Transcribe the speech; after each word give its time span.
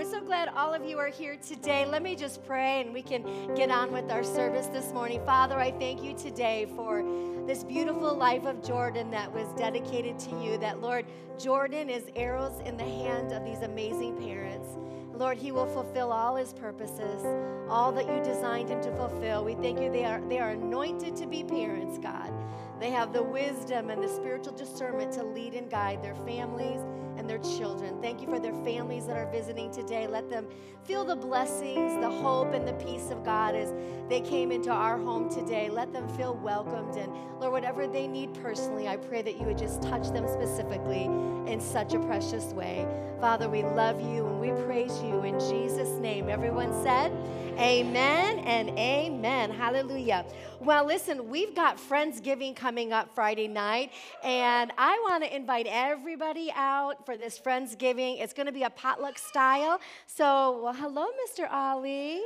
I'm 0.00 0.10
so 0.10 0.22
glad 0.22 0.48
all 0.56 0.72
of 0.72 0.82
you 0.86 0.98
are 0.98 1.10
here 1.10 1.36
today. 1.36 1.84
Let 1.84 2.02
me 2.02 2.16
just 2.16 2.42
pray 2.46 2.80
and 2.80 2.94
we 2.94 3.02
can 3.02 3.54
get 3.54 3.70
on 3.70 3.92
with 3.92 4.10
our 4.10 4.24
service 4.24 4.66
this 4.68 4.94
morning. 4.94 5.22
Father, 5.26 5.58
I 5.58 5.72
thank 5.72 6.02
you 6.02 6.14
today 6.14 6.66
for 6.74 7.04
this 7.46 7.64
beautiful 7.64 8.16
life 8.16 8.46
of 8.46 8.64
Jordan 8.64 9.10
that 9.10 9.30
was 9.30 9.46
dedicated 9.58 10.18
to 10.20 10.30
you. 10.42 10.56
That, 10.56 10.80
Lord, 10.80 11.04
Jordan 11.38 11.90
is 11.90 12.04
arrows 12.16 12.62
in 12.64 12.78
the 12.78 12.82
hand 12.82 13.32
of 13.32 13.44
these 13.44 13.60
amazing 13.60 14.16
parents. 14.16 14.68
Lord, 15.12 15.36
he 15.36 15.52
will 15.52 15.66
fulfill 15.66 16.12
all 16.12 16.34
his 16.34 16.54
purposes, 16.54 17.22
all 17.68 17.92
that 17.92 18.08
you 18.08 18.22
designed 18.24 18.70
him 18.70 18.80
to 18.80 18.96
fulfill. 18.96 19.44
We 19.44 19.54
thank 19.56 19.82
you 19.82 19.92
they 19.92 20.06
are, 20.06 20.22
they 20.30 20.38
are 20.38 20.52
anointed 20.52 21.14
to 21.16 21.26
be 21.26 21.44
parents, 21.44 21.98
God. 21.98 22.32
They 22.80 22.90
have 22.90 23.12
the 23.12 23.22
wisdom 23.22 23.90
and 23.90 24.02
the 24.02 24.08
spiritual 24.08 24.54
discernment 24.54 25.12
to 25.12 25.24
lead 25.24 25.52
and 25.52 25.70
guide 25.70 26.02
their 26.02 26.14
families 26.14 26.80
and 27.20 27.28
their 27.28 27.38
children. 27.38 28.00
Thank 28.00 28.22
you 28.22 28.26
for 28.26 28.40
their 28.40 28.54
families 28.64 29.06
that 29.06 29.16
are 29.16 29.30
visiting 29.30 29.70
today. 29.70 30.06
Let 30.06 30.30
them 30.30 30.48
feel 30.84 31.04
the 31.04 31.14
blessings, 31.14 32.00
the 32.00 32.10
hope, 32.10 32.54
and 32.54 32.66
the 32.66 32.72
peace 32.72 33.10
of 33.10 33.22
God 33.22 33.54
as 33.54 33.74
they 34.08 34.22
came 34.22 34.50
into 34.50 34.70
our 34.70 34.96
home 34.96 35.28
today. 35.28 35.68
Let 35.68 35.92
them 35.92 36.08
feel 36.16 36.34
welcomed. 36.34 36.96
And 36.96 37.12
Lord, 37.38 37.52
whatever 37.52 37.86
they 37.86 38.08
need 38.08 38.32
personally, 38.42 38.88
I 38.88 38.96
pray 38.96 39.20
that 39.20 39.38
you 39.38 39.46
would 39.46 39.58
just 39.58 39.82
touch 39.82 40.08
them 40.08 40.26
specifically 40.26 41.04
in 41.04 41.60
such 41.60 41.92
a 41.92 42.00
precious 42.00 42.46
way. 42.54 42.88
Father, 43.20 43.50
we 43.50 43.62
love 43.62 44.00
you 44.00 44.26
and 44.26 44.40
we 44.40 44.50
praise 44.64 45.02
you 45.02 45.22
in 45.22 45.38
Jesus' 45.38 46.00
name. 46.00 46.30
Everyone 46.30 46.72
said, 46.82 47.12
Amen 47.58 48.38
and 48.40 48.70
amen. 48.78 49.50
Hallelujah. 49.50 50.24
Well, 50.60 50.86
listen, 50.86 51.28
we've 51.28 51.54
got 51.54 51.76
Friendsgiving 51.76 52.56
coming 52.56 52.92
up 52.92 53.14
Friday 53.14 53.48
night, 53.48 53.92
and 54.24 54.72
I 54.78 54.98
want 55.08 55.24
to 55.24 55.36
invite 55.36 55.66
everybody 55.68 56.50
out 56.54 57.04
for 57.10 57.16
this 57.16 57.40
Friendsgiving. 57.40 58.20
It's 58.22 58.32
going 58.32 58.46
to 58.46 58.52
be 58.52 58.62
a 58.62 58.70
potluck 58.70 59.18
style. 59.18 59.80
So, 60.06 60.60
well, 60.62 60.72
hello, 60.72 61.06
Mr. 61.26 61.50
Ali. 61.50 62.20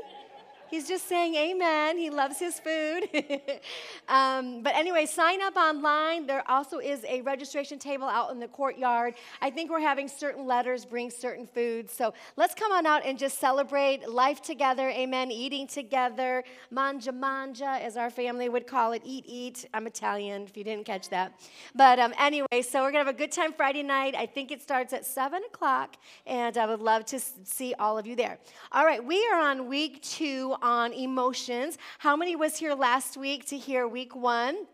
He's 0.70 0.88
just 0.88 1.08
saying 1.08 1.34
amen. 1.34 1.98
He 1.98 2.10
loves 2.10 2.38
his 2.38 2.58
food. 2.58 3.08
um, 4.08 4.62
but 4.62 4.74
anyway, 4.74 5.06
sign 5.06 5.42
up 5.42 5.56
online. 5.56 6.26
There 6.26 6.48
also 6.50 6.78
is 6.78 7.04
a 7.04 7.20
registration 7.22 7.78
table 7.78 8.06
out 8.06 8.30
in 8.30 8.40
the 8.40 8.48
courtyard. 8.48 9.14
I 9.40 9.50
think 9.50 9.70
we're 9.70 9.80
having 9.80 10.08
certain 10.08 10.46
letters 10.46 10.84
bring 10.84 11.10
certain 11.10 11.46
foods. 11.46 11.92
So 11.92 12.14
let's 12.36 12.54
come 12.54 12.72
on 12.72 12.86
out 12.86 13.04
and 13.04 13.18
just 13.18 13.38
celebrate 13.38 14.08
life 14.08 14.42
together. 14.42 14.88
Amen. 14.90 15.30
Eating 15.30 15.66
together. 15.66 16.44
Manja 16.70 17.12
manja, 17.12 17.78
as 17.82 17.96
our 17.96 18.10
family 18.10 18.48
would 18.48 18.66
call 18.66 18.92
it. 18.92 19.02
Eat, 19.04 19.24
eat. 19.26 19.66
I'm 19.74 19.86
Italian, 19.86 20.42
if 20.42 20.56
you 20.56 20.64
didn't 20.64 20.86
catch 20.86 21.08
that. 21.10 21.40
But 21.74 21.98
um, 21.98 22.14
anyway, 22.18 22.62
so 22.62 22.82
we're 22.82 22.92
going 22.92 23.04
to 23.04 23.06
have 23.06 23.14
a 23.14 23.18
good 23.18 23.32
time 23.32 23.52
Friday 23.52 23.82
night. 23.82 24.14
I 24.14 24.26
think 24.26 24.50
it 24.50 24.62
starts 24.62 24.92
at 24.92 25.04
7 25.04 25.42
o'clock, 25.44 25.96
and 26.26 26.56
I 26.56 26.66
would 26.66 26.80
love 26.80 27.04
to 27.06 27.20
see 27.20 27.74
all 27.78 27.98
of 27.98 28.06
you 28.06 28.16
there. 28.16 28.38
All 28.72 28.84
right, 28.84 29.04
we 29.04 29.26
are 29.32 29.38
on 29.38 29.68
week 29.68 30.02
two 30.02 30.53
on 30.62 30.92
emotions. 30.92 31.78
How 31.98 32.16
many 32.16 32.36
was 32.36 32.56
here 32.56 32.74
last 32.74 33.16
week 33.16 33.46
to 33.46 33.58
hear 33.58 33.86
week 33.88 34.14
one? 34.14 34.66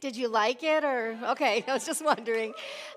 Did 0.00 0.16
you 0.16 0.28
like 0.28 0.62
it 0.62 0.84
or 0.84 1.18
okay? 1.30 1.64
I 1.68 1.72
was 1.72 1.86
just 1.86 2.04
wondering. 2.04 2.52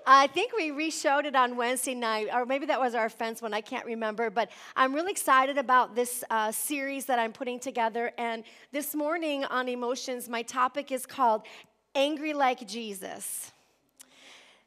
I 0.06 0.26
think 0.26 0.52
we 0.54 0.70
re-showed 0.70 1.24
it 1.24 1.34
on 1.34 1.56
Wednesday 1.56 1.94
night, 1.94 2.28
or 2.32 2.44
maybe 2.44 2.66
that 2.66 2.78
was 2.78 2.94
our 2.94 3.08
fence 3.08 3.40
one. 3.40 3.54
I 3.54 3.62
can't 3.62 3.86
remember, 3.86 4.28
but 4.28 4.50
I'm 4.76 4.94
really 4.94 5.12
excited 5.12 5.56
about 5.56 5.94
this 5.94 6.22
uh, 6.28 6.52
series 6.52 7.06
that 7.06 7.18
I'm 7.18 7.32
putting 7.32 7.60
together. 7.60 8.12
And 8.18 8.44
this 8.72 8.94
morning 8.94 9.44
on 9.44 9.68
emotions, 9.68 10.28
my 10.28 10.42
topic 10.42 10.92
is 10.92 11.06
called 11.06 11.42
"Angry 11.94 12.34
Like 12.34 12.68
Jesus." 12.68 13.52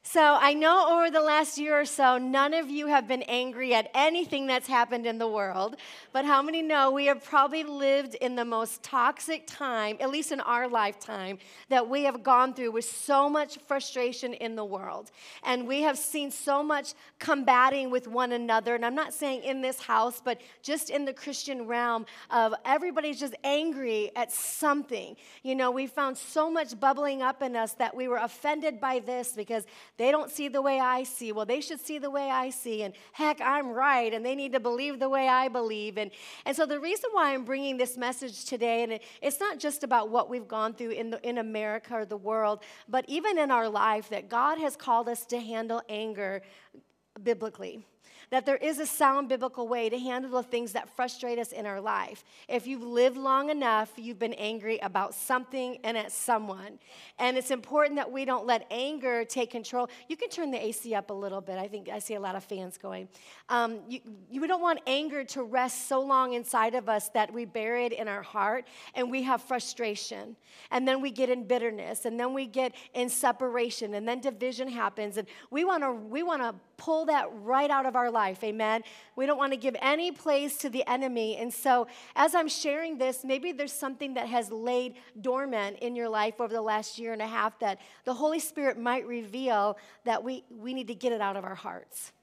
So 0.03 0.19
I 0.41 0.55
know 0.55 0.97
over 0.97 1.11
the 1.11 1.21
last 1.21 1.59
year 1.59 1.79
or 1.79 1.85
so, 1.85 2.17
none 2.17 2.55
of 2.55 2.71
you 2.71 2.87
have 2.87 3.07
been 3.07 3.21
angry 3.23 3.75
at 3.75 3.91
anything 3.93 4.47
that's 4.47 4.67
happened 4.67 5.05
in 5.05 5.19
the 5.19 5.27
world. 5.27 5.75
But 6.11 6.25
how 6.25 6.41
many 6.41 6.63
know 6.63 6.89
we 6.89 7.05
have 7.05 7.23
probably 7.23 7.63
lived 7.63 8.15
in 8.15 8.35
the 8.35 8.43
most 8.43 8.81
toxic 8.81 9.45
time, 9.45 9.97
at 9.99 10.09
least 10.09 10.31
in 10.31 10.41
our 10.41 10.67
lifetime, 10.67 11.37
that 11.69 11.87
we 11.87 12.03
have 12.03 12.23
gone 12.23 12.55
through 12.55 12.71
with 12.71 12.85
so 12.85 13.29
much 13.29 13.59
frustration 13.67 14.33
in 14.33 14.55
the 14.55 14.65
world. 14.65 15.11
And 15.43 15.67
we 15.67 15.83
have 15.83 15.99
seen 15.99 16.31
so 16.31 16.63
much 16.63 16.93
combating 17.19 17.91
with 17.91 18.07
one 18.07 18.31
another. 18.31 18.73
And 18.73 18.83
I'm 18.83 18.95
not 18.95 19.13
saying 19.13 19.43
in 19.43 19.61
this 19.61 19.79
house, 19.79 20.19
but 20.19 20.41
just 20.63 20.89
in 20.89 21.05
the 21.05 21.13
Christian 21.13 21.67
realm 21.67 22.07
of 22.31 22.55
everybody's 22.65 23.19
just 23.19 23.35
angry 23.43 24.11
at 24.15 24.31
something. 24.31 25.15
You 25.43 25.53
know, 25.53 25.69
we 25.69 25.85
found 25.85 26.17
so 26.17 26.49
much 26.49 26.77
bubbling 26.79 27.21
up 27.21 27.43
in 27.43 27.55
us 27.55 27.73
that 27.73 27.95
we 27.95 28.07
were 28.07 28.17
offended 28.17 28.81
by 28.81 28.97
this 28.97 29.33
because 29.33 29.65
they 29.97 30.09
don't 30.11 30.31
see 30.31 30.47
the 30.47 30.61
way 30.61 30.79
I 30.79 31.03
see. 31.03 31.31
Well, 31.31 31.45
they 31.45 31.61
should 31.61 31.79
see 31.79 31.99
the 31.99 32.09
way 32.09 32.29
I 32.29 32.49
see. 32.49 32.83
And 32.83 32.93
heck, 33.11 33.39
I'm 33.41 33.69
right. 33.69 34.13
And 34.13 34.25
they 34.25 34.35
need 34.35 34.53
to 34.53 34.59
believe 34.59 34.99
the 34.99 35.09
way 35.09 35.27
I 35.27 35.47
believe. 35.47 35.97
And, 35.97 36.11
and 36.45 36.55
so 36.55 36.65
the 36.65 36.79
reason 36.79 37.09
why 37.13 37.33
I'm 37.33 37.43
bringing 37.43 37.77
this 37.77 37.97
message 37.97 38.45
today, 38.45 38.83
and 38.83 38.93
it, 38.93 39.03
it's 39.21 39.39
not 39.39 39.59
just 39.59 39.83
about 39.83 40.09
what 40.09 40.29
we've 40.29 40.47
gone 40.47 40.73
through 40.73 40.91
in, 40.91 41.11
the, 41.11 41.27
in 41.27 41.37
America 41.37 41.93
or 41.93 42.05
the 42.05 42.17
world, 42.17 42.63
but 42.89 43.05
even 43.07 43.37
in 43.37 43.51
our 43.51 43.69
life, 43.69 44.09
that 44.09 44.29
God 44.29 44.57
has 44.57 44.75
called 44.75 45.07
us 45.07 45.25
to 45.27 45.39
handle 45.39 45.81
anger 45.87 46.41
biblically 47.21 47.85
that 48.29 48.45
there 48.45 48.57
is 48.57 48.79
a 48.79 48.85
sound 48.85 49.29
biblical 49.29 49.67
way 49.67 49.89
to 49.89 49.97
handle 49.97 50.31
the 50.31 50.43
things 50.43 50.73
that 50.73 50.89
frustrate 50.89 51.39
us 51.39 51.51
in 51.51 51.65
our 51.65 51.81
life. 51.81 52.23
If 52.47 52.67
you've 52.67 52.83
lived 52.83 53.17
long 53.17 53.49
enough, 53.49 53.91
you've 53.97 54.19
been 54.19 54.33
angry 54.33 54.79
about 54.79 55.13
something 55.13 55.77
and 55.83 55.97
at 55.97 56.11
someone. 56.11 56.79
And 57.19 57.37
it's 57.37 57.51
important 57.51 57.95
that 57.97 58.11
we 58.11 58.25
don't 58.25 58.45
let 58.45 58.65
anger 58.71 59.25
take 59.25 59.49
control. 59.49 59.89
You 60.07 60.17
can 60.17 60.29
turn 60.29 60.51
the 60.51 60.63
AC 60.63 60.93
up 60.95 61.09
a 61.09 61.13
little 61.13 61.41
bit. 61.41 61.57
I 61.57 61.67
think 61.67 61.89
I 61.89 61.99
see 61.99 62.15
a 62.15 62.19
lot 62.19 62.35
of 62.35 62.43
fans 62.43 62.77
going. 62.77 63.09
Um, 63.49 63.81
you, 63.87 63.99
you 64.29 64.47
don't 64.47 64.61
want 64.61 64.79
anger 64.87 65.23
to 65.25 65.43
rest 65.43 65.87
so 65.87 66.01
long 66.01 66.33
inside 66.33 66.75
of 66.75 66.89
us 66.89 67.09
that 67.09 67.33
we 67.33 67.45
bury 67.45 67.85
it 67.85 67.93
in 67.93 68.07
our 68.07 68.21
heart 68.21 68.65
and 68.95 69.11
we 69.11 69.23
have 69.23 69.41
frustration. 69.41 70.35
And 70.71 70.87
then 70.87 71.01
we 71.01 71.11
get 71.11 71.29
in 71.29 71.45
bitterness 71.45 72.05
and 72.05 72.19
then 72.19 72.33
we 72.33 72.45
get 72.45 72.73
in 72.93 73.09
separation 73.09 73.93
and 73.93 74.07
then 74.07 74.21
division 74.21 74.67
happens. 74.67 75.17
And 75.17 75.27
we 75.49 75.65
want 75.65 75.83
to 75.83 75.91
we 75.91 76.23
want 76.23 76.41
to 76.41 76.55
pull 76.77 77.05
that 77.05 77.27
right 77.43 77.69
out 77.69 77.85
of 77.85 77.95
our 77.95 78.00
life. 78.09 78.43
Amen. 78.43 78.83
We 79.15 79.25
don't 79.25 79.37
want 79.37 79.53
to 79.53 79.57
give 79.57 79.75
any 79.81 80.11
place 80.11 80.57
to 80.59 80.69
the 80.69 80.87
enemy. 80.89 81.37
And 81.37 81.53
so, 81.53 81.87
as 82.15 82.33
I'm 82.33 82.47
sharing 82.47 82.97
this, 82.97 83.23
maybe 83.23 83.51
there's 83.51 83.73
something 83.73 84.15
that 84.15 84.27
has 84.27 84.51
laid 84.51 84.95
dormant 85.19 85.79
in 85.79 85.95
your 85.95 86.09
life 86.09 86.39
over 86.39 86.53
the 86.53 86.61
last 86.61 86.97
year 86.97 87.13
and 87.13 87.21
a 87.21 87.27
half 87.27 87.59
that 87.59 87.79
the 88.05 88.13
Holy 88.13 88.39
Spirit 88.39 88.79
might 88.79 89.05
reveal 89.05 89.77
that 90.05 90.23
we, 90.23 90.43
we 90.49 90.73
need 90.73 90.87
to 90.87 90.95
get 90.95 91.11
it 91.11 91.21
out 91.21 91.35
of 91.35 91.43
our 91.43 91.55
hearts 91.55 92.13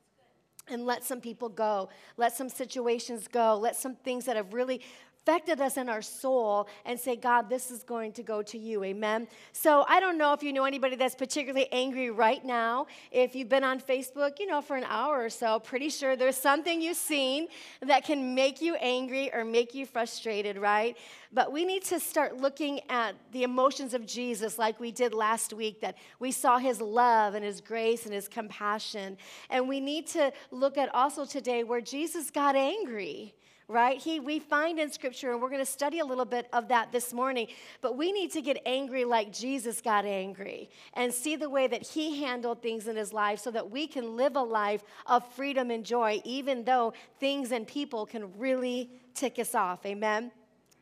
and 0.71 0.85
let 0.85 1.05
some 1.05 1.21
people 1.21 1.49
go, 1.49 1.89
let 2.17 2.37
some 2.37 2.49
situations 2.49 3.29
go, 3.29 3.57
let 3.57 3.77
some 3.77 3.95
things 3.97 4.25
that 4.27 4.37
have 4.37 4.53
really 4.53 4.81
affected 5.29 5.61
us 5.61 5.77
in 5.77 5.91
our 5.91 6.01
soul 6.01 6.67
and 6.87 6.99
say, 6.99 7.15
God, 7.15 7.51
this 7.51 7.71
is 7.71 7.83
going 7.83 8.13
to 8.13 8.23
go 8.23 8.41
to 8.41 8.57
you. 8.57 8.83
Amen. 8.83 9.29
So 9.53 9.85
I 9.87 10.01
don't 10.01 10.17
know 10.17 10.33
if 10.33 10.43
you 10.43 10.55
know 10.55 10.65
anybody 10.65 10.97
that's 10.97 11.15
particularly 11.15 11.69
angry 11.71 12.11
right 12.11 12.43
now. 12.43 12.87
If 13.13 13.37
you've 13.37 13.51
been 13.51 13.63
on 13.63 13.79
Facebook, 13.79 14.39
you 14.39 14.47
know, 14.47 14.63
for 14.63 14.75
an 14.75 14.85
hour 14.85 15.23
or 15.23 15.29
so, 15.29 15.61
pretty 15.61 15.91
sure 15.91 16.17
there's 16.17 16.39
something 16.39 16.81
you've 16.81 16.97
seen 16.97 17.49
that 17.83 18.05
can 18.05 18.35
make 18.35 18.63
you 18.63 18.77
angry 18.77 19.31
or 19.35 19.45
make 19.45 19.75
you 19.75 19.85
frustrated, 19.85 20.57
right? 20.57 20.97
But 21.31 21.53
we 21.53 21.67
need 21.67 21.85
to 21.85 22.01
start 22.01 22.39
looking 22.39 22.81
at 22.89 23.15
the 23.33 23.43
emotions 23.43 23.93
of 23.93 24.07
Jesus 24.07 24.59
like 24.59 24.81
we 24.81 24.91
did 24.91 25.13
last 25.13 25.53
week, 25.53 25.83
that 25.83 25.99
we 26.21 26.33
saw 26.33 26.57
his 26.57 26.81
love 26.81 27.35
and 27.35 27.45
his 27.45 27.61
grace 27.61 28.07
and 28.07 28.15
his 28.15 28.29
compassion. 28.29 29.19
And 29.51 29.69
we 29.69 29.79
need 29.79 30.07
to 30.09 30.33
look 30.51 30.79
at 30.79 30.95
also 30.95 31.27
today 31.27 31.65
where 31.65 31.83
Jesus 31.83 32.31
got 32.31 32.57
angry 32.57 33.35
right? 33.69 34.01
He, 34.01 34.19
we 34.19 34.39
find 34.39 34.79
in 34.79 34.91
Scripture, 34.91 35.31
and 35.31 35.43
we're 35.43 35.51
going 35.51 35.65
to 35.65 35.71
study 35.71 35.99
a 35.99 36.05
little 36.05 36.25
bit 36.25 36.49
of 36.55 36.69
that 36.69 36.91
this 36.91 37.13
morning, 37.13 37.49
but 37.83 37.97
we 37.97 38.13
need 38.13 38.33
to 38.33 38.41
get 38.41 38.61
angry 38.65 39.05
like 39.05 39.31
Jesus 39.31 39.83
got 39.83 40.07
angry 40.07 40.71
and 40.95 41.13
see 41.13 41.37
the 41.37 41.51
way 41.51 41.67
that 41.67 41.83
He 41.83 42.23
handled 42.23 42.63
things 42.63 42.89
in 42.89 42.97
His 42.97 43.13
life 43.13 43.39
so 43.41 43.51
that 43.51 43.71
we 43.71 43.87
can 43.87 44.17
live 44.17 44.37
a 44.37 44.43
life 44.43 44.83
of 45.07 45.31
freedom 45.35 45.71
and 45.71 45.85
joy, 45.85 46.21
even 46.25 46.65
though 46.65 46.95
things 47.21 47.53
and 47.53 47.67
people 47.67 48.07
can 48.07 48.37
really 48.39 48.91
tick 49.15 49.39
us 49.39 49.55
off. 49.55 49.85
Amen? 49.85 50.33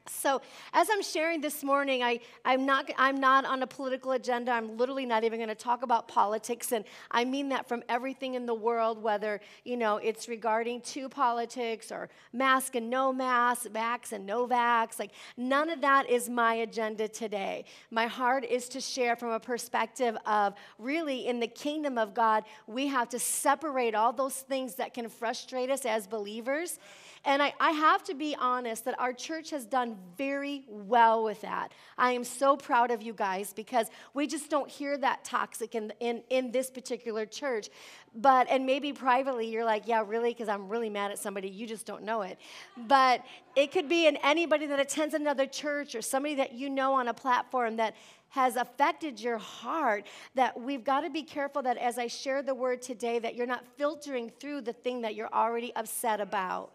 So, 0.08 0.40
as 0.72 0.88
I'm 0.90 1.02
sharing 1.02 1.40
this 1.40 1.62
morning, 1.62 2.02
I, 2.02 2.20
I'm, 2.44 2.66
not, 2.66 2.90
I'm 2.96 3.18
not 3.18 3.44
on 3.44 3.62
a 3.62 3.66
political 3.66 4.12
agenda. 4.12 4.52
I'm 4.52 4.76
literally 4.76 5.06
not 5.06 5.24
even 5.24 5.38
going 5.38 5.48
to 5.48 5.54
talk 5.54 5.82
about 5.82 6.08
politics. 6.08 6.72
And 6.72 6.84
I 7.10 7.24
mean 7.24 7.48
that 7.50 7.68
from 7.68 7.82
everything 7.88 8.34
in 8.34 8.46
the 8.46 8.54
world, 8.54 9.02
whether, 9.02 9.40
you 9.64 9.76
know, 9.76 9.96
it's 9.96 10.28
regarding 10.28 10.80
to 10.82 11.08
politics 11.08 11.90
or 11.90 12.08
mask 12.32 12.74
and 12.74 12.90
no 12.90 13.12
mask, 13.12 13.66
vax 13.68 14.12
and 14.12 14.26
no 14.26 14.46
vax. 14.46 14.98
Like, 14.98 15.12
none 15.36 15.70
of 15.70 15.80
that 15.80 16.08
is 16.08 16.28
my 16.28 16.54
agenda 16.54 17.08
today. 17.08 17.64
My 17.90 18.06
heart 18.06 18.44
is 18.44 18.68
to 18.70 18.80
share 18.80 19.16
from 19.16 19.30
a 19.30 19.40
perspective 19.40 20.16
of 20.26 20.54
really 20.78 21.26
in 21.26 21.40
the 21.40 21.48
kingdom 21.48 21.98
of 21.98 22.14
God, 22.14 22.44
we 22.66 22.86
have 22.88 23.08
to 23.10 23.18
separate 23.18 23.94
all 23.94 24.12
those 24.12 24.36
things 24.36 24.76
that 24.76 24.94
can 24.94 25.08
frustrate 25.08 25.70
us 25.70 25.84
as 25.84 26.06
believers 26.06 26.78
and 27.26 27.42
I, 27.42 27.52
I 27.58 27.72
have 27.72 28.04
to 28.04 28.14
be 28.14 28.36
honest 28.38 28.84
that 28.84 28.98
our 29.00 29.12
church 29.12 29.50
has 29.50 29.66
done 29.66 29.96
very 30.16 30.64
well 30.68 31.24
with 31.24 31.40
that. 31.40 31.72
I 31.98 32.12
am 32.12 32.22
so 32.22 32.56
proud 32.56 32.92
of 32.92 33.02
you 33.02 33.12
guys 33.12 33.52
because 33.52 33.88
we 34.14 34.28
just 34.28 34.48
don't 34.48 34.70
hear 34.70 34.96
that 34.98 35.24
toxic 35.24 35.74
in, 35.74 35.92
in, 35.98 36.22
in 36.30 36.52
this 36.52 36.70
particular 36.70 37.26
church. 37.26 37.68
But, 38.14 38.46
and 38.48 38.64
maybe 38.64 38.92
privately 38.92 39.50
you're 39.50 39.64
like, 39.64 39.88
yeah, 39.88 40.04
really, 40.06 40.30
because 40.30 40.48
I'm 40.48 40.68
really 40.68 40.88
mad 40.88 41.10
at 41.10 41.18
somebody, 41.18 41.48
you 41.48 41.66
just 41.66 41.84
don't 41.84 42.04
know 42.04 42.22
it. 42.22 42.38
But 42.86 43.24
it 43.56 43.72
could 43.72 43.88
be 43.88 44.06
in 44.06 44.16
anybody 44.18 44.66
that 44.66 44.78
attends 44.78 45.12
another 45.12 45.46
church 45.46 45.96
or 45.96 46.02
somebody 46.02 46.36
that 46.36 46.52
you 46.52 46.70
know 46.70 46.94
on 46.94 47.08
a 47.08 47.14
platform 47.14 47.76
that 47.76 47.96
has 48.28 48.54
affected 48.54 49.18
your 49.18 49.38
heart 49.38 50.06
that 50.36 50.60
we've 50.60 50.84
got 50.84 51.00
to 51.00 51.10
be 51.10 51.24
careful 51.24 51.62
that 51.62 51.76
as 51.76 51.98
I 51.98 52.06
share 52.06 52.42
the 52.42 52.54
word 52.54 52.82
today 52.82 53.18
that 53.18 53.34
you're 53.34 53.46
not 53.46 53.64
filtering 53.76 54.30
through 54.38 54.60
the 54.60 54.72
thing 54.72 55.02
that 55.02 55.16
you're 55.16 55.32
already 55.32 55.74
upset 55.74 56.20
about. 56.20 56.70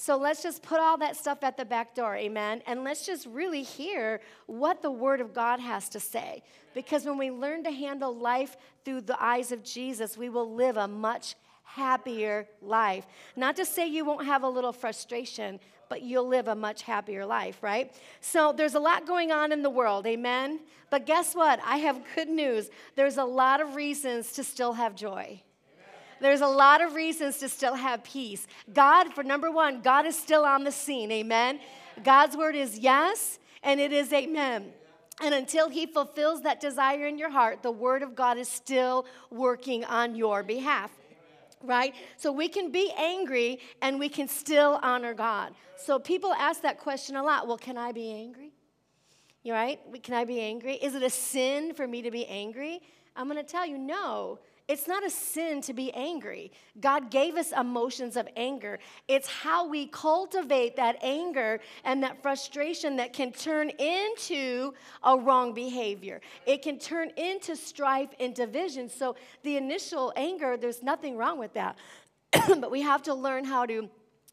So 0.00 0.16
let's 0.16 0.42
just 0.42 0.62
put 0.62 0.80
all 0.80 0.96
that 0.96 1.14
stuff 1.14 1.44
at 1.44 1.58
the 1.58 1.64
back 1.66 1.94
door, 1.94 2.16
amen? 2.16 2.62
And 2.66 2.84
let's 2.84 3.04
just 3.04 3.26
really 3.26 3.62
hear 3.62 4.22
what 4.46 4.80
the 4.80 4.90
Word 4.90 5.20
of 5.20 5.34
God 5.34 5.60
has 5.60 5.90
to 5.90 6.00
say. 6.00 6.42
Because 6.72 7.04
when 7.04 7.18
we 7.18 7.30
learn 7.30 7.64
to 7.64 7.70
handle 7.70 8.16
life 8.16 8.56
through 8.82 9.02
the 9.02 9.22
eyes 9.22 9.52
of 9.52 9.62
Jesus, 9.62 10.16
we 10.16 10.30
will 10.30 10.54
live 10.54 10.78
a 10.78 10.88
much 10.88 11.34
happier 11.64 12.48
life. 12.62 13.06
Not 13.36 13.56
to 13.56 13.66
say 13.66 13.88
you 13.88 14.06
won't 14.06 14.24
have 14.24 14.42
a 14.42 14.48
little 14.48 14.72
frustration, 14.72 15.60
but 15.90 16.00
you'll 16.00 16.28
live 16.28 16.48
a 16.48 16.54
much 16.54 16.80
happier 16.80 17.26
life, 17.26 17.58
right? 17.60 17.94
So 18.22 18.54
there's 18.56 18.76
a 18.76 18.80
lot 18.80 19.06
going 19.06 19.32
on 19.32 19.52
in 19.52 19.60
the 19.60 19.68
world, 19.68 20.06
amen? 20.06 20.60
But 20.88 21.04
guess 21.04 21.34
what? 21.34 21.60
I 21.62 21.76
have 21.76 22.00
good 22.14 22.30
news. 22.30 22.70
There's 22.96 23.18
a 23.18 23.24
lot 23.24 23.60
of 23.60 23.74
reasons 23.74 24.32
to 24.32 24.44
still 24.44 24.72
have 24.72 24.94
joy. 24.94 25.42
There's 26.20 26.40
a 26.40 26.46
lot 26.46 26.82
of 26.82 26.94
reasons 26.94 27.38
to 27.38 27.48
still 27.48 27.74
have 27.74 28.04
peace. 28.04 28.46
God, 28.72 29.12
for 29.14 29.22
number 29.22 29.50
one, 29.50 29.80
God 29.80 30.06
is 30.06 30.18
still 30.18 30.44
on 30.44 30.64
the 30.64 30.72
scene, 30.72 31.10
amen? 31.10 31.60
God's 32.04 32.36
word 32.36 32.54
is 32.54 32.78
yes, 32.78 33.38
and 33.62 33.80
it 33.80 33.92
is 33.92 34.12
amen. 34.12 34.72
And 35.22 35.34
until 35.34 35.68
He 35.68 35.86
fulfills 35.86 36.42
that 36.42 36.60
desire 36.60 37.06
in 37.06 37.18
your 37.18 37.30
heart, 37.30 37.62
the 37.62 37.70
Word 37.70 38.02
of 38.02 38.14
God 38.14 38.38
is 38.38 38.48
still 38.48 39.06
working 39.30 39.84
on 39.84 40.14
your 40.14 40.42
behalf 40.42 40.90
right? 41.62 41.94
So 42.16 42.32
we 42.32 42.48
can 42.48 42.70
be 42.70 42.92
angry 42.96 43.60
and 43.82 43.98
we 43.98 44.08
can 44.08 44.28
still 44.28 44.78
honor 44.82 45.14
God. 45.14 45.54
So 45.76 45.98
people 45.98 46.32
ask 46.32 46.62
that 46.62 46.78
question 46.78 47.16
a 47.16 47.22
lot. 47.22 47.46
Well, 47.46 47.58
can 47.58 47.76
I 47.76 47.92
be 47.92 48.10
angry? 48.12 48.52
You 49.42 49.52
right? 49.52 49.80
Can 50.02 50.14
I 50.14 50.24
be 50.24 50.40
angry? 50.40 50.74
Is 50.74 50.94
it 50.94 51.02
a 51.02 51.10
sin 51.10 51.72
for 51.74 51.86
me 51.86 52.02
to 52.02 52.10
be 52.10 52.26
angry? 52.26 52.80
I'm 53.16 53.28
going 53.28 53.42
to 53.42 53.50
tell 53.50 53.66
you 53.66 53.78
no. 53.78 54.38
It's 54.70 54.86
not 54.86 55.04
a 55.04 55.10
sin 55.10 55.62
to 55.62 55.72
be 55.72 55.92
angry. 55.94 56.52
God 56.80 57.10
gave 57.10 57.34
us 57.34 57.50
emotions 57.50 58.16
of 58.16 58.28
anger. 58.36 58.78
It's 59.08 59.26
how 59.26 59.66
we 59.66 59.88
cultivate 59.88 60.76
that 60.76 60.96
anger 61.02 61.58
and 61.82 62.04
that 62.04 62.22
frustration 62.22 62.94
that 62.98 63.12
can 63.12 63.32
turn 63.32 63.70
into 63.70 64.72
a 65.02 65.18
wrong 65.18 65.54
behavior. 65.54 66.20
It 66.46 66.62
can 66.62 66.78
turn 66.78 67.10
into 67.16 67.56
strife 67.56 68.10
and 68.20 68.32
division. 68.32 68.88
So, 68.88 69.16
the 69.42 69.56
initial 69.56 70.12
anger, 70.14 70.56
there's 70.56 70.84
nothing 70.84 71.16
wrong 71.16 71.40
with 71.40 71.52
that. 71.54 71.76
but 72.32 72.70
we 72.70 72.80
have 72.82 73.02
to 73.02 73.14
learn 73.14 73.44
how 73.44 73.66
to. 73.66 73.90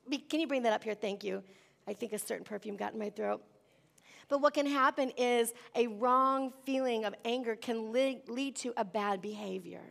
Be, 0.07 0.19
can 0.19 0.40
you 0.40 0.45
bring 0.45 0.62
that 0.62 0.74
up 0.74 0.83
here? 0.83 0.94
Thank 0.94 1.24
you. 1.24 1.42
I 1.88 1.94
think 1.94 2.13
a 2.13 2.19
certain 2.19 2.45
perfume 2.45 2.78
got 2.78 2.94
in 2.94 3.00
my 3.00 3.10
throat. 3.10 3.42
But 4.30 4.42
what 4.42 4.54
can 4.54 4.68
happen 4.68 5.10
is 5.18 5.51
a 5.74 5.88
wrong 5.88 6.54
feeling 6.63 7.06
of 7.06 7.16
anger 7.25 7.56
can 7.56 7.92
lead, 7.92 8.30
lead 8.30 8.56
to 8.57 8.72
a 8.78 8.86
bad 8.86 9.19
behavior. 9.19 9.81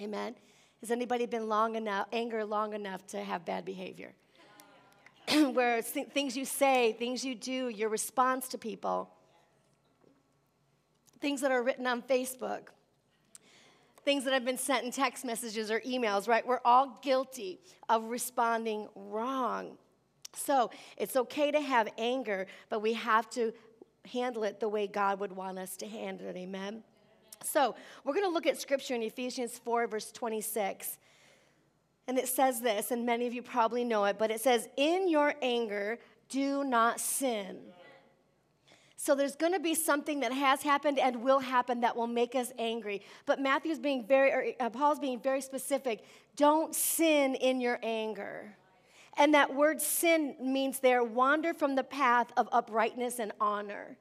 Amen. 0.00 0.34
Has 0.80 0.90
anybody 0.90 1.26
been 1.26 1.48
long 1.48 1.74
enough, 1.74 2.06
anger 2.12 2.44
long 2.44 2.72
enough 2.72 3.06
to 3.08 3.22
have 3.22 3.44
bad 3.44 3.64
behavior? 3.64 4.12
Where 5.52 5.82
th- 5.82 6.08
things 6.08 6.36
you 6.36 6.44
say, 6.44 6.92
things 6.92 7.24
you 7.24 7.34
do, 7.34 7.68
your 7.68 7.88
response 7.88 8.48
to 8.48 8.58
people, 8.58 9.10
things 11.20 11.40
that 11.40 11.50
are 11.50 11.62
written 11.62 11.86
on 11.86 12.02
Facebook, 12.02 12.68
things 14.04 14.24
that 14.24 14.32
have 14.32 14.44
been 14.44 14.56
sent 14.56 14.84
in 14.84 14.92
text 14.92 15.24
messages 15.24 15.70
or 15.70 15.80
emails, 15.80 16.28
right? 16.28 16.46
We're 16.46 16.60
all 16.64 16.98
guilty 17.02 17.58
of 17.88 18.04
responding 18.04 18.88
wrong. 18.94 19.76
So 20.34 20.70
it's 20.96 21.16
okay 21.16 21.50
to 21.50 21.60
have 21.60 21.88
anger, 21.98 22.46
but 22.68 22.80
we 22.80 22.92
have 22.92 23.28
to 23.30 23.52
handle 24.12 24.44
it 24.44 24.60
the 24.60 24.68
way 24.68 24.86
God 24.86 25.18
would 25.20 25.32
want 25.32 25.58
us 25.58 25.76
to 25.78 25.86
handle 25.86 26.28
it. 26.28 26.36
Amen. 26.36 26.84
So, 27.44 27.74
we're 28.04 28.14
going 28.14 28.26
to 28.26 28.32
look 28.32 28.46
at 28.46 28.60
scripture 28.60 28.94
in 28.94 29.02
Ephesians 29.02 29.58
4, 29.58 29.86
verse 29.86 30.12
26. 30.12 30.98
And 32.06 32.18
it 32.18 32.28
says 32.28 32.60
this, 32.60 32.90
and 32.90 33.04
many 33.04 33.26
of 33.26 33.34
you 33.34 33.42
probably 33.42 33.84
know 33.84 34.04
it, 34.06 34.18
but 34.18 34.30
it 34.30 34.40
says, 34.40 34.68
In 34.76 35.08
your 35.08 35.34
anger, 35.42 35.98
do 36.28 36.64
not 36.64 37.00
sin. 37.00 37.58
So 39.00 39.14
there's 39.14 39.36
going 39.36 39.52
to 39.52 39.60
be 39.60 39.74
something 39.74 40.20
that 40.20 40.32
has 40.32 40.62
happened 40.62 40.98
and 40.98 41.22
will 41.22 41.38
happen 41.38 41.82
that 41.82 41.96
will 41.96 42.08
make 42.08 42.34
us 42.34 42.52
angry. 42.58 43.02
But 43.26 43.40
Matthew's 43.40 43.78
being 43.78 44.04
very, 44.04 44.32
or 44.32 44.52
uh, 44.58 44.70
Paul's 44.70 44.98
being 44.98 45.20
very 45.20 45.40
specific. 45.40 46.04
Don't 46.34 46.74
sin 46.74 47.36
in 47.36 47.60
your 47.60 47.78
anger. 47.82 48.56
And 49.16 49.34
that 49.34 49.54
word 49.54 49.80
sin 49.80 50.34
means 50.40 50.80
there 50.80 51.04
wander 51.04 51.54
from 51.54 51.76
the 51.76 51.84
path 51.84 52.32
of 52.36 52.48
uprightness 52.50 53.20
and 53.20 53.32
honor. 53.40 53.96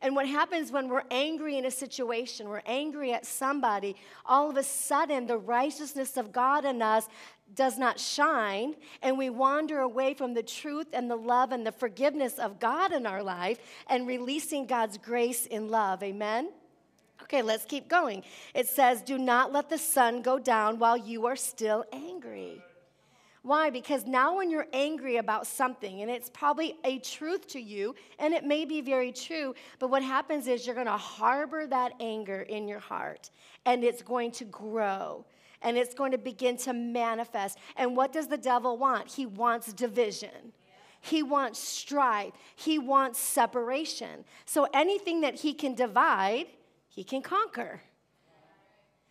And 0.00 0.14
what 0.14 0.26
happens 0.26 0.72
when 0.72 0.88
we're 0.88 1.04
angry 1.10 1.58
in 1.58 1.66
a 1.66 1.70
situation, 1.70 2.48
we're 2.48 2.62
angry 2.66 3.12
at 3.12 3.26
somebody, 3.26 3.96
all 4.26 4.50
of 4.50 4.56
a 4.56 4.62
sudden 4.62 5.26
the 5.26 5.38
righteousness 5.38 6.16
of 6.16 6.32
God 6.32 6.64
in 6.64 6.82
us 6.82 7.08
does 7.54 7.78
not 7.78 8.00
shine, 8.00 8.74
and 9.02 9.18
we 9.18 9.30
wander 9.30 9.80
away 9.80 10.14
from 10.14 10.34
the 10.34 10.42
truth 10.42 10.88
and 10.92 11.10
the 11.10 11.16
love 11.16 11.52
and 11.52 11.66
the 11.66 11.72
forgiveness 11.72 12.38
of 12.38 12.58
God 12.58 12.92
in 12.92 13.06
our 13.06 13.22
life 13.22 13.58
and 13.86 14.06
releasing 14.06 14.66
God's 14.66 14.98
grace 14.98 15.46
in 15.46 15.68
love. 15.68 16.02
Amen? 16.02 16.50
Okay, 17.22 17.42
let's 17.42 17.64
keep 17.64 17.88
going. 17.88 18.22
It 18.54 18.66
says, 18.68 19.02
Do 19.02 19.18
not 19.18 19.52
let 19.52 19.70
the 19.70 19.78
sun 19.78 20.22
go 20.22 20.38
down 20.38 20.78
while 20.78 20.96
you 20.96 21.26
are 21.26 21.36
still 21.36 21.84
angry. 21.92 22.62
Why? 23.44 23.68
Because 23.68 24.06
now, 24.06 24.38
when 24.38 24.48
you're 24.48 24.68
angry 24.72 25.18
about 25.18 25.46
something, 25.46 26.00
and 26.00 26.10
it's 26.10 26.30
probably 26.30 26.78
a 26.82 26.98
truth 27.00 27.46
to 27.48 27.60
you, 27.60 27.94
and 28.18 28.32
it 28.32 28.42
may 28.42 28.64
be 28.64 28.80
very 28.80 29.12
true, 29.12 29.54
but 29.78 29.90
what 29.90 30.02
happens 30.02 30.46
is 30.46 30.64
you're 30.64 30.74
going 30.74 30.86
to 30.86 30.96
harbor 30.96 31.66
that 31.66 31.92
anger 32.00 32.40
in 32.40 32.66
your 32.66 32.78
heart, 32.78 33.30
and 33.66 33.84
it's 33.84 34.00
going 34.00 34.30
to 34.32 34.46
grow, 34.46 35.26
and 35.60 35.76
it's 35.76 35.94
going 35.94 36.12
to 36.12 36.18
begin 36.18 36.56
to 36.56 36.72
manifest. 36.72 37.58
And 37.76 37.94
what 37.94 38.14
does 38.14 38.28
the 38.28 38.38
devil 38.38 38.78
want? 38.78 39.12
He 39.12 39.26
wants 39.26 39.74
division. 39.74 40.54
He 41.02 41.22
wants 41.22 41.58
strife. 41.58 42.32
He 42.56 42.78
wants 42.78 43.18
separation. 43.18 44.24
So 44.46 44.66
anything 44.72 45.20
that 45.20 45.34
he 45.34 45.52
can 45.52 45.74
divide, 45.74 46.46
he 46.88 47.04
can 47.04 47.20
conquer. 47.20 47.82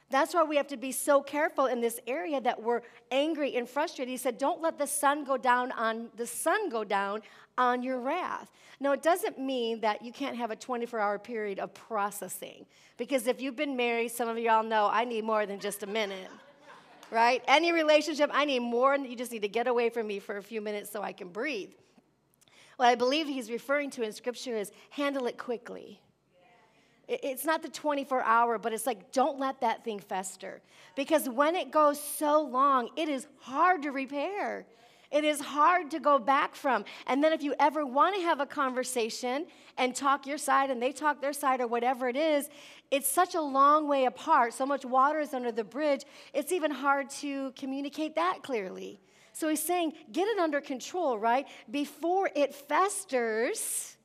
That's 0.09 0.33
why 0.33 0.43
we 0.43 0.57
have 0.57 0.67
to 0.67 0.77
be 0.77 0.91
so 0.91 1.21
careful 1.21 1.65
in 1.65 1.81
this 1.81 1.99
area 2.05 2.39
that 2.41 2.61
we're 2.61 2.81
angry 3.09 3.55
and 3.55 3.67
frustrated. 3.67 4.11
He 4.11 4.17
said, 4.17 4.37
Don't 4.37 4.61
let 4.61 4.77
the 4.77 4.85
sun 4.85 5.23
go 5.23 5.37
down 5.37 5.71
on 5.71 6.09
the 6.15 6.27
sun 6.27 6.69
go 6.69 6.83
down 6.83 7.21
on 7.57 7.83
your 7.83 7.99
wrath. 7.99 8.51
Now, 8.79 8.91
it 8.91 9.01
doesn't 9.01 9.39
mean 9.39 9.81
that 9.81 10.03
you 10.03 10.11
can't 10.11 10.35
have 10.35 10.51
a 10.51 10.55
24 10.55 10.99
hour 10.99 11.19
period 11.19 11.59
of 11.59 11.73
processing. 11.73 12.65
Because 12.97 13.27
if 13.27 13.41
you've 13.41 13.55
been 13.55 13.75
married, 13.75 14.09
some 14.09 14.27
of 14.27 14.37
y'all 14.37 14.63
know 14.63 14.89
I 14.91 15.05
need 15.05 15.23
more 15.23 15.45
than 15.45 15.59
just 15.59 15.83
a 15.83 15.87
minute. 15.87 16.29
Right? 17.11 17.43
Any 17.47 17.71
relationship, 17.71 18.31
I 18.33 18.45
need 18.45 18.61
more, 18.61 18.95
you 18.95 19.15
just 19.15 19.31
need 19.31 19.43
to 19.43 19.47
get 19.47 19.67
away 19.67 19.89
from 19.89 20.07
me 20.07 20.19
for 20.19 20.37
a 20.37 20.43
few 20.43 20.61
minutes 20.61 20.89
so 20.89 21.03
I 21.03 21.11
can 21.11 21.29
breathe. 21.29 21.69
What 22.77 22.87
I 22.87 22.95
believe 22.95 23.27
he's 23.27 23.51
referring 23.51 23.91
to 23.91 24.01
in 24.01 24.11
Scripture 24.13 24.57
is 24.57 24.71
handle 24.89 25.27
it 25.27 25.37
quickly. 25.37 25.99
It's 27.07 27.43
not 27.43 27.61
the 27.61 27.69
24 27.69 28.23
hour, 28.23 28.57
but 28.57 28.71
it's 28.73 28.87
like, 28.87 29.11
don't 29.11 29.39
let 29.39 29.59
that 29.61 29.83
thing 29.83 29.99
fester. 29.99 30.61
Because 30.95 31.27
when 31.27 31.55
it 31.55 31.69
goes 31.69 32.01
so 32.01 32.41
long, 32.41 32.89
it 32.95 33.09
is 33.09 33.27
hard 33.39 33.83
to 33.83 33.91
repair. 33.91 34.65
It 35.11 35.23
is 35.23 35.39
hard 35.39 35.91
to 35.91 35.99
go 35.99 36.17
back 36.17 36.55
from. 36.55 36.85
And 37.05 37.23
then 37.23 37.33
if 37.33 37.43
you 37.43 37.53
ever 37.59 37.85
want 37.85 38.15
to 38.15 38.21
have 38.21 38.39
a 38.39 38.47
conversation 38.47 39.45
and 39.77 39.93
talk 39.93 40.25
your 40.25 40.39
side 40.39 40.71
and 40.71 40.81
they 40.81 40.91
talk 40.91 41.21
their 41.21 41.33
side 41.33 41.61
or 41.61 41.67
whatever 41.67 42.07
it 42.07 42.15
is, 42.15 42.49
it's 42.89 43.11
such 43.11 43.35
a 43.35 43.41
long 43.41 43.87
way 43.87 44.05
apart. 44.05 44.53
So 44.53 44.65
much 44.65 44.85
water 44.85 45.19
is 45.19 45.33
under 45.33 45.51
the 45.51 45.63
bridge. 45.63 46.03
It's 46.33 46.51
even 46.51 46.71
hard 46.71 47.11
to 47.21 47.51
communicate 47.51 48.15
that 48.15 48.39
clearly. 48.41 48.99
So 49.33 49.49
he's 49.49 49.61
saying, 49.61 49.93
get 50.11 50.27
it 50.27 50.39
under 50.39 50.61
control, 50.61 51.19
right? 51.19 51.47
Before 51.69 52.29
it 52.35 52.55
festers 52.55 53.97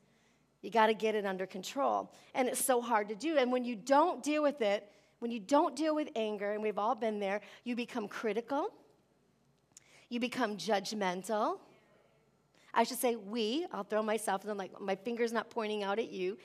you 0.61 0.69
got 0.69 0.87
to 0.87 0.93
get 0.93 1.15
it 1.15 1.25
under 1.25 1.45
control. 1.45 2.11
And 2.33 2.47
it's 2.47 2.63
so 2.63 2.81
hard 2.81 3.09
to 3.09 3.15
do. 3.15 3.37
And 3.37 3.51
when 3.51 3.63
you 3.63 3.75
don't 3.75 4.21
deal 4.23 4.43
with 4.43 4.61
it, 4.61 4.89
when 5.19 5.31
you 5.31 5.39
don't 5.39 5.75
deal 5.75 5.95
with 5.95 6.09
anger, 6.15 6.51
and 6.51 6.61
we've 6.61 6.77
all 6.77 6.95
been 6.95 7.19
there, 7.19 7.41
you 7.63 7.75
become 7.75 8.07
critical, 8.07 8.73
you 10.09 10.19
become 10.19 10.57
judgmental. 10.57 11.59
I 12.73 12.83
should 12.83 12.99
say 12.99 13.15
we, 13.15 13.65
I'll 13.71 13.83
throw 13.83 14.01
myself, 14.01 14.43
and 14.43 14.51
I'm 14.51 14.57
like, 14.57 14.79
my 14.79 14.95
finger's 14.95 15.33
not 15.33 15.49
pointing 15.49 15.83
out 15.83 15.99
at 15.99 16.09
you. 16.09 16.37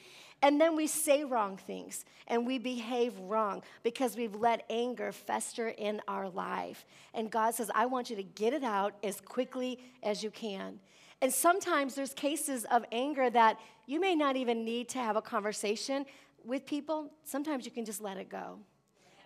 And 0.42 0.60
then 0.60 0.76
we 0.76 0.86
say 0.86 1.24
wrong 1.24 1.56
things 1.56 2.04
and 2.26 2.46
we 2.46 2.58
behave 2.58 3.18
wrong 3.18 3.62
because 3.82 4.14
we've 4.14 4.34
let 4.34 4.64
anger 4.68 5.10
fester 5.10 5.68
in 5.68 6.02
our 6.06 6.28
life. 6.28 6.84
And 7.14 7.30
God 7.30 7.54
says, 7.54 7.70
I 7.74 7.86
want 7.86 8.10
you 8.10 8.16
to 8.16 8.22
get 8.22 8.52
it 8.52 8.62
out 8.62 8.94
as 9.02 9.22
quickly 9.22 9.78
as 10.02 10.22
you 10.22 10.30
can. 10.30 10.80
And 11.24 11.32
sometimes 11.32 11.94
there's 11.94 12.12
cases 12.12 12.66
of 12.66 12.84
anger 12.92 13.30
that 13.30 13.58
you 13.86 13.98
may 13.98 14.14
not 14.14 14.36
even 14.36 14.62
need 14.62 14.90
to 14.90 14.98
have 14.98 15.16
a 15.16 15.22
conversation 15.22 16.04
with 16.44 16.66
people. 16.66 17.10
Sometimes 17.24 17.64
you 17.64 17.70
can 17.70 17.86
just 17.86 18.02
let 18.02 18.18
it 18.18 18.28
go. 18.28 18.58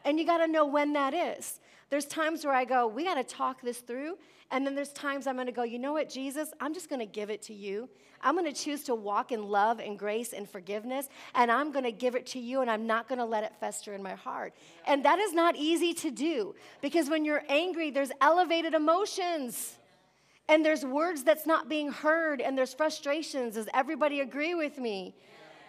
And 0.05 0.17
you 0.17 0.25
got 0.25 0.39
to 0.39 0.47
know 0.47 0.65
when 0.65 0.93
that 0.93 1.13
is. 1.13 1.59
There's 1.91 2.05
times 2.05 2.45
where 2.45 2.55
I 2.55 2.65
go, 2.65 2.87
we 2.87 3.03
got 3.03 3.17
to 3.17 3.25
talk 3.25 3.63
this 3.63 3.79
through. 3.79 4.17
And 4.53 4.65
then 4.65 4.77
there's 4.77 4.93
times 4.93 5.27
I'm 5.27 5.35
going 5.35 5.49
to 5.49 5.53
go, 5.53 5.65
you 5.65 5.81
know 5.81 5.93
what, 5.93 6.09
Jesus, 6.09 6.53
I'm 6.61 6.73
just 6.73 6.89
going 6.89 7.01
to 7.01 7.13
give 7.13 7.31
it 7.31 7.43
to 7.43 7.53
you. 7.53 7.89
I'm 8.23 8.37
going 8.37 8.47
to 8.47 8.57
choose 8.57 8.85
to 8.85 8.95
walk 8.95 9.33
in 9.33 9.43
love 9.49 9.81
and 9.81 9.99
grace 9.99 10.33
and 10.33 10.49
forgiveness. 10.49 11.09
And 11.35 11.51
I'm 11.51 11.73
going 11.73 11.85
to 11.85 11.91
give 11.91 12.15
it 12.15 12.27
to 12.27 12.39
you 12.39 12.61
and 12.61 12.71
I'm 12.71 12.87
not 12.87 13.09
going 13.09 13.19
to 13.19 13.25
let 13.25 13.43
it 13.43 13.55
fester 13.59 13.93
in 13.95 14.05
my 14.05 14.15
heart. 14.15 14.55
And 14.87 15.05
that 15.05 15.19
is 15.19 15.35
not 15.35 15.57
easy 15.57 15.93
to 15.95 16.13
do 16.13 16.55
because 16.81 17.11
when 17.11 17.25
you're 17.25 17.43
angry, 17.49 17.91
there's 17.91 18.13
elevated 18.21 18.73
emotions 18.73 19.79
and 20.49 20.65
there's 20.65 20.85
words 20.85 21.23
that's 21.25 21.47
not 21.47 21.69
being 21.69 21.91
heard 21.91 22.41
and 22.41 22.57
there's 22.57 22.75
frustrations. 22.75 23.55
Does 23.55 23.69
everybody 23.75 24.21
agree 24.21 24.55
with 24.55 24.79
me? 24.79 25.15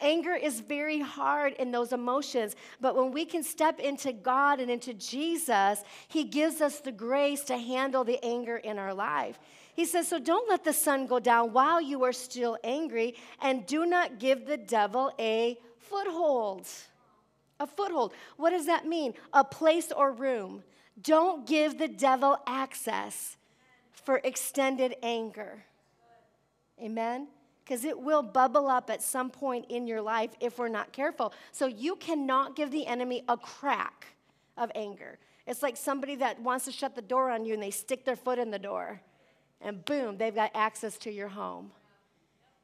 Anger 0.02 0.34
is 0.34 0.62
very 0.62 1.02
hard 1.02 1.54
in 1.54 1.72
those 1.72 1.92
emotions, 1.92 2.56
but 2.80 2.96
when 2.96 3.12
we 3.12 3.26
can 3.26 3.44
step 3.44 3.80
into 3.80 4.14
God 4.14 4.62
and 4.62 4.72
into 4.72 4.94
Jesus, 4.94 5.84
He 6.08 6.24
gives 6.24 6.62
us 6.62 6.80
the 6.80 6.92
grace 6.94 7.42
to 7.46 7.58
handle 7.58 8.06
the 8.06 8.24
anger 8.24 8.56
in 8.56 8.80
our 8.80 8.94
life. 8.94 9.40
He 9.76 9.84
says, 9.84 10.08
So 10.08 10.18
don't 10.18 10.50
let 10.50 10.64
the 10.64 10.72
sun 10.72 11.06
go 11.06 11.20
down 11.20 11.52
while 11.52 11.82
you 11.82 12.04
are 12.06 12.14
still 12.14 12.58
angry, 12.64 13.16
and 13.42 13.66
do 13.66 13.86
not 13.86 14.20
give 14.20 14.46
the 14.46 14.58
devil 14.58 15.12
a 15.20 15.58
foothold. 15.78 16.66
A 17.60 17.68
foothold. 17.68 18.14
What 18.38 18.52
does 18.52 18.68
that 18.68 18.86
mean? 18.86 19.16
A 19.34 19.44
place 19.44 19.92
or 19.92 20.14
room. 20.14 20.64
Don't 21.02 21.46
give 21.46 21.78
the 21.78 21.90
devil 21.90 22.38
access 22.48 23.36
for 24.00 24.22
extended 24.24 24.96
anger. 25.04 25.66
Amen? 26.82 27.28
because 27.70 27.86
it 27.86 28.00
will 28.00 28.24
bubble 28.24 28.68
up 28.68 28.90
at 28.90 29.00
some 29.00 29.30
point 29.30 29.64
in 29.70 29.86
your 29.86 30.02
life 30.02 30.32
if 30.40 30.58
we're 30.58 30.68
not 30.68 30.92
careful. 30.92 31.32
So 31.52 31.68
you 31.68 31.96
cannot 31.98 32.56
give 32.56 32.72
the 32.72 32.88
enemy 32.88 33.24
a 33.28 33.38
crack 33.38 34.08
of 34.58 34.72
anger. 34.74 35.20
It's 35.46 35.62
like 35.62 35.78
somebody 35.78 36.16
that 36.16 36.42
wants 36.42 36.66
to 36.66 36.72
shut 36.72 36.96
the 36.96 37.02
door 37.04 37.30
on 37.30 37.46
you 37.46 37.54
and 37.54 37.62
they 37.62 37.70
stick 37.70 38.06
their 38.06 38.16
foot 38.16 38.40
in 38.40 38.50
the 38.50 38.58
door, 38.58 39.02
and 39.62 39.86
boom, 39.86 40.18
they've 40.18 40.34
got 40.34 40.50
access 40.56 40.98
to 41.00 41.12
your 41.12 41.28
home. 41.28 41.70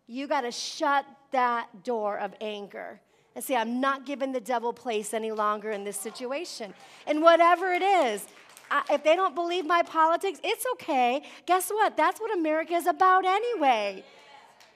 You 0.08 0.28
got 0.28 0.42
to 0.42 0.52
shut 0.52 1.06
that 1.30 1.84
door 1.84 2.18
of 2.18 2.34
anger 2.42 3.00
and 3.36 3.44
say, 3.44 3.56
I'm 3.56 3.80
not 3.80 4.08
giving 4.08 4.32
the 4.32 4.42
devil 4.42 4.74
place 4.74 5.14
any 5.14 5.32
longer 5.32 5.70
in 5.70 5.84
this 5.84 5.98
situation. 5.98 6.74
And 7.06 7.22
whatever 7.22 7.74
it 7.74 7.84
is, 7.84 8.26
I, 8.70 8.84
if 8.92 9.04
they 9.04 9.16
don't 9.16 9.36
believe 9.36 9.66
my 9.66 9.84
politics, 9.84 10.40
it's 10.44 10.66
okay. 10.74 11.24
Guess 11.46 11.70
what? 11.70 11.96
That's 11.98 12.20
what 12.20 12.38
America 12.38 12.74
is 12.74 12.88
about 12.88 13.26
anyway. 13.26 14.04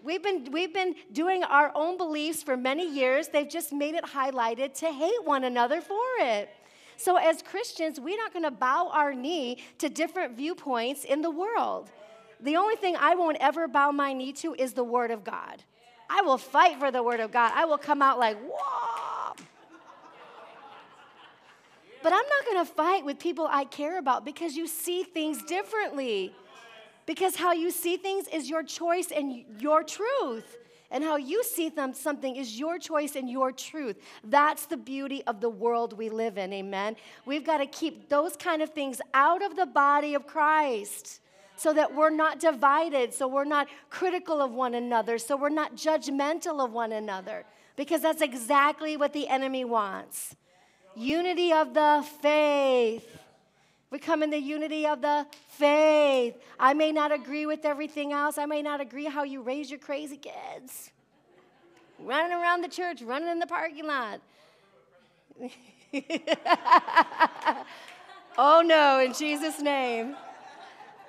We've 0.03 0.23
been, 0.23 0.49
we've 0.51 0.73
been 0.73 0.95
doing 1.11 1.43
our 1.43 1.71
own 1.75 1.97
beliefs 1.97 2.41
for 2.41 2.55
many 2.55 2.89
years. 2.89 3.27
They've 3.27 3.49
just 3.49 3.73
made 3.73 3.95
it 3.95 4.05
highlighted 4.05 4.73
to 4.75 4.91
hate 4.91 5.23
one 5.25 5.43
another 5.43 5.81
for 5.81 6.03
it. 6.19 6.49
So, 6.95 7.15
as 7.15 7.41
Christians, 7.41 7.99
we're 7.99 8.17
not 8.17 8.33
going 8.33 8.43
to 8.43 8.51
bow 8.51 8.89
our 8.93 9.13
knee 9.13 9.59
to 9.77 9.89
different 9.89 10.35
viewpoints 10.35 11.05
in 11.05 11.21
the 11.21 11.31
world. 11.31 11.89
The 12.41 12.55
only 12.57 12.75
thing 12.75 12.95
I 12.97 13.15
won't 13.15 13.37
ever 13.39 13.67
bow 13.67 13.91
my 13.91 14.13
knee 14.13 14.33
to 14.33 14.53
is 14.53 14.73
the 14.73 14.83
Word 14.83 15.11
of 15.11 15.23
God. 15.23 15.63
I 16.09 16.21
will 16.21 16.37
fight 16.37 16.79
for 16.79 16.91
the 16.91 17.03
Word 17.03 17.19
of 17.19 17.31
God. 17.31 17.51
I 17.55 17.65
will 17.65 17.77
come 17.77 18.01
out 18.01 18.19
like, 18.19 18.37
whoa. 18.41 19.08
But 22.01 22.13
I'm 22.13 22.19
not 22.19 22.45
going 22.45 22.65
to 22.65 22.71
fight 22.71 23.05
with 23.05 23.19
people 23.19 23.47
I 23.49 23.65
care 23.65 23.97
about 23.97 24.25
because 24.25 24.55
you 24.55 24.67
see 24.67 25.03
things 25.03 25.43
differently. 25.43 26.33
Because 27.05 27.35
how 27.35 27.53
you 27.53 27.71
see 27.71 27.97
things 27.97 28.27
is 28.27 28.49
your 28.49 28.63
choice 28.63 29.11
and 29.11 29.43
your 29.59 29.83
truth. 29.83 30.57
And 30.91 31.03
how 31.03 31.17
you 31.17 31.43
see 31.43 31.69
them, 31.69 31.93
something 31.93 32.35
is 32.35 32.59
your 32.59 32.79
choice 32.79 33.15
and 33.15 33.29
your 33.29 33.51
truth. 33.51 33.97
That's 34.23 34.65
the 34.65 34.77
beauty 34.77 35.23
of 35.27 35.39
the 35.39 35.49
world 35.49 35.93
we 35.93 36.09
live 36.09 36.39
in, 36.39 36.51
amen? 36.51 36.95
We've 37.27 37.45
got 37.45 37.57
to 37.57 37.67
keep 37.67 38.09
those 38.09 38.35
kind 38.35 38.63
of 38.63 38.71
things 38.71 38.99
out 39.13 39.43
of 39.43 39.55
the 39.55 39.67
body 39.67 40.15
of 40.15 40.25
Christ 40.25 41.21
so 41.57 41.73
that 41.73 41.93
we're 41.93 42.09
not 42.09 42.39
divided, 42.39 43.13
so 43.13 43.27
we're 43.27 43.43
not 43.43 43.67
critical 43.89 44.41
of 44.41 44.51
one 44.51 44.73
another, 44.73 45.19
so 45.19 45.35
we're 45.35 45.49
not 45.49 45.75
judgmental 45.75 46.63
of 46.63 46.71
one 46.71 46.93
another, 46.93 47.45
because 47.75 48.01
that's 48.01 48.21
exactly 48.21 48.97
what 48.97 49.13
the 49.13 49.27
enemy 49.27 49.65
wants. 49.65 50.35
Unity 50.99 51.53
of 51.53 51.73
the 51.73 52.05
faith. 52.21 53.07
We 53.89 53.99
come 53.99 54.21
in 54.21 54.31
the 54.31 54.37
unity 54.37 54.85
of 54.85 55.01
the 55.01 55.25
faith. 55.51 56.35
I 56.59 56.73
may 56.73 56.91
not 56.91 57.13
agree 57.13 57.45
with 57.45 57.63
everything 57.63 58.11
else. 58.11 58.37
I 58.37 58.45
may 58.45 58.61
not 58.61 58.81
agree 58.81 59.05
how 59.05 59.23
you 59.23 59.41
raise 59.41 59.71
your 59.71 59.79
crazy 59.79 60.17
kids. 60.17 60.91
Running 61.99 62.33
around 62.33 62.63
the 62.63 62.67
church, 62.67 63.01
running 63.01 63.29
in 63.29 63.39
the 63.39 63.47
parking 63.47 63.87
lot. 63.87 64.19
oh 68.37 68.61
no, 68.65 68.99
in 68.99 69.13
Jesus' 69.13 69.61
name. 69.61 70.17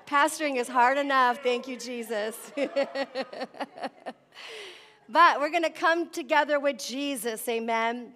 Pastoring 0.06 0.56
is 0.56 0.68
hard 0.68 0.99
enough. 0.99 1.42
Thank 1.42 1.66
you, 1.66 1.76
Jesus. 1.76 2.37
but 5.09 5.40
we're 5.40 5.50
going 5.50 5.64
to 5.64 5.70
come 5.70 6.11
together 6.11 6.61
with 6.61 6.78
Jesus. 6.78 7.49
Amen. 7.49 8.12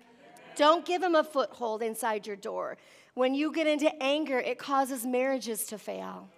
Don't 0.57 0.85
give 0.85 1.03
him 1.03 1.15
a 1.15 1.25
foothold 1.25 1.83
inside 1.83 2.27
your 2.27 2.37
door. 2.37 2.77
When 3.15 3.35
you 3.35 3.53
get 3.53 3.67
into 3.67 3.91
anger, 4.03 4.39
it 4.39 4.59
causes 4.59 5.07
marriages 5.07 5.67
to 5.67 5.79
fail. 5.79 6.29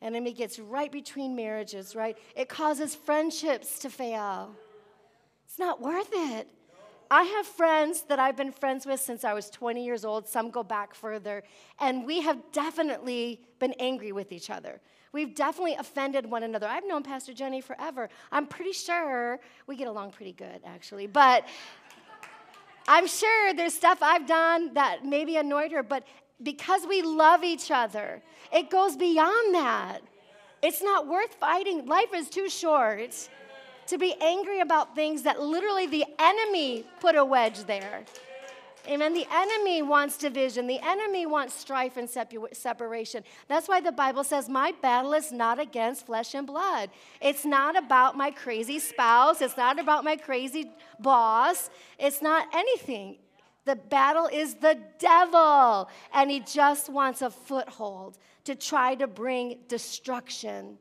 Enemy 0.00 0.32
gets 0.32 0.58
right 0.58 0.92
between 0.92 1.34
marriages, 1.34 1.96
right? 1.96 2.16
It 2.36 2.48
causes 2.48 2.94
friendships 2.94 3.80
to 3.80 3.90
fail. 3.90 4.54
It's 5.46 5.58
not 5.58 5.80
worth 5.80 6.10
it. 6.12 6.48
I 7.10 7.22
have 7.22 7.46
friends 7.46 8.02
that 8.02 8.18
I've 8.18 8.36
been 8.36 8.52
friends 8.52 8.84
with 8.84 9.00
since 9.00 9.24
I 9.24 9.32
was 9.32 9.48
20 9.48 9.82
years 9.82 10.04
old. 10.04 10.28
Some 10.28 10.50
go 10.50 10.62
back 10.62 10.94
further. 10.94 11.42
And 11.80 12.04
we 12.04 12.20
have 12.20 12.38
definitely 12.52 13.40
been 13.58 13.74
angry 13.78 14.12
with 14.12 14.30
each 14.30 14.50
other. 14.50 14.80
We've 15.12 15.34
definitely 15.34 15.74
offended 15.74 16.26
one 16.26 16.42
another. 16.42 16.66
I've 16.66 16.86
known 16.86 17.02
Pastor 17.02 17.32
Jenny 17.32 17.62
forever. 17.62 18.10
I'm 18.30 18.46
pretty 18.46 18.72
sure 18.72 19.40
we 19.66 19.74
get 19.74 19.88
along 19.88 20.10
pretty 20.10 20.32
good, 20.32 20.60
actually. 20.66 21.06
But 21.06 21.46
I'm 22.88 23.06
sure 23.06 23.52
there's 23.52 23.74
stuff 23.74 23.98
I've 24.00 24.26
done 24.26 24.72
that 24.72 25.04
maybe 25.04 25.36
annoyed 25.36 25.72
her, 25.72 25.82
but 25.82 26.04
because 26.42 26.86
we 26.88 27.02
love 27.02 27.44
each 27.44 27.70
other, 27.70 28.22
it 28.50 28.70
goes 28.70 28.96
beyond 28.96 29.54
that. 29.54 29.98
It's 30.62 30.82
not 30.82 31.06
worth 31.06 31.34
fighting. 31.34 31.84
Life 31.84 32.14
is 32.14 32.30
too 32.30 32.48
short 32.48 33.28
to 33.88 33.98
be 33.98 34.14
angry 34.22 34.60
about 34.60 34.94
things 34.94 35.22
that 35.24 35.38
literally 35.40 35.86
the 35.86 36.06
enemy 36.18 36.86
put 36.98 37.14
a 37.14 37.24
wedge 37.24 37.64
there. 37.64 38.04
Amen. 38.88 39.12
The 39.12 39.26
enemy 39.30 39.82
wants 39.82 40.16
division. 40.16 40.66
The 40.66 40.80
enemy 40.82 41.26
wants 41.26 41.52
strife 41.54 41.98
and 41.98 42.08
separation. 42.08 43.22
That's 43.46 43.68
why 43.68 43.80
the 43.82 43.92
Bible 43.92 44.24
says, 44.24 44.48
My 44.48 44.72
battle 44.80 45.12
is 45.12 45.30
not 45.30 45.58
against 45.58 46.06
flesh 46.06 46.34
and 46.34 46.46
blood. 46.46 46.88
It's 47.20 47.44
not 47.44 47.76
about 47.76 48.16
my 48.16 48.30
crazy 48.30 48.78
spouse. 48.78 49.42
It's 49.42 49.58
not 49.58 49.78
about 49.78 50.04
my 50.04 50.16
crazy 50.16 50.70
boss. 50.98 51.68
It's 51.98 52.22
not 52.22 52.48
anything. 52.54 53.18
The 53.66 53.76
battle 53.76 54.30
is 54.32 54.54
the 54.54 54.78
devil, 54.98 55.90
and 56.14 56.30
he 56.30 56.40
just 56.40 56.88
wants 56.88 57.20
a 57.20 57.28
foothold 57.28 58.16
to 58.44 58.54
try 58.54 58.94
to 58.94 59.06
bring 59.06 59.58
destruction. 59.68 60.78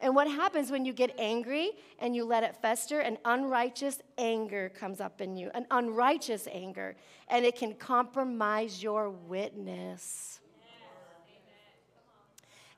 And 0.00 0.14
what 0.14 0.30
happens 0.30 0.70
when 0.70 0.84
you 0.84 0.92
get 0.92 1.14
angry 1.18 1.72
and 1.98 2.14
you 2.14 2.24
let 2.24 2.44
it 2.44 2.56
fester? 2.62 3.00
An 3.00 3.18
unrighteous 3.24 4.00
anger 4.16 4.68
comes 4.68 5.00
up 5.00 5.20
in 5.20 5.36
you, 5.36 5.50
an 5.54 5.66
unrighteous 5.70 6.46
anger, 6.50 6.94
and 7.28 7.44
it 7.44 7.56
can 7.56 7.74
compromise 7.74 8.82
your 8.82 9.10
witness. 9.10 10.40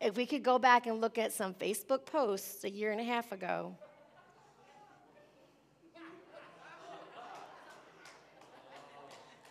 If 0.00 0.16
we 0.16 0.24
could 0.24 0.42
go 0.42 0.58
back 0.58 0.86
and 0.86 1.02
look 1.02 1.18
at 1.18 1.30
some 1.30 1.52
Facebook 1.52 2.06
posts 2.06 2.64
a 2.64 2.70
year 2.70 2.90
and 2.90 3.00
a 3.00 3.04
half 3.04 3.32
ago. 3.32 3.76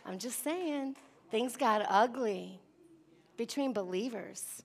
I'm 0.04 0.18
just 0.18 0.44
saying, 0.44 0.96
things 1.30 1.56
got 1.56 1.86
ugly 1.88 2.60
between 3.38 3.74
believers 3.74 4.64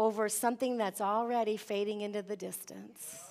over 0.00 0.30
something 0.30 0.78
that's 0.78 1.02
already 1.02 1.58
fading 1.58 2.00
into 2.00 2.22
the 2.22 2.34
distance 2.34 3.22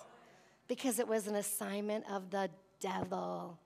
because 0.67 0.99
it 0.99 1.07
was 1.07 1.25
an 1.25 1.33
assignment 1.33 2.05
of 2.11 2.29
the 2.29 2.47
devil. 2.79 3.57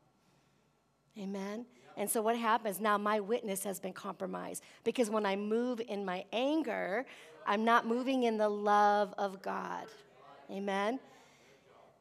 Amen? 1.20 1.66
And 1.98 2.10
so 2.10 2.22
what 2.22 2.38
happens 2.38 2.80
now? 2.80 2.98
My 2.98 3.20
witness 3.20 3.66
has 3.66 3.78
been 3.78 3.92
compromised 3.92 4.64
because 4.86 5.10
when 5.10 5.26
I 5.26 5.36
move 5.36 5.82
in 5.86 6.06
my 6.06 6.24
anger, 6.32 7.06
I'm 7.46 7.66
not 7.66 7.86
moving 7.86 8.24
in 8.24 8.38
the 8.38 8.48
love 8.48 9.14
of 9.18 9.42
God. 9.42 9.84
Amen? 10.50 10.98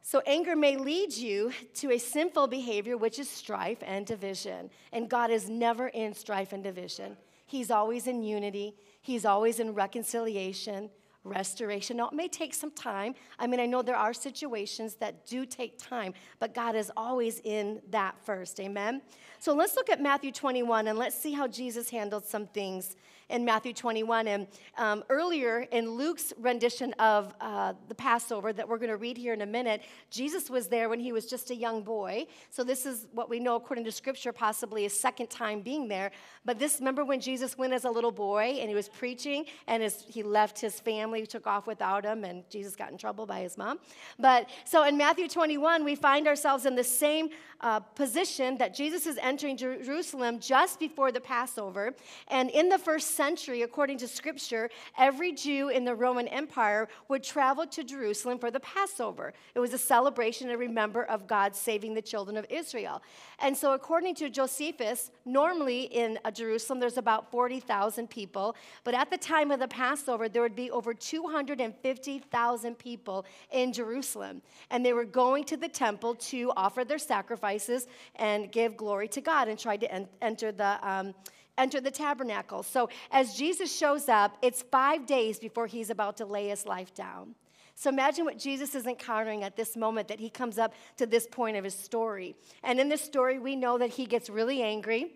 So, 0.05 0.21
anger 0.25 0.55
may 0.55 0.75
lead 0.75 1.13
you 1.13 1.53
to 1.75 1.91
a 1.91 1.97
sinful 1.97 2.47
behavior, 2.47 2.97
which 2.97 3.19
is 3.19 3.29
strife 3.29 3.77
and 3.81 4.05
division. 4.05 4.69
And 4.91 5.09
God 5.09 5.31
is 5.31 5.47
never 5.47 5.87
in 5.87 6.13
strife 6.13 6.51
and 6.51 6.61
division. 6.61 7.15
He's 7.45 7.71
always 7.71 8.07
in 8.07 8.21
unity, 8.21 8.75
He's 9.03 9.25
always 9.25 9.59
in 9.59 9.75
reconciliation. 9.75 10.89
restoration. 11.25 11.95
Now, 11.95 12.07
it 12.09 12.13
may 12.13 12.27
take 12.27 12.53
some 12.53 12.71
time. 12.71 13.15
I 13.39 13.47
mean, 13.47 13.61
I 13.61 13.65
know 13.65 13.81
there 13.81 13.95
are 13.95 14.13
situations 14.13 14.95
that 14.95 15.25
do 15.25 15.45
take 15.45 15.77
time, 15.77 16.13
but 16.39 16.53
God 16.53 16.75
is 16.75 16.91
always 16.97 17.39
in 17.45 17.81
that 17.91 18.15
first. 18.25 18.59
Amen? 18.59 19.01
So 19.39 19.53
let's 19.53 19.75
look 19.77 19.89
at 19.89 20.01
Matthew 20.01 20.33
21 20.33 20.87
and 20.87 20.99
let's 20.99 21.17
see 21.17 21.31
how 21.31 21.47
Jesus 21.47 21.89
handled 21.89 22.25
some 22.25 22.47
things 22.47 22.97
in 23.33 23.43
Matthew 23.43 23.73
21. 23.73 24.27
And 24.27 24.47
um, 24.77 25.03
earlier 25.09 25.61
in 25.71 25.89
Luke's 25.89 26.33
rendition 26.39 26.93
of 26.93 27.33
uh, 27.41 27.73
the 27.87 27.95
Passover 27.95 28.53
that 28.53 28.69
we're 28.69 28.77
going 28.77 28.91
to 28.91 28.97
read 28.97 29.17
here 29.17 29.33
in 29.33 29.41
a 29.41 29.45
minute, 29.45 29.81
Jesus 30.11 30.51
was 30.51 30.67
there 30.67 30.87
when 30.87 30.99
he 30.99 31.11
was 31.11 31.25
just 31.25 31.49
a 31.49 31.55
young 31.55 31.81
boy. 31.81 32.27
So 32.51 32.63
this 32.63 32.85
is 32.85 33.07
what 33.11 33.31
we 33.31 33.39
know 33.39 33.55
according 33.55 33.85
to 33.85 33.91
Scripture, 33.91 34.31
possibly 34.31 34.83
his 34.83 34.97
second 34.97 35.31
time 35.31 35.61
being 35.61 35.87
there. 35.87 36.11
But 36.45 36.59
this, 36.59 36.77
remember 36.79 37.03
when 37.03 37.19
Jesus 37.19 37.57
went 37.57 37.73
as 37.73 37.85
a 37.85 37.89
little 37.89 38.11
boy 38.11 38.57
and 38.59 38.69
he 38.69 38.75
was 38.75 38.87
preaching 38.87 39.45
and 39.65 39.81
his, 39.81 40.05
he 40.07 40.21
left 40.21 40.61
his 40.61 40.79
family, 40.79 41.25
took 41.25 41.47
off 41.47 41.65
without 41.65 42.05
him, 42.05 42.23
and 42.23 42.47
Jesus 42.51 42.75
got 42.75 42.91
in 42.91 42.99
trouble 42.99 43.25
by 43.25 43.41
his 43.41 43.57
mom. 43.57 43.79
But 44.19 44.47
so 44.63 44.83
in 44.83 44.95
Matthew 44.95 45.27
21, 45.27 45.83
we 45.83 45.95
find 45.95 46.27
ourselves 46.27 46.67
in 46.67 46.75
the 46.75 46.83
same 46.83 47.29
uh, 47.61 47.79
position 47.79 48.57
that 48.57 48.75
Jesus 48.75 49.07
is 49.07 49.17
entering 49.21 49.57
Jerusalem 49.57 50.39
just 50.39 50.79
before 50.79 51.11
the 51.11 51.21
Passover. 51.21 51.95
And 52.27 52.51
in 52.51 52.69
the 52.69 52.77
first 52.77 53.15
century, 53.23 53.61
according 53.61 53.97
to 53.97 54.05
scripture, 54.05 54.69
every 54.97 55.31
Jew 55.31 55.69
in 55.69 55.85
the 55.85 55.95
Roman 55.95 56.27
Empire 56.27 56.89
would 57.07 57.23
travel 57.23 57.65
to 57.67 57.81
Jerusalem 57.81 58.37
for 58.37 58.51
the 58.51 58.59
Passover. 58.59 59.33
It 59.55 59.59
was 59.59 59.71
a 59.71 59.77
celebration 59.77 60.49
to 60.49 60.55
remember 60.55 61.05
of 61.05 61.25
God 61.25 61.55
saving 61.55 61.93
the 61.93 62.01
children 62.01 62.35
of 62.35 62.45
Israel. 62.49 63.01
And 63.39 63.55
so, 63.55 63.75
according 63.75 64.15
to 64.15 64.29
Josephus, 64.29 65.09
normally 65.23 65.83
in 65.83 66.19
Jerusalem 66.33 66.81
there's 66.81 66.97
about 66.97 67.31
40,000 67.31 68.09
people, 68.09 68.57
but 68.83 68.93
at 68.93 69.09
the 69.09 69.17
time 69.17 69.51
of 69.51 69.59
the 69.61 69.69
Passover, 69.69 70.27
there 70.27 70.41
would 70.41 70.57
be 70.65 70.69
over 70.69 70.93
250,000 70.93 72.77
people 72.77 73.25
in 73.51 73.71
Jerusalem. 73.71 74.41
And 74.69 74.85
they 74.85 74.91
were 74.91 75.05
going 75.05 75.45
to 75.45 75.55
the 75.55 75.69
temple 75.69 76.15
to 76.31 76.51
offer 76.57 76.83
their 76.83 76.97
sacrifices 76.97 77.87
and 78.15 78.51
give 78.51 78.75
glory 78.75 79.07
to 79.07 79.21
God 79.21 79.47
and 79.47 79.57
try 79.57 79.77
to 79.77 79.89
en- 79.89 80.09
enter 80.21 80.51
the. 80.51 80.71
Um, 80.85 81.13
enter 81.57 81.79
the 81.79 81.91
tabernacle. 81.91 82.63
So 82.63 82.89
as 83.11 83.35
Jesus 83.35 83.75
shows 83.75 84.09
up, 84.09 84.37
it's 84.41 84.61
five 84.61 85.05
days 85.05 85.39
before 85.39 85.67
he's 85.67 85.89
about 85.89 86.17
to 86.17 86.25
lay 86.25 86.49
his 86.49 86.65
life 86.65 86.93
down. 86.93 87.35
So 87.75 87.89
imagine 87.89 88.25
what 88.25 88.37
Jesus 88.37 88.75
is 88.75 88.85
encountering 88.85 89.43
at 89.43 89.55
this 89.55 89.75
moment 89.75 90.07
that 90.07 90.19
he 90.19 90.29
comes 90.29 90.57
up 90.57 90.73
to 90.97 91.05
this 91.05 91.27
point 91.27 91.57
of 91.57 91.63
his 91.63 91.73
story. 91.73 92.35
And 92.63 92.79
in 92.79 92.87
this 92.87 93.01
story, 93.01 93.39
we 93.39 93.55
know 93.55 93.77
that 93.77 93.89
he 93.89 94.05
gets 94.05 94.29
really 94.29 94.61
angry 94.61 95.13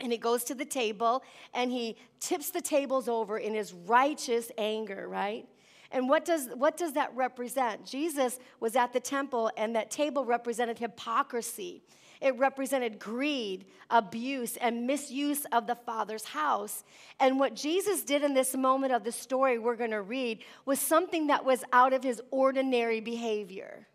and 0.00 0.10
he 0.10 0.18
goes 0.18 0.44
to 0.44 0.54
the 0.54 0.64
table 0.64 1.22
and 1.52 1.70
he 1.70 1.96
tips 2.20 2.50
the 2.50 2.60
tables 2.60 3.08
over 3.08 3.36
in 3.38 3.54
his 3.54 3.72
righteous 3.72 4.50
anger, 4.56 5.06
right? 5.08 5.46
And 5.90 6.08
what 6.08 6.24
does, 6.24 6.48
what 6.54 6.76
does 6.76 6.92
that 6.94 7.14
represent? 7.14 7.84
Jesus 7.86 8.38
was 8.60 8.76
at 8.76 8.92
the 8.92 9.00
temple, 9.00 9.50
and 9.56 9.74
that 9.74 9.90
table 9.90 10.24
represented 10.24 10.78
hypocrisy. 10.78 11.82
It 12.20 12.36
represented 12.38 12.98
greed, 12.98 13.66
abuse, 13.90 14.56
and 14.56 14.86
misuse 14.86 15.44
of 15.52 15.66
the 15.66 15.74
Father's 15.74 16.24
house. 16.24 16.84
And 17.20 17.38
what 17.38 17.54
Jesus 17.54 18.02
did 18.02 18.22
in 18.22 18.34
this 18.34 18.56
moment 18.56 18.92
of 18.92 19.04
the 19.04 19.12
story 19.12 19.58
we're 19.58 19.76
going 19.76 19.90
to 19.90 20.02
read 20.02 20.40
was 20.64 20.80
something 20.80 21.28
that 21.28 21.44
was 21.44 21.64
out 21.72 21.92
of 21.92 22.02
his 22.02 22.20
ordinary 22.30 23.00
behavior. 23.00 23.86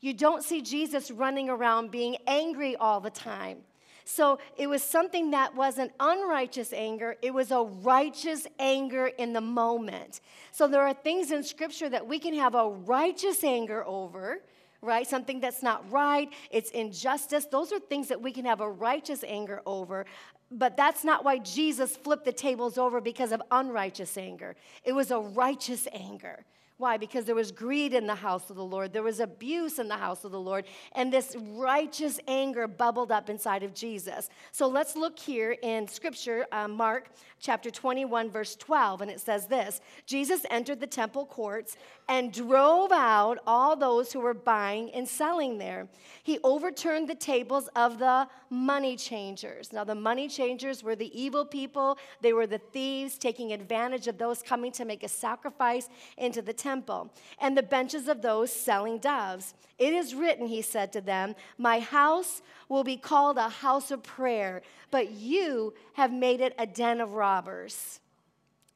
You 0.00 0.12
don't 0.12 0.42
see 0.42 0.60
Jesus 0.60 1.10
running 1.10 1.48
around 1.48 1.90
being 1.90 2.16
angry 2.26 2.76
all 2.76 3.00
the 3.00 3.10
time. 3.10 3.58
So 4.04 4.40
it 4.56 4.66
was 4.66 4.82
something 4.82 5.30
that 5.30 5.54
wasn't 5.54 5.92
unrighteous 6.00 6.72
anger, 6.72 7.16
it 7.22 7.32
was 7.32 7.50
a 7.50 7.62
righteous 7.62 8.46
anger 8.58 9.06
in 9.06 9.32
the 9.32 9.40
moment. 9.40 10.20
So 10.50 10.66
there 10.66 10.82
are 10.82 10.92
things 10.92 11.30
in 11.30 11.44
Scripture 11.44 11.88
that 11.88 12.06
we 12.06 12.18
can 12.18 12.34
have 12.34 12.54
a 12.54 12.68
righteous 12.68 13.44
anger 13.44 13.84
over 13.86 14.42
right? 14.82 15.06
Something 15.06 15.40
that's 15.40 15.62
not 15.62 15.90
right, 15.90 16.28
it's 16.50 16.70
injustice. 16.70 17.46
Those 17.46 17.72
are 17.72 17.78
things 17.78 18.08
that 18.08 18.20
we 18.20 18.32
can 18.32 18.44
have 18.44 18.60
a 18.60 18.68
righteous 18.68 19.24
anger 19.26 19.62
over. 19.64 20.04
But 20.50 20.76
that's 20.76 21.02
not 21.02 21.24
why 21.24 21.38
Jesus 21.38 21.96
flipped 21.96 22.26
the 22.26 22.32
tables 22.32 22.76
over 22.76 23.00
because 23.00 23.32
of 23.32 23.40
unrighteous 23.50 24.18
anger. 24.18 24.54
It 24.84 24.92
was 24.92 25.10
a 25.10 25.18
righteous 25.18 25.88
anger. 25.92 26.44
Why? 26.78 26.96
Because 26.96 27.24
there 27.24 27.34
was 27.34 27.52
greed 27.52 27.94
in 27.94 28.06
the 28.06 28.14
house 28.14 28.50
of 28.50 28.56
the 28.56 28.64
Lord, 28.64 28.92
there 28.92 29.02
was 29.02 29.20
abuse 29.20 29.78
in 29.78 29.88
the 29.88 29.96
house 29.96 30.24
of 30.24 30.32
the 30.32 30.40
Lord, 30.40 30.64
and 30.92 31.12
this 31.12 31.36
righteous 31.54 32.18
anger 32.26 32.66
bubbled 32.66 33.12
up 33.12 33.30
inside 33.30 33.62
of 33.62 33.74
Jesus. 33.74 34.28
So 34.50 34.66
let's 34.66 34.96
look 34.96 35.18
here 35.18 35.56
in 35.62 35.86
Scripture, 35.86 36.46
uh, 36.50 36.68
Mark 36.68 37.10
chapter 37.42 37.70
21, 37.70 38.30
verse 38.30 38.54
12, 38.56 39.02
and 39.02 39.10
it 39.10 39.20
says 39.20 39.46
this 39.46 39.80
Jesus 40.06 40.46
entered 40.50 40.80
the 40.80 40.86
temple 40.86 41.26
courts 41.26 41.76
and 42.08 42.32
drove 42.32 42.92
out 42.92 43.38
all 43.46 43.76
those 43.76 44.12
who 44.12 44.20
were 44.20 44.34
buying 44.34 44.90
and 44.92 45.06
selling 45.06 45.58
there. 45.58 45.88
He 46.22 46.38
overturned 46.44 47.08
the 47.08 47.14
tables 47.14 47.68
of 47.76 47.98
the 47.98 48.28
money 48.48 48.96
changers. 48.96 49.72
Now, 49.72 49.84
the 49.84 49.94
money 49.94 50.28
changers 50.28 50.82
were 50.82 50.96
the 50.96 51.20
evil 51.20 51.44
people, 51.44 51.98
they 52.20 52.32
were 52.32 52.46
the 52.46 52.58
thieves 52.58 53.18
taking 53.18 53.52
advantage 53.52 54.06
of 54.06 54.18
those 54.18 54.42
coming 54.42 54.72
to 54.72 54.84
make 54.84 55.02
a 55.02 55.08
sacrifice 55.08 55.88
into 56.16 56.42
the 56.42 56.52
temple, 56.62 57.10
and 57.40 57.56
the 57.56 57.62
benches 57.62 58.08
of 58.08 58.22
those 58.22 58.52
selling 58.52 58.98
doves. 58.98 59.54
It 59.78 59.92
is 59.92 60.14
written, 60.14 60.46
he 60.46 60.62
said 60.62 60.92
to 60.92 61.00
them, 61.00 61.34
My 61.58 61.80
house 61.80 62.42
will 62.68 62.84
be 62.84 62.96
called 62.96 63.36
a 63.36 63.48
house 63.48 63.90
of 63.90 64.02
prayer, 64.02 64.62
but 64.90 65.10
you 65.10 65.74
have 65.94 66.12
made 66.12 66.40
it 66.40 66.54
a 66.58 66.66
den 66.66 67.00
of 67.00 67.12
robbers. 67.12 67.98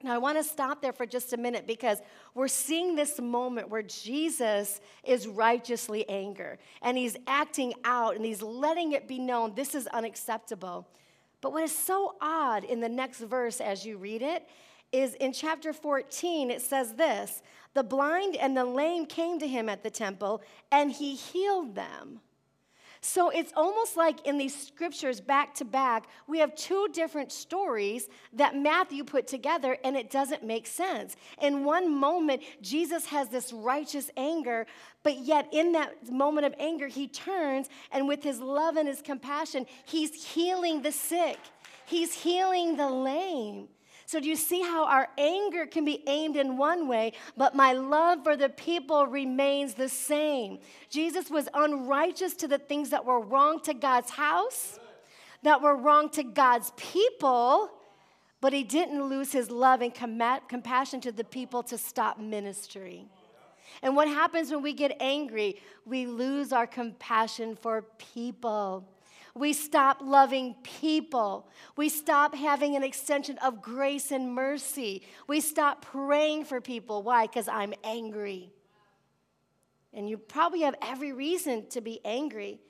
Now, 0.03 0.15
I 0.15 0.19
want 0.19 0.37
to 0.37 0.45
stop 0.45 0.83
there 0.83 0.93
for 0.93 1.07
just 1.07 1.33
a 1.33 1.37
minute 1.37 1.67
because 1.67 1.99
we're 2.35 2.49
seeing 2.49 2.97
this 2.97 3.19
moment 3.19 3.71
where 3.71 3.83
Jesus 3.83 4.81
is 5.03 5.27
righteously 5.27 6.07
angry 6.09 6.59
and 6.83 6.99
he's 6.99 7.17
acting 7.27 7.73
out 7.85 8.15
and 8.15 8.25
he's 8.25 8.43
letting 8.43 8.93
it 8.93 9.09
be 9.09 9.19
known 9.19 9.55
this 9.55 9.75
is 9.75 9.87
unacceptable. 9.89 10.87
But 11.41 11.53
what 11.53 11.63
is 11.63 11.73
so 11.73 12.17
odd 12.21 12.65
in 12.65 12.81
the 12.81 12.89
next 12.89 13.21
verse 13.21 13.61
as 13.61 13.87
you 13.87 13.97
read 13.97 14.21
it 14.21 14.47
is 14.93 15.15
in 15.15 15.33
chapter 15.33 15.73
14, 15.73 16.51
it 16.51 16.63
says 16.63 16.95
this 16.95 17.43
The 17.75 17.83
blind 17.83 18.37
and 18.37 18.57
the 18.57 18.65
lame 18.65 19.07
came 19.07 19.39
to 19.39 19.47
him 19.47 19.69
at 19.69 19.83
the 19.83 19.91
temple 19.91 20.43
and 20.71 20.91
he 20.91 21.15
healed 21.15 21.75
them. 21.75 22.21
So 23.07 23.31
it's 23.31 23.53
almost 23.55 23.97
like 23.97 24.27
in 24.27 24.37
these 24.37 24.67
scriptures 24.67 25.21
back 25.21 25.55
to 25.55 25.65
back, 25.65 26.09
we 26.27 26.41
have 26.41 26.57
two 26.57 26.89
different 26.93 27.31
stories 27.31 28.09
that 28.33 28.57
Matthew 28.57 29.05
put 29.05 29.29
together, 29.29 29.77
and 29.85 29.97
it 29.97 30.11
doesn't 30.11 30.43
make 30.43 30.67
sense. 30.67 31.15
In 31.41 31.65
one 31.65 31.95
moment, 31.95 32.43
Jesus 32.61 33.07
has 33.07 33.29
this 33.29 33.53
righteous 33.53 34.11
anger, 34.17 34.67
but 35.05 35.19
yet 35.19 35.49
in 35.53 35.71
that 35.73 36.11
moment 36.11 36.47
of 36.47 36.55
anger, 36.59 36.89
he 36.89 37.07
turns 37.07 37.69
and 37.93 38.09
with 38.09 38.25
his 38.25 38.41
love 38.41 38.77
and 38.77 38.89
his 38.89 39.03
compassion, 39.03 39.67
he's 39.85 40.25
healing 40.25 40.83
the 40.83 40.93
sick, 40.93 41.39
he's 41.87 42.13
healing 42.13 42.77
the 42.77 42.91
lame. 42.91 43.69
So, 44.07 44.21
do 44.21 44.29
you 44.29 44.37
see 44.37 44.63
how 44.63 44.87
our 44.87 45.09
anger 45.19 45.67
can 45.67 45.85
be 45.85 46.05
aimed 46.07 46.37
in 46.37 46.57
one 46.57 46.87
way, 46.87 47.13
but 47.37 47.57
my 47.57 47.73
love 47.73 48.23
for 48.23 48.37
the 48.37 48.49
people 48.49 49.05
remains 49.09 49.75
the 49.75 49.89
same? 49.89 50.61
Jesus 50.89 51.29
was 51.29 51.49
unrighteous 51.53 52.35
to 52.35 52.47
the 52.47 52.59
things 52.59 52.91
that 52.91 53.05
were 53.05 53.21
wrong 53.21 53.61
to 53.63 53.75
God's 53.75 54.11
house, 54.11 54.79
that 55.43 55.61
were 55.61 55.75
wrong 55.75 56.09
to 56.11 56.23
God's 56.23 56.73
people, 56.77 57.69
but 58.41 58.53
he 58.53 58.63
didn't 58.63 59.03
lose 59.03 59.33
his 59.33 59.51
love 59.51 59.83
and 59.83 59.93
com- 59.93 60.41
compassion 60.47 61.01
to 61.01 61.11
the 61.11 61.25
people 61.25 61.65
to 61.65 61.77
stop 61.77 62.21
ministry. 62.21 63.07
And 63.83 63.97
what 63.97 64.07
happens 64.07 64.53
when 64.53 64.63
we 64.63 64.73
get 64.73 64.97
angry? 65.01 65.57
We 65.85 66.07
lose 66.07 66.53
our 66.53 66.69
compassion 66.69 67.57
for 67.57 67.83
people. 67.99 68.87
We 69.37 69.53
stop 69.53 69.99
loving 70.01 70.55
people. 70.63 71.51
We 71.77 71.91
stop 71.91 72.35
having 72.35 72.75
an 72.75 72.83
extension 72.83 73.37
of 73.39 73.61
grace 73.61 74.11
and 74.11 74.35
mercy. 74.35 75.03
We 75.29 75.41
stop 75.41 75.85
praying 75.85 76.47
for 76.47 76.63
people. 76.63 77.03
Why? 77.03 77.27
Because 77.27 77.47
I'm 77.47 77.75
angry. 77.85 78.51
And 79.93 80.09
you 80.09 80.17
probably 80.17 80.63
have 80.63 80.75
every 80.81 81.13
reason 81.13 81.67
to 81.69 81.83
be 81.83 82.01
angry. 82.03 82.61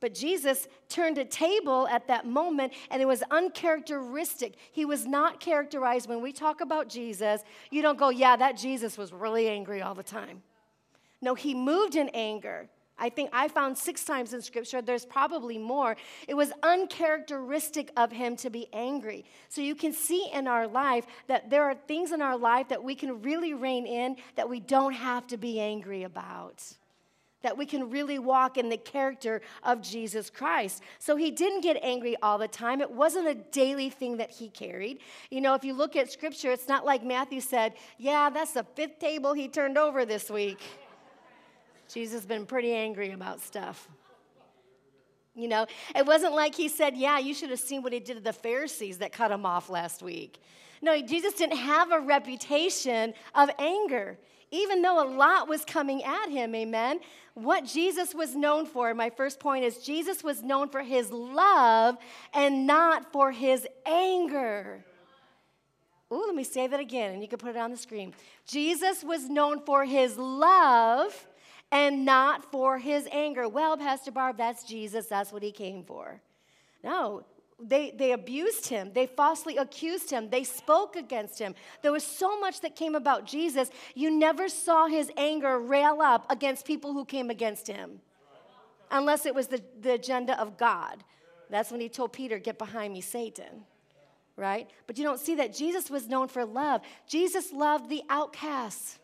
But 0.00 0.12
Jesus 0.12 0.68
turned 0.90 1.16
a 1.16 1.24
table 1.24 1.88
at 1.88 2.08
that 2.08 2.26
moment, 2.26 2.74
and 2.90 3.00
it 3.00 3.06
was 3.06 3.22
uncharacteristic. 3.30 4.56
He 4.72 4.84
was 4.84 5.06
not 5.06 5.40
characterized 5.40 6.10
when 6.10 6.20
we 6.20 6.32
talk 6.32 6.60
about 6.60 6.90
Jesus. 6.90 7.42
You 7.70 7.80
don't 7.80 7.98
go, 7.98 8.10
yeah, 8.10 8.36
that 8.36 8.58
Jesus 8.58 8.98
was 8.98 9.14
really 9.14 9.48
angry 9.48 9.80
all 9.80 9.94
the 9.94 10.02
time. 10.02 10.42
No, 11.22 11.34
he 11.34 11.54
moved 11.54 11.96
in 11.96 12.10
anger. 12.10 12.68
I 12.98 13.08
think 13.08 13.30
I 13.32 13.48
found 13.48 13.76
six 13.76 14.04
times 14.04 14.32
in 14.32 14.42
scripture, 14.42 14.80
there's 14.80 15.06
probably 15.06 15.58
more. 15.58 15.96
It 16.28 16.34
was 16.34 16.52
uncharacteristic 16.62 17.90
of 17.96 18.12
him 18.12 18.36
to 18.36 18.50
be 18.50 18.68
angry. 18.72 19.24
So 19.48 19.60
you 19.60 19.74
can 19.74 19.92
see 19.92 20.28
in 20.32 20.46
our 20.46 20.68
life 20.68 21.06
that 21.26 21.50
there 21.50 21.64
are 21.64 21.74
things 21.74 22.12
in 22.12 22.22
our 22.22 22.36
life 22.36 22.68
that 22.68 22.84
we 22.84 22.94
can 22.94 23.22
really 23.22 23.54
rein 23.54 23.86
in 23.86 24.16
that 24.36 24.48
we 24.48 24.60
don't 24.60 24.92
have 24.92 25.26
to 25.28 25.36
be 25.36 25.58
angry 25.58 26.04
about. 26.04 26.62
that 27.42 27.58
we 27.58 27.66
can 27.66 27.90
really 27.90 28.20
walk 28.20 28.56
in 28.56 28.68
the 28.68 28.76
character 28.76 29.42
of 29.64 29.82
Jesus 29.82 30.30
Christ. 30.30 30.80
So 31.00 31.16
he 31.16 31.32
didn't 31.32 31.62
get 31.62 31.76
angry 31.82 32.16
all 32.22 32.38
the 32.38 32.46
time. 32.46 32.80
It 32.80 32.90
wasn't 32.90 33.26
a 33.26 33.34
daily 33.34 33.90
thing 33.90 34.18
that 34.18 34.30
he 34.30 34.48
carried. 34.48 34.98
You 35.28 35.40
know, 35.40 35.54
if 35.54 35.64
you 35.64 35.74
look 35.74 35.96
at 35.96 36.10
scripture, 36.10 36.52
it's 36.52 36.68
not 36.68 36.86
like 36.86 37.02
Matthew 37.02 37.40
said, 37.40 37.74
Yeah, 37.98 38.30
that's 38.30 38.52
the 38.52 38.64
fifth 38.76 39.00
table 39.00 39.32
he 39.32 39.48
turned 39.48 39.76
over 39.76 40.04
this 40.06 40.30
week. 40.30 40.60
Jesus 41.92 42.14
has 42.14 42.26
been 42.26 42.46
pretty 42.46 42.72
angry 42.72 43.12
about 43.12 43.40
stuff. 43.40 43.88
You 45.34 45.48
know, 45.48 45.66
it 45.96 46.06
wasn't 46.06 46.34
like 46.34 46.54
he 46.54 46.68
said, 46.68 46.96
Yeah, 46.96 47.18
you 47.18 47.34
should 47.34 47.50
have 47.50 47.60
seen 47.60 47.82
what 47.82 47.92
he 47.92 48.00
did 48.00 48.16
to 48.16 48.22
the 48.22 48.32
Pharisees 48.32 48.98
that 48.98 49.12
cut 49.12 49.30
him 49.30 49.46
off 49.46 49.70
last 49.70 50.02
week. 50.02 50.40
No, 50.82 51.00
Jesus 51.00 51.34
didn't 51.34 51.58
have 51.58 51.92
a 51.92 52.00
reputation 52.00 53.14
of 53.34 53.50
anger 53.58 54.18
even 54.52 54.82
though 54.82 55.02
a 55.02 55.08
lot 55.08 55.48
was 55.48 55.64
coming 55.64 56.04
at 56.04 56.28
him, 56.28 56.54
amen. 56.54 57.00
What 57.34 57.64
Jesus 57.64 58.14
was 58.14 58.36
known 58.36 58.66
for, 58.66 58.94
my 58.94 59.08
first 59.08 59.40
point 59.40 59.64
is 59.64 59.78
Jesus 59.78 60.22
was 60.22 60.42
known 60.42 60.68
for 60.68 60.82
his 60.82 61.10
love 61.10 61.96
and 62.34 62.66
not 62.66 63.10
for 63.10 63.32
his 63.32 63.66
anger. 63.86 64.84
Ooh, 66.12 66.24
let 66.26 66.34
me 66.34 66.44
say 66.44 66.66
that 66.66 66.78
again, 66.78 67.14
and 67.14 67.22
you 67.22 67.28
can 67.28 67.38
put 67.38 67.56
it 67.56 67.56
on 67.56 67.70
the 67.70 67.76
screen. 67.78 68.12
Jesus 68.46 69.02
was 69.02 69.30
known 69.30 69.64
for 69.64 69.86
his 69.86 70.18
love 70.18 71.26
and 71.72 72.04
not 72.04 72.52
for 72.52 72.78
his 72.78 73.08
anger. 73.10 73.48
Well, 73.48 73.76
Pastor 73.76 74.12
Barb, 74.12 74.36
that's 74.36 74.62
Jesus. 74.62 75.06
That's 75.06 75.32
what 75.32 75.42
he 75.42 75.50
came 75.50 75.82
for. 75.82 76.20
No, 76.84 77.24
they, 77.58 77.92
they 77.92 78.12
abused 78.12 78.66
him. 78.66 78.90
They 78.92 79.06
falsely 79.06 79.56
accused 79.56 80.10
him. 80.10 80.28
They 80.30 80.44
spoke 80.44 80.96
against 80.96 81.38
him. 81.38 81.54
There 81.80 81.92
was 81.92 82.04
so 82.04 82.38
much 82.38 82.60
that 82.60 82.76
came 82.76 82.94
about 82.94 83.24
Jesus. 83.24 83.70
You 83.94 84.10
never 84.10 84.48
saw 84.48 84.86
his 84.86 85.10
anger 85.16 85.58
rail 85.58 86.00
up 86.02 86.30
against 86.30 86.66
people 86.66 86.92
who 86.92 87.04
came 87.04 87.30
against 87.30 87.66
him, 87.66 88.00
unless 88.90 89.24
it 89.26 89.34
was 89.34 89.46
the, 89.46 89.62
the 89.80 89.94
agenda 89.94 90.38
of 90.40 90.58
God. 90.58 91.02
That's 91.50 91.70
when 91.70 91.80
he 91.80 91.88
told 91.88 92.12
Peter, 92.12 92.38
Get 92.38 92.58
behind 92.58 92.92
me, 92.92 93.00
Satan. 93.00 93.64
Right? 94.36 94.68
But 94.86 94.96
you 94.98 95.04
don't 95.04 95.20
see 95.20 95.36
that. 95.36 95.54
Jesus 95.54 95.90
was 95.90 96.08
known 96.08 96.28
for 96.28 96.44
love. 96.44 96.80
Jesus 97.06 97.52
loved 97.52 97.90
the 97.90 98.02
outcasts, 98.08 98.98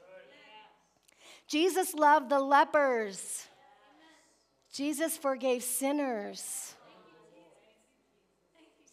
Jesus 1.49 1.95
loved 1.95 2.29
the 2.29 2.39
lepers, 2.39 3.47
Jesus 4.73 5.17
forgave 5.17 5.63
sinners. 5.63 6.75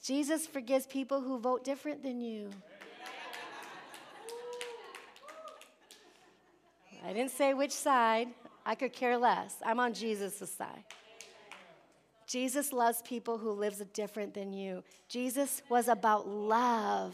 Jesus 0.02 0.46
forgives 0.46 0.86
people 0.86 1.20
who 1.20 1.40
vote 1.40 1.64
different 1.64 2.04
than 2.04 2.22
you. 2.22 2.52
I 7.04 7.12
didn't 7.14 7.32
say 7.32 7.54
which 7.54 7.72
side. 7.72 8.30
I 8.66 8.74
could 8.74 8.94
care 8.94 9.18
less. 9.18 9.56
I'm 9.64 9.80
on 9.80 9.94
Jesus' 9.94 10.50
side. 10.52 10.84
Jesus 12.28 12.74
loves 12.74 13.02
people 13.04 13.38
who 13.38 13.52
lives 13.52 13.82
different 13.94 14.34
than 14.34 14.54
you. 14.54 14.84
Jesus 15.08 15.62
was 15.70 15.88
about 15.88 16.28
love. 16.28 17.14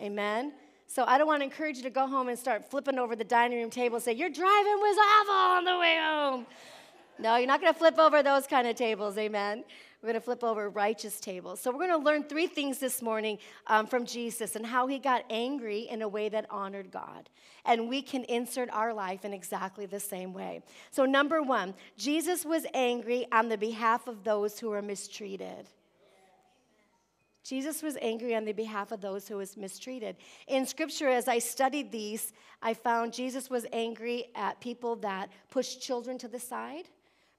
Amen. 0.00 0.52
So 0.92 1.04
I 1.06 1.16
don't 1.16 1.26
want 1.26 1.40
to 1.40 1.44
encourage 1.44 1.78
you 1.78 1.82
to 1.84 1.90
go 1.90 2.06
home 2.06 2.28
and 2.28 2.38
start 2.38 2.70
flipping 2.70 2.98
over 2.98 3.16
the 3.16 3.24
dining 3.24 3.58
room 3.58 3.70
table 3.70 3.96
and 3.96 4.04
say, 4.04 4.12
Your 4.12 4.28
driving 4.28 4.76
was 4.78 4.98
awful 4.98 5.34
on 5.34 5.64
the 5.64 5.78
way 5.78 5.96
home. 5.98 6.46
No, 7.18 7.36
you're 7.36 7.46
not 7.46 7.62
going 7.62 7.72
to 7.72 7.78
flip 7.78 7.98
over 7.98 8.22
those 8.22 8.46
kind 8.46 8.68
of 8.68 8.76
tables. 8.76 9.16
Amen. 9.16 9.64
We're 10.02 10.08
going 10.08 10.20
to 10.20 10.20
flip 10.20 10.44
over 10.44 10.68
righteous 10.68 11.18
tables. 11.18 11.60
So, 11.60 11.70
we're 11.70 11.88
going 11.88 11.98
to 11.98 12.04
learn 12.04 12.24
three 12.24 12.46
things 12.46 12.78
this 12.78 13.00
morning 13.00 13.38
um, 13.68 13.86
from 13.86 14.04
Jesus 14.04 14.54
and 14.54 14.66
how 14.66 14.86
he 14.86 14.98
got 14.98 15.24
angry 15.30 15.88
in 15.90 16.02
a 16.02 16.08
way 16.08 16.28
that 16.28 16.44
honored 16.50 16.90
God. 16.90 17.30
And 17.64 17.88
we 17.88 18.02
can 18.02 18.24
insert 18.24 18.68
our 18.68 18.92
life 18.92 19.24
in 19.24 19.32
exactly 19.32 19.86
the 19.86 20.00
same 20.00 20.34
way. 20.34 20.62
So, 20.90 21.06
number 21.06 21.40
one, 21.40 21.72
Jesus 21.96 22.44
was 22.44 22.66
angry 22.74 23.26
on 23.32 23.48
the 23.48 23.56
behalf 23.56 24.08
of 24.08 24.24
those 24.24 24.60
who 24.60 24.68
were 24.68 24.82
mistreated. 24.82 25.68
Jesus 27.44 27.82
was 27.82 27.96
angry 28.00 28.34
on 28.34 28.44
the 28.44 28.52
behalf 28.52 28.92
of 28.92 29.00
those 29.00 29.26
who 29.26 29.36
was 29.36 29.56
mistreated. 29.56 30.16
In 30.46 30.64
scripture, 30.64 31.08
as 31.08 31.26
I 31.26 31.38
studied 31.38 31.90
these, 31.90 32.32
I 32.62 32.74
found 32.74 33.12
Jesus 33.12 33.50
was 33.50 33.66
angry 33.72 34.26
at 34.34 34.60
people 34.60 34.96
that 34.96 35.30
pushed 35.50 35.82
children 35.82 36.18
to 36.18 36.28
the 36.28 36.38
side 36.38 36.88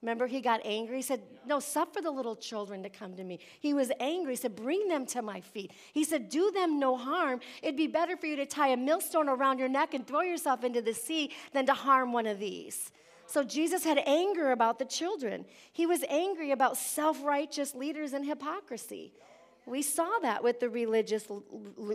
Remember, 0.04 0.28
he 0.28 0.42
got 0.42 0.60
angry. 0.66 0.98
He 0.98 1.02
said, 1.02 1.22
No, 1.46 1.62
suffer 1.62 2.02
the 2.02 2.12
little 2.12 2.36
children 2.36 2.84
to 2.84 2.90
come 2.90 3.16
to 3.16 3.24
me. 3.24 3.40
He 3.62 3.74
was 3.74 3.90
angry. 4.02 4.34
He 4.34 4.36
said, 4.36 4.54
Bring 4.54 4.90
them 4.90 5.06
to 5.08 5.22
my 5.22 5.40
feet. 5.40 5.72
He 5.94 6.04
said, 6.04 6.28
Do 6.28 6.52
them 6.52 6.78
no 6.78 6.98
harm. 6.98 7.40
It'd 7.62 7.78
be 7.78 7.88
better 7.88 8.18
for 8.18 8.26
you 8.26 8.36
to 8.36 8.46
tie 8.46 8.68
a 8.68 8.78
millstone 8.78 9.30
around 9.30 9.60
your 9.60 9.70
neck 9.70 9.94
and 9.94 10.06
throw 10.06 10.20
yourself 10.20 10.66
into 10.66 10.82
the 10.82 10.94
sea 10.94 11.32
than 11.54 11.66
to 11.68 11.74
harm 11.74 12.12
one 12.12 12.28
of 12.28 12.38
these. 12.38 12.92
So 13.28 13.46
Jesus 13.46 13.86
had 13.86 13.98
anger 14.06 14.52
about 14.52 14.78
the 14.78 14.84
children. 14.84 15.46
He 15.72 15.86
was 15.86 16.04
angry 16.10 16.52
about 16.52 16.76
self 16.76 17.24
righteous 17.24 17.74
leaders 17.74 18.12
and 18.12 18.26
hypocrisy. 18.26 19.14
We 19.66 19.82
saw 19.82 20.20
that 20.22 20.44
with 20.44 20.60
the 20.60 20.70
religious 20.70 21.28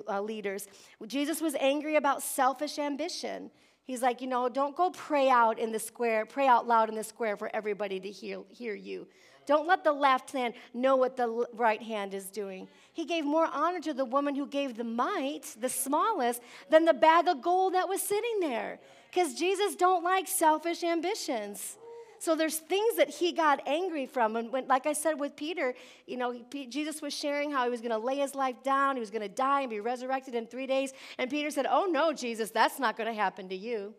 uh, 0.09 0.21
leaders. 0.21 0.69
Jesus 1.07 1.41
was 1.41 1.55
angry 1.57 1.97
about 1.97 2.23
selfish 2.23 2.79
ambition. 2.79 3.51
He's 3.85 4.03
like, 4.03 4.21
you 4.21 4.27
know, 4.27 4.49
don't 4.49 4.77
go 4.77 4.91
pray 4.91 5.31
out 5.31 5.59
in 5.59 5.73
the 5.73 5.79
square, 5.79 6.27
pray 6.27 6.47
out 6.47 6.67
loud 6.67 6.89
in 6.89 6.95
the 6.95 7.05
square 7.05 7.37
for 7.37 7.51
everybody 7.55 7.99
to 8.01 8.11
hear, 8.11 8.41
hear 8.51 8.75
you. 8.75 9.07
Don't 9.47 9.67
let 9.67 9.83
the 9.83 9.93
left 9.93 10.33
hand 10.33 10.53
know 10.75 10.97
what 10.97 11.17
the 11.17 11.47
right 11.55 11.83
hand 11.83 12.13
is 12.13 12.27
doing. 12.29 12.69
He 12.93 13.07
gave 13.07 13.25
more 13.25 13.49
honor 13.51 13.81
to 13.81 13.95
the 13.95 14.05
woman 14.05 14.35
who 14.35 14.47
gave 14.47 14.77
the 14.77 14.85
mite, 14.85 15.57
the 15.59 15.71
smallest, 15.71 16.43
than 16.69 16.85
the 16.85 16.93
bag 16.93 17.29
of 17.29 17.41
gold 17.41 17.73
that 17.73 17.89
was 17.89 18.03
sitting 18.03 18.41
there. 18.41 18.79
Because 19.11 19.35
Jesus 19.35 19.75
don't 19.75 20.05
like 20.05 20.29
selfish 20.29 20.85
ambitions. 20.85 21.79
So 22.21 22.35
there's 22.35 22.57
things 22.57 22.97
that 22.97 23.09
he 23.09 23.33
got 23.33 23.61
angry 23.67 24.07
from. 24.07 24.37
And 24.37 24.53
when, 24.53 24.67
like 24.67 24.87
I 24.87 24.93
said 24.93 25.21
with 25.21 25.37
Peter, 25.37 25.75
you 26.07 26.17
know, 26.17 26.35
he, 26.53 26.67
Jesus 26.67 27.01
was 27.01 27.15
sharing 27.15 27.51
how 27.51 27.65
he 27.65 27.71
was 27.71 27.81
going 27.81 27.93
to 27.93 27.99
lay 27.99 28.17
his 28.17 28.35
life 28.35 28.63
down, 28.63 28.97
he 28.97 29.01
was 29.01 29.11
going 29.11 29.23
to 29.23 29.29
die 29.29 29.63
and 29.63 29.71
be 29.71 29.81
resurrected 29.81 30.35
in 30.35 30.47
three 30.47 30.67
days. 30.67 30.93
And 31.19 31.31
Peter 31.31 31.51
said, 31.51 31.67
Oh, 31.69 31.87
no, 31.91 32.13
Jesus, 32.13 32.51
that's 32.51 32.79
not 32.79 32.97
going 32.97 33.09
to 33.09 33.19
happen 33.19 33.49
to 33.49 33.57
you. 33.57 33.95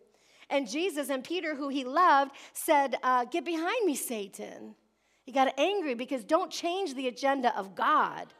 And 0.49 0.67
Jesus 0.67 1.09
and 1.09 1.23
Peter, 1.23 1.55
who 1.55 1.69
he 1.69 1.83
loved, 1.85 2.31
said, 2.53 2.95
uh, 3.03 3.25
Get 3.25 3.45
behind 3.45 3.85
me, 3.85 3.95
Satan. 3.95 4.75
He 5.23 5.31
got 5.31 5.53
angry 5.59 5.93
because 5.93 6.23
don't 6.23 6.51
change 6.51 6.95
the 6.95 7.07
agenda 7.07 7.55
of 7.57 7.75
God. 7.75 8.33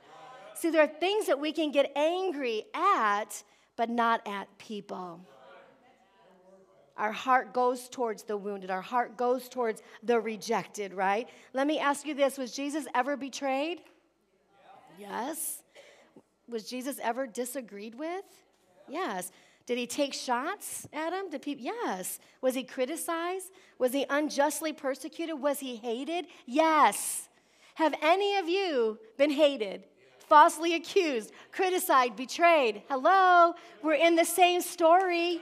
See, 0.56 0.72
there 0.72 0.84
are 0.84 0.88
things 0.88 1.28
that 1.28 1.40
we 1.40 1.52
can 1.52 1.72
get 1.72 1.92
angry 1.96 2.66
at, 2.74 3.44
but 3.78 3.90
not 3.90 4.28
at 4.28 4.48
people. 4.58 5.22
Our 7.00 7.14
heart 7.14 7.54
goes 7.54 7.88
towards 7.88 8.24
the 8.24 8.36
wounded. 8.36 8.70
Our 8.70 8.82
heart 8.82 9.16
goes 9.16 9.48
towards 9.48 9.82
the 10.04 10.20
rejected, 10.20 10.94
right? 10.94 11.30
Let 11.54 11.66
me 11.66 11.80
ask 11.80 12.06
you 12.06 12.14
this 12.14 12.38
Was 12.38 12.52
Jesus 12.52 12.86
ever 12.94 13.16
betrayed? 13.16 13.80
Yes. 15.00 15.64
Was 16.50 16.70
Jesus 16.70 17.00
ever 17.02 17.26
disagreed 17.26 17.96
with? 17.96 18.26
Yes. 18.90 19.32
Did 19.66 19.78
he 19.78 19.88
take 19.88 20.14
shots 20.14 20.88
at 20.92 21.14
him? 21.14 21.30
Did 21.30 21.42
people? 21.42 21.64
Yes. 21.64 22.20
Was 22.42 22.54
he 22.54 22.64
criticized? 22.64 23.52
Was 23.78 23.94
he 23.94 24.06
unjustly 24.10 24.74
persecuted? 24.74 25.40
Was 25.40 25.60
he 25.60 25.78
hated? 25.78 26.26
Yes. 26.46 27.30
Have 27.76 27.94
any 28.02 28.36
of 28.36 28.50
you 28.50 29.00
been 29.18 29.30
hated, 29.30 29.86
falsely 30.28 30.76
accused, 30.76 31.32
criticized, 31.54 32.18
betrayed? 32.18 32.82
Hello? 32.90 33.54
We're 33.82 33.94
in 33.94 34.16
the 34.16 34.26
same 34.26 34.60
story. 34.60 35.40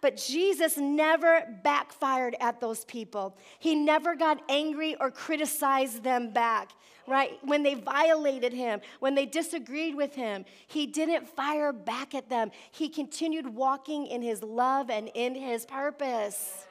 But 0.00 0.16
Jesus 0.16 0.76
never 0.76 1.42
backfired 1.64 2.36
at 2.40 2.60
those 2.60 2.84
people. 2.84 3.36
He 3.58 3.74
never 3.74 4.14
got 4.14 4.42
angry 4.48 4.94
or 5.00 5.10
criticized 5.10 6.04
them 6.04 6.32
back, 6.32 6.70
right? 7.06 7.38
When 7.42 7.62
they 7.62 7.74
violated 7.74 8.52
him, 8.52 8.80
when 9.00 9.14
they 9.14 9.26
disagreed 9.26 9.96
with 9.96 10.14
him, 10.14 10.44
he 10.68 10.86
didn't 10.86 11.28
fire 11.28 11.72
back 11.72 12.14
at 12.14 12.28
them. 12.28 12.52
He 12.70 12.88
continued 12.88 13.52
walking 13.52 14.06
in 14.06 14.22
his 14.22 14.42
love 14.42 14.88
and 14.88 15.10
in 15.14 15.34
his 15.34 15.66
purpose. 15.66 16.66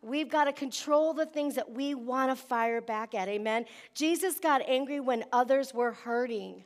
We've 0.00 0.30
got 0.30 0.44
to 0.44 0.52
control 0.52 1.12
the 1.12 1.26
things 1.26 1.56
that 1.56 1.70
we 1.70 1.94
want 1.94 2.30
to 2.30 2.36
fire 2.36 2.80
back 2.80 3.14
at. 3.14 3.28
Amen. 3.28 3.66
Jesus 3.94 4.38
got 4.38 4.62
angry 4.66 5.00
when 5.00 5.24
others 5.32 5.74
were 5.74 5.92
hurting. 5.92 6.64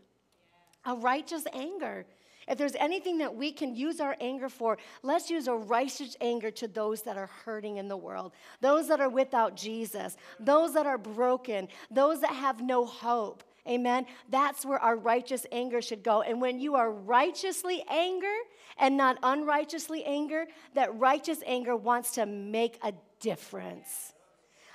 A 0.84 0.94
righteous 0.94 1.44
anger. 1.52 2.04
If 2.48 2.58
there's 2.58 2.74
anything 2.76 3.18
that 3.18 3.34
we 3.34 3.52
can 3.52 3.74
use 3.74 4.00
our 4.00 4.16
anger 4.20 4.48
for, 4.48 4.78
let's 5.02 5.30
use 5.30 5.46
a 5.46 5.54
righteous 5.54 6.16
anger 6.20 6.50
to 6.52 6.68
those 6.68 7.02
that 7.02 7.16
are 7.16 7.30
hurting 7.44 7.76
in 7.76 7.88
the 7.88 7.96
world, 7.96 8.32
those 8.60 8.88
that 8.88 9.00
are 9.00 9.08
without 9.08 9.56
Jesus, 9.56 10.16
those 10.40 10.74
that 10.74 10.86
are 10.86 10.98
broken, 10.98 11.68
those 11.90 12.20
that 12.20 12.34
have 12.34 12.60
no 12.60 12.84
hope. 12.84 13.44
Amen. 13.68 14.06
That's 14.28 14.66
where 14.66 14.80
our 14.80 14.96
righteous 14.96 15.46
anger 15.52 15.80
should 15.80 16.02
go. 16.02 16.22
And 16.22 16.40
when 16.40 16.58
you 16.58 16.74
are 16.74 16.90
righteously 16.90 17.84
anger 17.88 18.34
and 18.76 18.96
not 18.96 19.18
unrighteously 19.22 20.04
anger, 20.04 20.46
that 20.74 20.98
righteous 20.98 21.38
anger 21.46 21.76
wants 21.76 22.12
to 22.12 22.26
make 22.26 22.78
a 22.82 22.92
difference. 23.20 24.14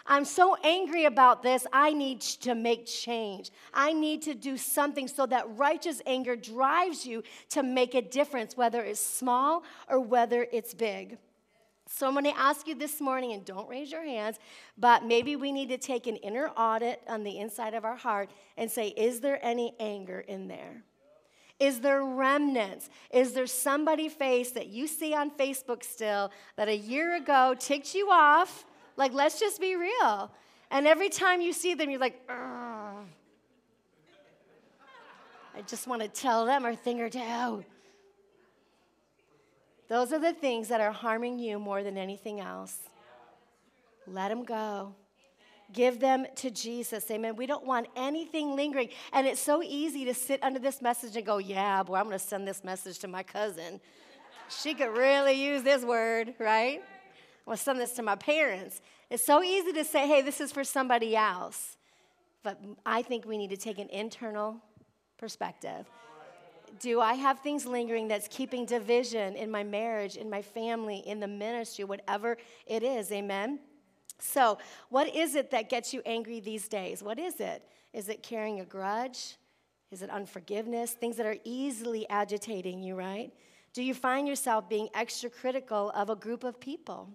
I'm 0.07 0.23
so 0.23 0.55
angry 0.63 1.05
about 1.05 1.43
this. 1.43 1.67
I 1.73 1.91
need 1.91 2.21
to 2.21 2.55
make 2.55 2.85
change. 2.85 3.51
I 3.73 3.91
need 3.91 4.21
to 4.23 4.33
do 4.33 4.55
something 4.55 5.07
so 5.07 5.25
that 5.25 5.45
righteous 5.57 6.01
anger 6.05 6.35
drives 6.35 7.05
you 7.05 7.23
to 7.49 7.61
make 7.61 7.93
a 7.93 8.01
difference, 8.01 8.55
whether 8.55 8.81
it's 8.81 9.01
small 9.01 9.63
or 9.89 9.99
whether 9.99 10.47
it's 10.51 10.73
big. 10.73 11.17
So 11.89 12.07
I'm 12.07 12.13
going 12.13 12.25
to 12.25 12.37
ask 12.37 12.67
you 12.67 12.75
this 12.75 12.99
morning, 12.99 13.31
and 13.31 13.45
don't 13.45 13.69
raise 13.69 13.91
your 13.91 14.03
hands, 14.03 14.39
but 14.77 15.05
maybe 15.05 15.35
we 15.35 15.51
need 15.51 15.69
to 15.69 15.77
take 15.77 16.05
an 16.05 16.17
inner 16.17 16.49
audit 16.57 17.01
on 17.07 17.23
the 17.23 17.39
inside 17.39 17.73
of 17.73 17.85
our 17.85 17.95
heart 17.95 18.29
and 18.57 18.69
say, 18.69 18.89
is 18.89 19.21
there 19.21 19.39
any 19.41 19.73
anger 19.79 20.19
in 20.19 20.47
there? 20.47 20.83
Is 21.59 21.79
there 21.79 22.03
remnants? 22.03 22.89
Is 23.11 23.33
there 23.33 23.47
somebody 23.47 24.09
face 24.09 24.51
that 24.51 24.67
you 24.67 24.85
see 24.85 25.13
on 25.15 25.31
Facebook 25.31 25.83
still 25.83 26.29
that 26.55 26.67
a 26.67 26.75
year 26.75 27.15
ago 27.15 27.55
ticked 27.57 27.95
you 27.95 28.09
off? 28.11 28.65
Like, 28.97 29.13
let's 29.13 29.39
just 29.39 29.61
be 29.61 29.75
real. 29.75 30.31
And 30.69 30.85
every 30.85 31.09
time 31.09 31.39
you 31.39 31.53
see 31.53 31.75
them, 31.75 31.89
you're 31.89 31.99
like. 31.99 32.21
I 35.57 35.61
just 35.65 35.87
want 35.87 36.03
to 36.03 36.07
tell 36.07 36.45
them 36.45 36.65
a 36.65 36.75
thing 36.75 37.01
or 37.01 37.09
two. 37.09 37.65
Those 39.87 40.13
are 40.13 40.19
the 40.19 40.33
things 40.33 40.67
that 40.67 40.81
are 40.81 40.91
harming 40.91 41.39
you 41.39 41.57
more 41.57 41.81
than 41.81 41.97
anything 41.97 42.39
else. 42.39 42.77
Let 44.05 44.29
them 44.29 44.43
go. 44.43 44.93
Give 45.73 45.99
them 45.99 46.27
to 46.35 46.51
Jesus. 46.51 47.09
Amen. 47.09 47.35
We 47.35 47.45
don't 47.45 47.65
want 47.65 47.87
anything 47.95 48.55
lingering. 48.55 48.89
And 49.11 49.25
it's 49.25 49.41
so 49.41 49.63
easy 49.63 50.05
to 50.05 50.13
sit 50.13 50.43
under 50.43 50.59
this 50.59 50.81
message 50.81 51.15
and 51.15 51.25
go, 51.25 51.39
yeah, 51.39 51.83
boy, 51.83 51.95
I'm 51.95 52.05
going 52.05 52.19
to 52.19 52.23
send 52.23 52.47
this 52.47 52.63
message 52.63 52.99
to 52.99 53.07
my 53.07 53.23
cousin. 53.23 53.81
She 54.49 54.73
could 54.75 54.95
really 54.95 55.33
use 55.33 55.63
this 55.63 55.83
word, 55.83 56.35
right? 56.39 56.83
Send 57.55 57.79
this 57.79 57.93
to 57.93 58.03
my 58.03 58.15
parents. 58.15 58.81
It's 59.09 59.23
so 59.23 59.41
easy 59.41 59.71
to 59.73 59.85
say, 59.85 60.07
hey, 60.07 60.21
this 60.21 60.41
is 60.41 60.51
for 60.51 60.63
somebody 60.63 61.15
else. 61.15 61.77
But 62.43 62.61
I 62.85 63.01
think 63.01 63.25
we 63.25 63.37
need 63.37 63.49
to 63.51 63.57
take 63.57 63.79
an 63.79 63.89
internal 63.89 64.57
perspective. 65.17 65.85
Do 66.79 66.99
I 66.99 67.13
have 67.13 67.39
things 67.39 67.65
lingering 67.65 68.07
that's 68.07 68.27
keeping 68.27 68.65
division 68.65 69.35
in 69.35 69.49
my 69.49 69.63
marriage, 69.63 70.17
in 70.17 70.29
my 70.29 70.41
family, 70.41 71.03
in 71.05 71.19
the 71.19 71.27
ministry, 71.27 71.85
whatever 71.85 72.37
it 72.65 72.83
is? 72.83 73.11
Amen. 73.11 73.59
So, 74.19 74.57
what 74.89 75.13
is 75.15 75.35
it 75.35 75.51
that 75.51 75.69
gets 75.69 75.93
you 75.93 76.01
angry 76.05 76.39
these 76.39 76.67
days? 76.67 77.01
What 77.01 77.19
is 77.19 77.39
it? 77.39 77.63
Is 77.93 78.09
it 78.09 78.21
carrying 78.23 78.59
a 78.59 78.65
grudge? 78.65 79.37
Is 79.91 80.01
it 80.01 80.09
unforgiveness? 80.09 80.91
Things 80.91 81.17
that 81.17 81.25
are 81.25 81.37
easily 81.43 82.07
agitating 82.09 82.83
you, 82.83 82.95
right? 82.95 83.31
Do 83.73 83.83
you 83.83 83.93
find 83.93 84.27
yourself 84.27 84.67
being 84.67 84.89
extra 84.93 85.29
critical 85.29 85.91
of 85.91 86.09
a 86.09 86.15
group 86.15 86.43
of 86.43 86.59
people, 86.59 87.09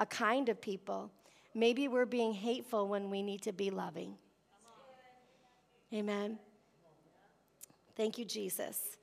a 0.00 0.06
kind 0.06 0.48
of 0.48 0.60
people? 0.60 1.12
Maybe 1.54 1.86
we're 1.86 2.06
being 2.06 2.32
hateful 2.32 2.88
when 2.88 3.10
we 3.10 3.22
need 3.22 3.42
to 3.42 3.52
be 3.52 3.70
loving. 3.70 4.16
Amen. 5.94 6.38
Thank 7.96 8.18
you, 8.18 8.24
Jesus. 8.24 8.96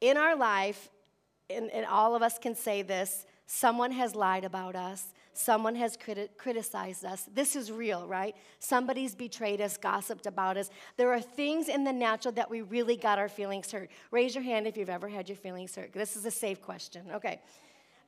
In 0.00 0.16
our 0.16 0.36
life, 0.36 0.90
and, 1.48 1.70
and 1.70 1.86
all 1.86 2.14
of 2.14 2.22
us 2.22 2.38
can 2.38 2.54
say 2.54 2.82
this, 2.82 3.24
someone 3.46 3.92
has 3.92 4.14
lied 4.14 4.44
about 4.44 4.76
us. 4.76 5.12
Someone 5.34 5.76
has 5.76 5.96
criti- 5.96 6.28
criticized 6.36 7.04
us. 7.04 7.28
This 7.32 7.54
is 7.54 7.70
real, 7.70 8.08
right? 8.08 8.34
Somebody's 8.58 9.14
betrayed 9.14 9.60
us, 9.60 9.76
gossiped 9.76 10.26
about 10.26 10.56
us. 10.56 10.68
There 10.96 11.12
are 11.12 11.20
things 11.20 11.68
in 11.68 11.84
the 11.84 11.92
natural 11.92 12.32
that 12.32 12.50
we 12.50 12.62
really 12.62 12.96
got 12.96 13.20
our 13.20 13.28
feelings 13.28 13.70
hurt. 13.70 13.88
Raise 14.10 14.34
your 14.34 14.42
hand 14.42 14.66
if 14.66 14.76
you've 14.76 14.90
ever 14.90 15.08
had 15.08 15.28
your 15.28 15.36
feelings 15.36 15.76
hurt. 15.76 15.92
This 15.92 16.16
is 16.16 16.26
a 16.26 16.30
safe 16.32 16.60
question. 16.60 17.02
Okay. 17.14 17.40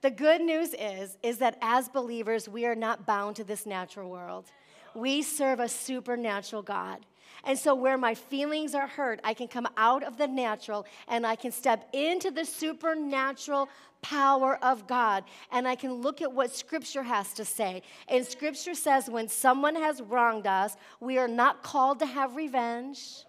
The 0.03 0.11
good 0.11 0.41
news 0.41 0.75
is 0.79 1.19
is 1.23 1.39
that 1.39 1.59
as 1.61 1.89
believers, 1.89 2.49
we 2.49 2.65
are 2.67 2.75
not 2.75 3.07
bound 3.07 3.37
to 3.37 3.45
this 3.45 3.67
natural 3.67 4.11
world. 4.11 4.47
We 4.95 5.23
serve 5.23 5.61
a 5.61 5.69
supernatural 5.69 6.63
God. 6.63 7.05
And 7.45 7.59
so, 7.59 7.75
where 7.75 7.97
my 7.97 8.15
feelings 8.15 8.75
are 8.75 8.87
hurt, 8.87 9.21
I 9.25 9.35
can 9.35 9.49
come 9.49 9.69
out 9.77 10.03
of 10.03 10.17
the 10.19 10.27
natural 10.27 10.87
and 11.09 11.27
I 11.27 11.37
can 11.37 11.53
step 11.53 11.89
into 11.93 12.31
the 12.31 12.45
supernatural 12.45 13.69
power 14.03 14.59
of 14.63 14.87
God. 14.87 15.25
And 15.53 15.69
I 15.69 15.75
can 15.75 15.95
look 15.95 16.23
at 16.23 16.33
what 16.33 16.55
Scripture 16.55 17.03
has 17.03 17.33
to 17.35 17.45
say. 17.45 17.83
And 18.09 18.27
Scripture 18.27 18.75
says 18.75 19.09
when 19.09 19.29
someone 19.29 19.75
has 19.75 20.01
wronged 20.01 20.47
us, 20.47 20.77
we 20.99 21.19
are 21.19 21.29
not 21.29 21.63
called 21.63 21.99
to 22.01 22.07
have 22.07 22.37
revenge. 22.37 23.25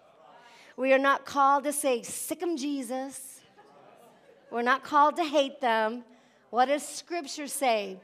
We 0.76 0.92
are 0.92 0.98
not 0.98 1.26
called 1.26 1.64
to 1.64 1.72
say, 1.72 2.02
sick 2.02 2.42
'em, 2.42 2.56
Jesus. 2.56 3.40
We're 4.50 4.62
not 4.62 4.82
called 4.84 5.16
to 5.16 5.24
hate 5.24 5.60
them. 5.60 6.04
What 6.52 6.66
does 6.66 6.86
Scripture 6.86 7.46
say? 7.46 7.98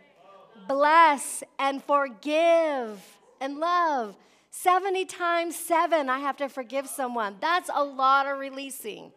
Bless 0.67 1.43
and 1.59 1.85
forgive 1.85 2.99
and 3.43 3.59
love. 3.59 4.17
70 4.49 5.05
times 5.05 5.55
seven, 5.55 6.09
I 6.09 6.21
have 6.21 6.39
to 6.39 6.49
forgive 6.49 6.87
someone. 6.87 7.37
That's 7.43 7.69
a 7.71 7.85
lot 7.85 8.25
of 8.25 8.39
releasing. 8.39 9.13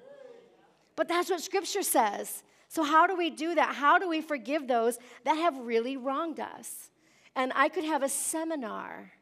But 0.98 1.08
that's 1.08 1.30
what 1.30 1.40
Scripture 1.40 1.82
says. 1.82 2.44
So, 2.68 2.84
how 2.84 3.08
do 3.08 3.16
we 3.16 3.30
do 3.30 3.56
that? 3.56 3.74
How 3.74 3.98
do 3.98 4.10
we 4.10 4.20
forgive 4.20 4.68
those 4.68 5.00
that 5.24 5.36
have 5.36 5.58
really 5.60 5.96
wronged 5.96 6.42
us? 6.42 6.90
And 7.34 7.54
I 7.56 7.70
could 7.70 7.86
have 7.86 8.04
a 8.04 8.10
seminar 8.10 9.14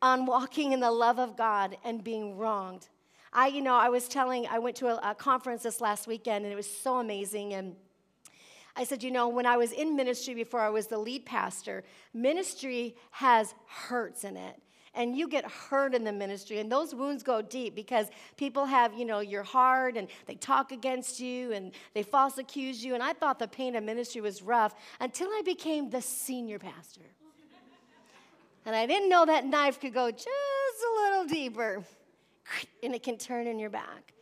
on 0.00 0.26
walking 0.26 0.70
in 0.70 0.78
the 0.78 0.92
love 0.92 1.18
of 1.18 1.36
God 1.36 1.76
and 1.82 2.04
being 2.04 2.36
wronged. 2.38 2.88
I, 3.32 3.48
you 3.48 3.62
know, 3.62 3.74
I 3.74 3.88
was 3.88 4.06
telling, 4.06 4.46
I 4.46 4.60
went 4.60 4.76
to 4.76 4.86
a, 4.86 5.10
a 5.10 5.14
conference 5.16 5.64
this 5.64 5.80
last 5.80 6.06
weekend 6.06 6.44
and 6.44 6.52
it 6.52 6.56
was 6.56 6.70
so 6.70 7.00
amazing. 7.00 7.52
And 7.54 7.74
I 8.76 8.84
said, 8.84 9.02
you 9.02 9.10
know, 9.10 9.28
when 9.28 9.46
I 9.46 9.56
was 9.56 9.72
in 9.72 9.94
ministry 9.94 10.34
before 10.34 10.60
I 10.60 10.68
was 10.68 10.88
the 10.88 10.98
lead 10.98 11.24
pastor, 11.24 11.84
ministry 12.12 12.96
has 13.12 13.54
hurts 13.66 14.24
in 14.24 14.36
it 14.36 14.60
and 14.94 15.16
you 15.16 15.28
get 15.28 15.44
hurt 15.44 15.94
in 15.94 16.04
the 16.04 16.12
ministry 16.12 16.58
and 16.58 16.70
those 16.70 16.94
wounds 16.94 17.22
go 17.22 17.42
deep 17.42 17.74
because 17.74 18.08
people 18.36 18.64
have 18.64 18.94
you 18.94 19.04
know 19.04 19.20
your 19.20 19.42
heart 19.42 19.96
and 19.96 20.08
they 20.26 20.34
talk 20.34 20.72
against 20.72 21.20
you 21.20 21.52
and 21.52 21.72
they 21.94 22.02
false 22.02 22.38
accuse 22.38 22.84
you 22.84 22.94
and 22.94 23.02
i 23.02 23.12
thought 23.12 23.38
the 23.38 23.48
pain 23.48 23.74
of 23.76 23.82
ministry 23.82 24.20
was 24.20 24.42
rough 24.42 24.74
until 25.00 25.28
i 25.28 25.42
became 25.44 25.90
the 25.90 26.00
senior 26.00 26.58
pastor. 26.58 27.00
And 28.66 28.74
i 28.74 28.86
didn't 28.86 29.08
know 29.08 29.26
that 29.26 29.44
knife 29.44 29.80
could 29.80 29.92
go 29.92 30.10
just 30.10 30.28
a 30.28 31.02
little 31.02 31.26
deeper 31.26 31.82
and 32.82 32.94
it 32.94 33.02
can 33.02 33.18
turn 33.18 33.46
in 33.46 33.58
your 33.58 33.70
back 33.70 34.13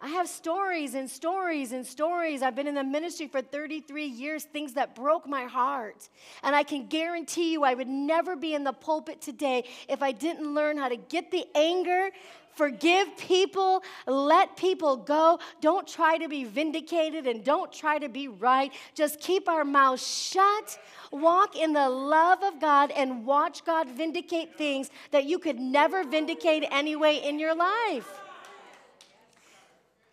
I 0.00 0.08
have 0.10 0.28
stories 0.28 0.94
and 0.94 1.10
stories 1.10 1.72
and 1.72 1.84
stories. 1.84 2.40
I've 2.40 2.54
been 2.54 2.68
in 2.68 2.76
the 2.76 2.84
ministry 2.84 3.26
for 3.26 3.42
33 3.42 4.06
years, 4.06 4.44
things 4.44 4.74
that 4.74 4.94
broke 4.94 5.26
my 5.26 5.44
heart. 5.44 6.08
And 6.44 6.54
I 6.54 6.62
can 6.62 6.86
guarantee 6.86 7.52
you 7.52 7.64
I 7.64 7.74
would 7.74 7.88
never 7.88 8.36
be 8.36 8.54
in 8.54 8.62
the 8.62 8.72
pulpit 8.72 9.20
today 9.20 9.64
if 9.88 10.00
I 10.00 10.12
didn't 10.12 10.54
learn 10.54 10.78
how 10.78 10.88
to 10.88 10.96
get 10.96 11.32
the 11.32 11.44
anger, 11.56 12.10
forgive 12.54 13.16
people, 13.16 13.82
let 14.06 14.56
people 14.56 14.96
go. 14.96 15.40
Don't 15.60 15.86
try 15.86 16.16
to 16.18 16.28
be 16.28 16.44
vindicated 16.44 17.26
and 17.26 17.42
don't 17.42 17.72
try 17.72 17.98
to 17.98 18.08
be 18.08 18.28
right. 18.28 18.72
Just 18.94 19.18
keep 19.18 19.48
our 19.48 19.64
mouths 19.64 20.06
shut, 20.06 20.78
walk 21.10 21.56
in 21.56 21.72
the 21.72 21.90
love 21.90 22.44
of 22.44 22.60
God, 22.60 22.92
and 22.92 23.26
watch 23.26 23.64
God 23.64 23.88
vindicate 23.88 24.56
things 24.56 24.90
that 25.10 25.24
you 25.24 25.40
could 25.40 25.58
never 25.58 26.04
vindicate 26.04 26.64
anyway 26.70 27.16
in 27.16 27.40
your 27.40 27.56
life 27.56 28.27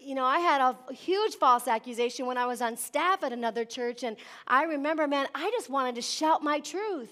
you 0.05 0.13
know, 0.13 0.23
I 0.23 0.39
had 0.39 0.61
a 0.61 0.93
huge 0.93 1.35
false 1.35 1.67
accusation 1.67 2.27
when 2.27 2.37
I 2.37 2.45
was 2.45 2.61
on 2.61 2.77
staff 2.77 3.23
at 3.23 3.33
another 3.33 3.65
church. 3.65 4.03
And 4.03 4.17
I 4.47 4.63
remember, 4.63 5.07
man, 5.07 5.27
I 5.33 5.49
just 5.51 5.69
wanted 5.69 5.95
to 5.95 6.01
shout 6.01 6.43
my 6.43 6.59
truth. 6.59 7.09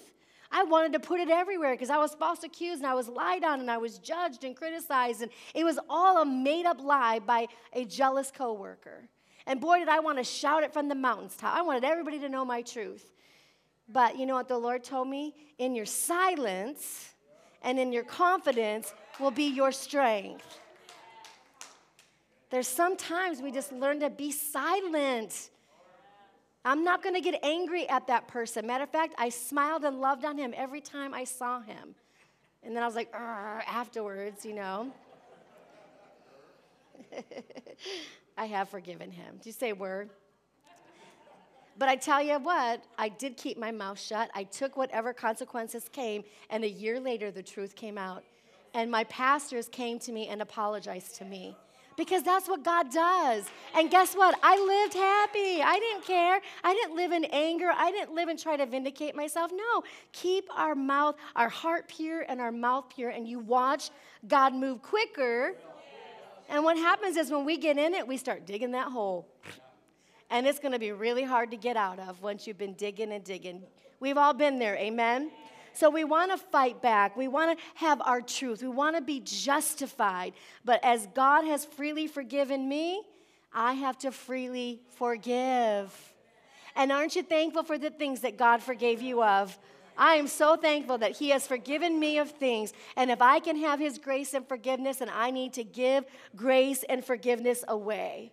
I 0.52 0.62
wanted 0.62 0.92
to 0.92 1.00
put 1.00 1.18
it 1.18 1.28
everywhere 1.28 1.74
because 1.74 1.90
I 1.90 1.98
was 1.98 2.14
false 2.14 2.44
accused 2.44 2.82
and 2.82 2.86
I 2.86 2.94
was 2.94 3.08
lied 3.08 3.42
on 3.42 3.58
and 3.58 3.68
I 3.68 3.78
was 3.78 3.98
judged 3.98 4.44
and 4.44 4.54
criticized. 4.54 5.22
And 5.22 5.30
it 5.54 5.64
was 5.64 5.80
all 5.90 6.22
a 6.22 6.24
made 6.24 6.66
up 6.66 6.80
lie 6.80 7.18
by 7.18 7.48
a 7.72 7.84
jealous 7.84 8.30
coworker. 8.30 9.08
And 9.46 9.60
boy, 9.60 9.80
did 9.80 9.88
I 9.88 9.98
want 9.98 10.18
to 10.18 10.24
shout 10.24 10.62
it 10.62 10.72
from 10.72 10.88
the 10.88 10.94
mountaintop. 10.94 11.54
I 11.54 11.62
wanted 11.62 11.82
everybody 11.84 12.20
to 12.20 12.28
know 12.28 12.44
my 12.44 12.62
truth. 12.62 13.10
But 13.88 14.16
you 14.16 14.24
know 14.24 14.34
what 14.34 14.48
the 14.48 14.56
Lord 14.56 14.84
told 14.84 15.08
me? 15.08 15.34
In 15.58 15.74
your 15.74 15.86
silence 15.86 17.10
and 17.62 17.78
in 17.78 17.92
your 17.92 18.04
confidence 18.04 18.94
will 19.18 19.32
be 19.32 19.48
your 19.48 19.72
strength. 19.72 20.60
There's 22.50 22.68
sometimes 22.68 23.40
we 23.40 23.50
just 23.50 23.72
learn 23.72 24.00
to 24.00 24.10
be 24.10 24.30
silent. 24.30 25.50
I'm 26.64 26.84
not 26.84 27.02
going 27.02 27.14
to 27.14 27.20
get 27.20 27.38
angry 27.42 27.88
at 27.88 28.06
that 28.06 28.28
person. 28.28 28.66
Matter 28.66 28.84
of 28.84 28.90
fact, 28.90 29.14
I 29.18 29.28
smiled 29.28 29.84
and 29.84 30.00
loved 30.00 30.24
on 30.24 30.38
him 30.38 30.54
every 30.56 30.80
time 30.80 31.12
I 31.12 31.24
saw 31.24 31.60
him. 31.60 31.94
And 32.62 32.74
then 32.74 32.82
I 32.82 32.86
was 32.86 32.94
like, 32.94 33.12
afterwards, 33.14 34.46
you 34.46 34.54
know. 34.54 34.90
I 38.38 38.46
have 38.46 38.70
forgiven 38.70 39.10
him. 39.10 39.36
Do 39.42 39.48
you 39.48 39.52
say 39.52 39.72
word? 39.72 40.10
But 41.76 41.88
I 41.88 41.96
tell 41.96 42.22
you 42.22 42.38
what, 42.38 42.84
I 42.96 43.08
did 43.08 43.36
keep 43.36 43.58
my 43.58 43.72
mouth 43.72 43.98
shut. 43.98 44.30
I 44.34 44.44
took 44.44 44.76
whatever 44.76 45.12
consequences 45.12 45.88
came, 45.90 46.22
and 46.48 46.62
a 46.62 46.68
year 46.68 47.00
later, 47.00 47.32
the 47.32 47.42
truth 47.42 47.74
came 47.74 47.98
out. 47.98 48.22
And 48.74 48.90
my 48.90 49.04
pastors 49.04 49.68
came 49.68 49.98
to 50.00 50.12
me 50.12 50.28
and 50.28 50.40
apologized 50.40 51.16
to 51.16 51.24
me 51.24 51.56
because 51.96 52.22
that's 52.22 52.48
what 52.48 52.62
God 52.62 52.90
does. 52.90 53.44
And 53.76 53.90
guess 53.90 54.14
what? 54.14 54.38
I 54.42 54.58
lived 54.58 54.94
happy. 54.94 55.62
I 55.62 55.78
didn't 55.78 56.04
care. 56.04 56.40
I 56.62 56.74
didn't 56.74 56.96
live 56.96 57.12
in 57.12 57.24
anger. 57.26 57.70
I 57.74 57.90
didn't 57.90 58.14
live 58.14 58.28
and 58.28 58.38
try 58.38 58.56
to 58.56 58.66
vindicate 58.66 59.14
myself. 59.14 59.50
No, 59.54 59.82
keep 60.12 60.46
our 60.56 60.74
mouth, 60.74 61.16
our 61.36 61.48
heart 61.48 61.88
pure 61.88 62.24
and 62.28 62.40
our 62.40 62.52
mouth 62.52 62.86
pure, 62.94 63.10
and 63.10 63.28
you 63.28 63.38
watch 63.38 63.90
God 64.26 64.54
move 64.54 64.82
quicker. 64.82 65.54
And 66.48 66.64
what 66.64 66.76
happens 66.76 67.16
is 67.16 67.30
when 67.30 67.44
we 67.44 67.56
get 67.56 67.78
in 67.78 67.94
it, 67.94 68.06
we 68.06 68.16
start 68.16 68.46
digging 68.46 68.72
that 68.72 68.88
hole. 68.88 69.26
And 70.30 70.46
it's 70.46 70.58
going 70.58 70.72
to 70.72 70.78
be 70.78 70.92
really 70.92 71.22
hard 71.22 71.50
to 71.52 71.56
get 71.56 71.76
out 71.76 71.98
of 71.98 72.22
once 72.22 72.46
you've 72.46 72.58
been 72.58 72.74
digging 72.74 73.12
and 73.12 73.22
digging. 73.22 73.62
We've 74.00 74.18
all 74.18 74.34
been 74.34 74.58
there, 74.58 74.76
amen? 74.76 75.30
So 75.74 75.90
we 75.90 76.04
want 76.04 76.30
to 76.30 76.38
fight 76.38 76.80
back. 76.80 77.16
We 77.16 77.28
want 77.28 77.58
to 77.58 77.64
have 77.74 78.00
our 78.02 78.22
truth. 78.22 78.62
We 78.62 78.68
want 78.68 78.96
to 78.96 79.02
be 79.02 79.20
justified. 79.20 80.32
But 80.64 80.82
as 80.84 81.06
God 81.14 81.44
has 81.44 81.64
freely 81.64 82.06
forgiven 82.06 82.68
me, 82.68 83.02
I 83.52 83.74
have 83.74 83.98
to 83.98 84.12
freely 84.12 84.80
forgive. 84.96 85.92
And 86.76 86.90
aren't 86.90 87.16
you 87.16 87.22
thankful 87.22 87.62
for 87.62 87.78
the 87.78 87.90
things 87.90 88.20
that 88.20 88.36
God 88.36 88.62
forgave 88.62 89.02
you 89.02 89.22
of? 89.22 89.56
I 89.96 90.14
am 90.14 90.26
so 90.26 90.56
thankful 90.56 90.98
that 90.98 91.12
He 91.12 91.30
has 91.30 91.46
forgiven 91.46 92.00
me 92.00 92.18
of 92.18 92.30
things. 92.30 92.72
And 92.96 93.10
if 93.10 93.22
I 93.22 93.38
can 93.38 93.56
have 93.56 93.78
His 93.78 93.98
grace 93.98 94.34
and 94.34 94.46
forgiveness, 94.46 95.00
and 95.00 95.10
I 95.10 95.30
need 95.30 95.52
to 95.54 95.64
give 95.64 96.04
grace 96.34 96.84
and 96.88 97.04
forgiveness 97.04 97.64
away. 97.68 98.32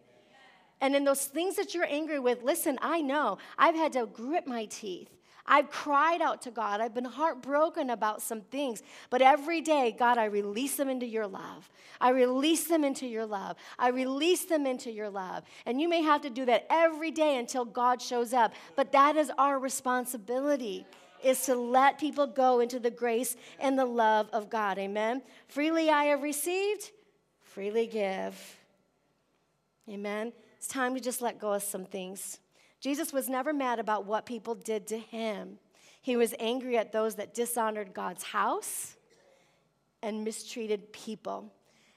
And 0.79 0.95
in 0.95 1.03
those 1.03 1.25
things 1.25 1.55
that 1.57 1.75
you're 1.75 1.85
angry 1.87 2.19
with, 2.19 2.41
listen, 2.41 2.79
I 2.81 3.01
know 3.01 3.37
I've 3.57 3.75
had 3.75 3.93
to 3.93 4.07
grit 4.07 4.47
my 4.47 4.65
teeth. 4.65 5.09
I've 5.45 5.69
cried 5.69 6.21
out 6.21 6.41
to 6.43 6.51
God. 6.51 6.81
I've 6.81 6.93
been 6.93 7.05
heartbroken 7.05 7.89
about 7.89 8.21
some 8.21 8.41
things. 8.41 8.83
But 9.09 9.21
every 9.21 9.61
day, 9.61 9.95
God, 9.97 10.17
I 10.17 10.25
release 10.25 10.75
them 10.75 10.89
into 10.89 11.05
your 11.05 11.27
love. 11.27 11.69
I 11.99 12.09
release 12.09 12.65
them 12.65 12.83
into 12.83 13.07
your 13.07 13.25
love. 13.25 13.57
I 13.77 13.89
release 13.89 14.45
them 14.45 14.65
into 14.65 14.91
your 14.91 15.09
love. 15.09 15.43
And 15.65 15.81
you 15.81 15.89
may 15.89 16.01
have 16.01 16.21
to 16.21 16.29
do 16.29 16.45
that 16.45 16.65
every 16.69 17.11
day 17.11 17.37
until 17.37 17.65
God 17.65 18.01
shows 18.01 18.33
up. 18.33 18.53
But 18.75 18.91
that 18.91 19.15
is 19.15 19.31
our 19.37 19.59
responsibility 19.59 20.85
is 21.23 21.45
to 21.45 21.55
let 21.55 21.99
people 21.99 22.27
go 22.27 22.59
into 22.59 22.79
the 22.79 22.91
grace 22.91 23.35
and 23.59 23.77
the 23.77 23.85
love 23.85 24.27
of 24.33 24.49
God. 24.49 24.77
Amen. 24.79 25.21
Freely 25.47 25.89
I 25.89 26.05
have 26.05 26.23
received, 26.23 26.91
freely 27.41 27.87
give. 27.87 28.57
Amen. 29.89 30.33
It's 30.57 30.67
time 30.67 30.95
to 30.95 31.01
just 31.01 31.21
let 31.21 31.39
go 31.39 31.53
of 31.53 31.63
some 31.63 31.85
things. 31.85 32.39
Jesus 32.81 33.13
was 33.13 33.29
never 33.29 33.53
mad 33.53 33.79
about 33.79 34.05
what 34.05 34.25
people 34.25 34.55
did 34.55 34.87
to 34.87 34.97
him. 34.97 35.59
He 36.01 36.17
was 36.17 36.33
angry 36.39 36.77
at 36.77 36.91
those 36.91 37.15
that 37.15 37.35
dishonored 37.35 37.93
God's 37.93 38.23
house 38.23 38.95
and 40.01 40.23
mistreated 40.23 40.91
people. 40.91 41.53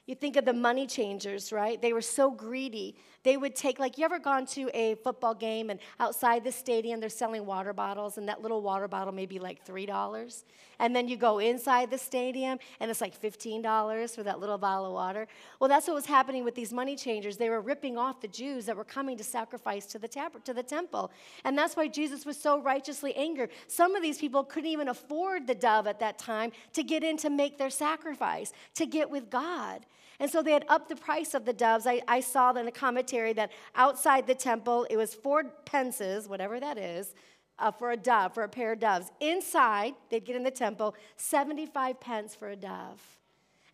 You 0.06 0.14
think 0.14 0.36
of 0.36 0.44
the 0.44 0.52
money 0.52 0.86
changers, 0.86 1.50
right? 1.50 1.80
They 1.80 1.94
were 1.94 2.02
so 2.02 2.30
greedy. 2.30 2.96
They 3.24 3.36
would 3.36 3.56
take, 3.56 3.78
like, 3.78 3.98
you 3.98 4.04
ever 4.04 4.18
gone 4.18 4.46
to 4.46 4.70
a 4.74 4.94
football 4.96 5.34
game 5.34 5.70
and 5.70 5.80
outside 5.98 6.44
the 6.44 6.52
stadium 6.52 7.00
they're 7.00 7.08
selling 7.08 7.44
water 7.44 7.72
bottles, 7.72 8.18
and 8.18 8.28
that 8.28 8.42
little 8.42 8.62
water 8.62 8.86
bottle 8.86 9.12
may 9.12 9.26
be 9.26 9.38
like 9.38 9.66
$3? 9.66 10.44
And 10.78 10.94
then 10.94 11.08
you 11.08 11.16
go 11.16 11.38
inside 11.38 11.90
the 11.90 11.98
stadium 11.98 12.58
and 12.80 12.90
it's 12.90 13.00
like 13.00 13.20
$15 13.20 14.14
for 14.14 14.22
that 14.22 14.40
little 14.40 14.58
bottle 14.58 14.86
of 14.86 14.92
water. 14.92 15.26
Well, 15.60 15.68
that's 15.68 15.86
what 15.86 15.94
was 15.94 16.06
happening 16.06 16.44
with 16.44 16.54
these 16.54 16.72
money 16.72 16.96
changers. 16.96 17.36
They 17.36 17.48
were 17.48 17.60
ripping 17.60 17.96
off 17.96 18.20
the 18.20 18.28
Jews 18.28 18.66
that 18.66 18.76
were 18.76 18.84
coming 18.84 19.16
to 19.16 19.24
sacrifice 19.24 19.86
to 19.86 19.98
the, 19.98 20.08
tab- 20.08 20.44
to 20.44 20.52
the 20.52 20.62
temple. 20.62 21.10
And 21.44 21.56
that's 21.56 21.76
why 21.76 21.88
Jesus 21.88 22.26
was 22.26 22.36
so 22.36 22.60
righteously 22.60 23.14
angered. 23.14 23.50
Some 23.68 23.94
of 23.94 24.02
these 24.02 24.18
people 24.18 24.44
couldn't 24.44 24.70
even 24.70 24.88
afford 24.88 25.46
the 25.46 25.54
dove 25.54 25.86
at 25.86 26.00
that 26.00 26.18
time 26.18 26.52
to 26.72 26.82
get 26.82 27.04
in 27.04 27.16
to 27.18 27.30
make 27.30 27.58
their 27.58 27.70
sacrifice, 27.70 28.52
to 28.74 28.86
get 28.86 29.08
with 29.08 29.30
God. 29.30 29.86
And 30.20 30.30
so 30.30 30.42
they 30.42 30.52
had 30.52 30.64
upped 30.68 30.88
the 30.88 30.96
price 30.96 31.34
of 31.34 31.44
the 31.44 31.52
doves. 31.52 31.86
I, 31.86 32.00
I 32.06 32.20
saw 32.20 32.52
in 32.52 32.68
a 32.68 32.72
commentary 32.72 33.32
that 33.34 33.50
outside 33.74 34.26
the 34.26 34.34
temple, 34.34 34.86
it 34.88 34.96
was 34.96 35.14
four 35.14 35.44
pences, 35.64 36.28
whatever 36.28 36.60
that 36.60 36.78
is, 36.78 37.14
uh, 37.58 37.70
for 37.70 37.90
a 37.90 37.96
dove, 37.96 38.34
for 38.34 38.42
a 38.42 38.48
pair 38.48 38.72
of 38.72 38.80
doves. 38.80 39.10
Inside, 39.20 39.94
they'd 40.10 40.24
get 40.24 40.36
in 40.36 40.42
the 40.42 40.50
temple, 40.50 40.94
75 41.16 42.00
pence 42.00 42.34
for 42.34 42.50
a 42.50 42.56
dove. 42.56 43.00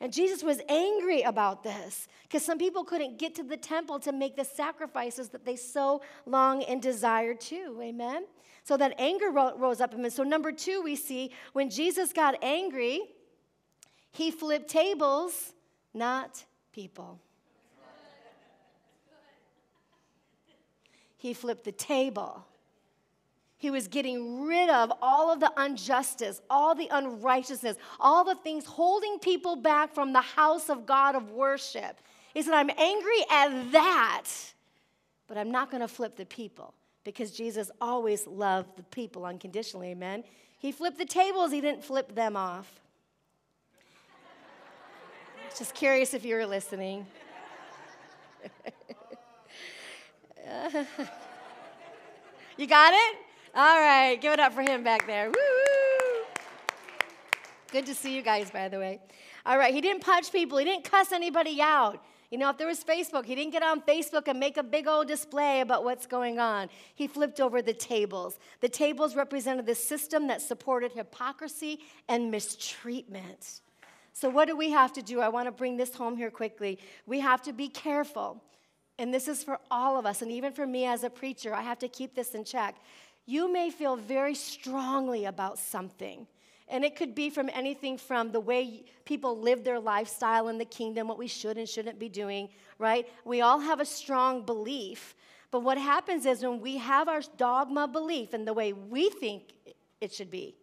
And 0.02 0.12
Jesus 0.12 0.42
was 0.42 0.60
angry 0.68 1.22
about 1.22 1.62
this 1.62 2.08
because 2.22 2.42
some 2.42 2.56
people 2.56 2.84
couldn't 2.84 3.18
get 3.18 3.34
to 3.34 3.42
the 3.42 3.56
temple 3.56 3.98
to 4.00 4.12
make 4.12 4.34
the 4.34 4.44
sacrifices 4.44 5.28
that 5.30 5.44
they 5.44 5.56
so 5.56 6.00
long 6.24 6.62
and 6.62 6.80
desired 6.80 7.38
to. 7.42 7.78
Amen? 7.82 8.24
So 8.64 8.78
that 8.78 8.94
anger 8.98 9.30
rose 9.30 9.80
up 9.80 9.92
in 9.92 10.02
him. 10.02 10.10
So, 10.10 10.22
number 10.22 10.52
two, 10.52 10.80
we 10.82 10.96
see 10.96 11.32
when 11.52 11.68
Jesus 11.68 12.12
got 12.12 12.36
angry, 12.42 13.00
he 14.10 14.30
flipped 14.30 14.70
tables 14.70 15.52
not 15.94 16.44
people. 16.72 17.18
He 21.16 21.34
flipped 21.34 21.64
the 21.64 21.72
table. 21.72 22.46
He 23.58 23.70
was 23.70 23.88
getting 23.88 24.46
rid 24.46 24.70
of 24.70 24.90
all 25.02 25.30
of 25.30 25.38
the 25.38 25.52
injustice, 25.62 26.40
all 26.48 26.74
the 26.74 26.88
unrighteousness, 26.90 27.76
all 28.00 28.24
the 28.24 28.36
things 28.36 28.64
holding 28.64 29.18
people 29.18 29.54
back 29.54 29.94
from 29.94 30.14
the 30.14 30.22
house 30.22 30.70
of 30.70 30.86
God 30.86 31.14
of 31.14 31.30
worship. 31.30 32.00
He 32.32 32.40
said, 32.40 32.54
I'm 32.54 32.70
angry 32.70 33.20
at 33.30 33.72
that, 33.72 34.24
but 35.26 35.36
I'm 35.36 35.50
not 35.50 35.70
going 35.70 35.82
to 35.82 35.88
flip 35.88 36.16
the 36.16 36.24
people 36.24 36.72
because 37.04 37.32
Jesus 37.32 37.70
always 37.82 38.26
loved 38.26 38.78
the 38.78 38.82
people 38.84 39.26
unconditionally. 39.26 39.90
Amen. 39.90 40.24
He 40.58 40.72
flipped 40.72 40.96
the 40.96 41.04
tables, 41.04 41.52
he 41.52 41.60
didn't 41.60 41.84
flip 41.84 42.14
them 42.14 42.36
off. 42.36 42.80
Just 45.58 45.74
curious 45.74 46.14
if 46.14 46.24
you 46.24 46.36
were 46.36 46.46
listening. 46.46 47.06
you 52.56 52.66
got 52.66 52.94
it? 52.94 53.16
All 53.54 53.78
right, 53.78 54.20
give 54.20 54.32
it 54.32 54.40
up 54.40 54.52
for 54.52 54.62
him 54.62 54.84
back 54.84 55.06
there. 55.06 55.28
Woo! 55.28 55.34
Good 57.72 57.86
to 57.86 57.94
see 57.94 58.14
you 58.14 58.22
guys, 58.22 58.50
by 58.50 58.68
the 58.68 58.78
way. 58.78 59.00
All 59.44 59.58
right, 59.58 59.74
he 59.74 59.80
didn't 59.80 60.02
punch 60.02 60.32
people, 60.32 60.58
he 60.58 60.64
didn't 60.64 60.84
cuss 60.84 61.12
anybody 61.12 61.60
out. 61.60 62.02
You 62.30 62.38
know, 62.38 62.48
if 62.48 62.58
there 62.58 62.68
was 62.68 62.84
Facebook, 62.84 63.24
he 63.24 63.34
didn't 63.34 63.50
get 63.50 63.64
on 63.64 63.80
Facebook 63.80 64.28
and 64.28 64.38
make 64.38 64.56
a 64.56 64.62
big 64.62 64.86
old 64.86 65.08
display 65.08 65.62
about 65.62 65.82
what's 65.82 66.06
going 66.06 66.38
on. 66.38 66.68
He 66.94 67.08
flipped 67.08 67.40
over 67.40 67.60
the 67.60 67.72
tables. 67.72 68.38
The 68.60 68.68
tables 68.68 69.16
represented 69.16 69.66
the 69.66 69.74
system 69.74 70.28
that 70.28 70.40
supported 70.40 70.92
hypocrisy 70.92 71.80
and 72.08 72.30
mistreatment. 72.30 73.62
So, 74.20 74.28
what 74.28 74.48
do 74.48 74.54
we 74.54 74.70
have 74.72 74.92
to 74.92 75.02
do? 75.02 75.20
I 75.20 75.30
want 75.30 75.46
to 75.46 75.50
bring 75.50 75.78
this 75.78 75.94
home 75.94 76.14
here 76.14 76.30
quickly. 76.30 76.78
We 77.06 77.20
have 77.20 77.40
to 77.44 77.54
be 77.54 77.68
careful. 77.68 78.44
And 78.98 79.14
this 79.14 79.28
is 79.28 79.42
for 79.42 79.58
all 79.70 79.98
of 79.98 80.04
us, 80.04 80.20
and 80.20 80.30
even 80.30 80.52
for 80.52 80.66
me 80.66 80.84
as 80.84 81.04
a 81.04 81.08
preacher, 81.08 81.54
I 81.54 81.62
have 81.62 81.78
to 81.78 81.88
keep 81.88 82.14
this 82.14 82.34
in 82.34 82.44
check. 82.44 82.76
You 83.24 83.50
may 83.50 83.70
feel 83.70 83.96
very 83.96 84.34
strongly 84.34 85.24
about 85.24 85.58
something. 85.58 86.26
And 86.68 86.84
it 86.84 86.96
could 86.96 87.14
be 87.14 87.30
from 87.30 87.48
anything 87.54 87.96
from 87.96 88.30
the 88.30 88.40
way 88.40 88.84
people 89.06 89.38
live 89.38 89.64
their 89.64 89.80
lifestyle 89.80 90.48
in 90.48 90.58
the 90.58 90.66
kingdom, 90.66 91.08
what 91.08 91.16
we 91.16 91.26
should 91.26 91.56
and 91.56 91.66
shouldn't 91.66 91.98
be 91.98 92.10
doing, 92.10 92.50
right? 92.78 93.08
We 93.24 93.40
all 93.40 93.60
have 93.60 93.80
a 93.80 93.86
strong 93.86 94.44
belief. 94.44 95.14
But 95.50 95.60
what 95.60 95.78
happens 95.78 96.26
is 96.26 96.42
when 96.42 96.60
we 96.60 96.76
have 96.76 97.08
our 97.08 97.22
dogma 97.38 97.88
belief 97.88 98.34
in 98.34 98.44
the 98.44 98.52
way 98.52 98.74
we 98.74 99.08
think 99.08 99.54
it 100.02 100.12
should 100.12 100.30
be, 100.30 100.56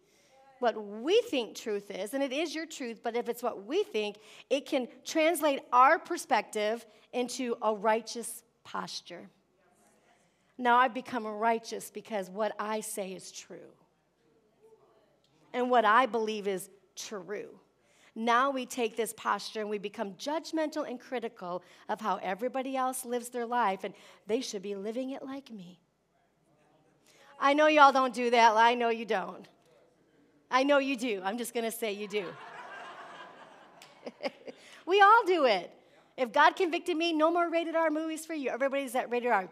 what 0.60 0.82
we 0.82 1.20
think 1.22 1.56
truth 1.56 1.90
is, 1.90 2.14
and 2.14 2.22
it 2.22 2.32
is 2.32 2.54
your 2.54 2.66
truth, 2.66 3.00
but 3.02 3.16
if 3.16 3.28
it's 3.28 3.42
what 3.42 3.66
we 3.66 3.82
think, 3.84 4.16
it 4.50 4.66
can 4.66 4.88
translate 5.04 5.60
our 5.72 5.98
perspective 5.98 6.86
into 7.12 7.56
a 7.62 7.74
righteous 7.74 8.42
posture. 8.64 9.28
Now 10.58 10.76
I've 10.76 10.94
become 10.94 11.26
righteous 11.26 11.90
because 11.90 12.28
what 12.28 12.52
I 12.58 12.80
say 12.80 13.12
is 13.12 13.30
true. 13.30 13.72
And 15.52 15.70
what 15.70 15.84
I 15.84 16.06
believe 16.06 16.48
is 16.48 16.68
true. 16.96 17.48
Now 18.14 18.50
we 18.50 18.66
take 18.66 18.96
this 18.96 19.12
posture 19.12 19.60
and 19.60 19.70
we 19.70 19.78
become 19.78 20.14
judgmental 20.14 20.88
and 20.88 20.98
critical 21.00 21.62
of 21.88 22.00
how 22.00 22.18
everybody 22.20 22.76
else 22.76 23.04
lives 23.04 23.28
their 23.28 23.46
life, 23.46 23.84
and 23.84 23.94
they 24.26 24.40
should 24.40 24.62
be 24.62 24.74
living 24.74 25.10
it 25.10 25.24
like 25.24 25.52
me. 25.52 25.78
I 27.38 27.54
know 27.54 27.68
y'all 27.68 27.92
don't 27.92 28.12
do 28.12 28.30
that. 28.30 28.56
I 28.56 28.74
know 28.74 28.88
you 28.88 29.04
don't. 29.04 29.46
I 30.50 30.62
know 30.64 30.78
you 30.78 30.96
do. 30.96 31.20
I'm 31.24 31.38
just 31.38 31.52
going 31.54 31.64
to 31.64 31.70
say 31.70 31.92
you 31.92 32.08
do. 32.08 32.24
we 34.86 35.00
all 35.00 35.22
do 35.26 35.44
it. 35.44 35.70
If 36.16 36.32
God 36.32 36.56
convicted 36.56 36.96
me, 36.96 37.12
no 37.12 37.30
more 37.30 37.50
rated 37.50 37.76
R 37.76 37.90
movies 37.90 38.26
for 38.26 38.34
you. 38.34 38.50
Everybody's 38.50 38.94
at 38.94 39.10
rated 39.10 39.30
R. 39.30 39.48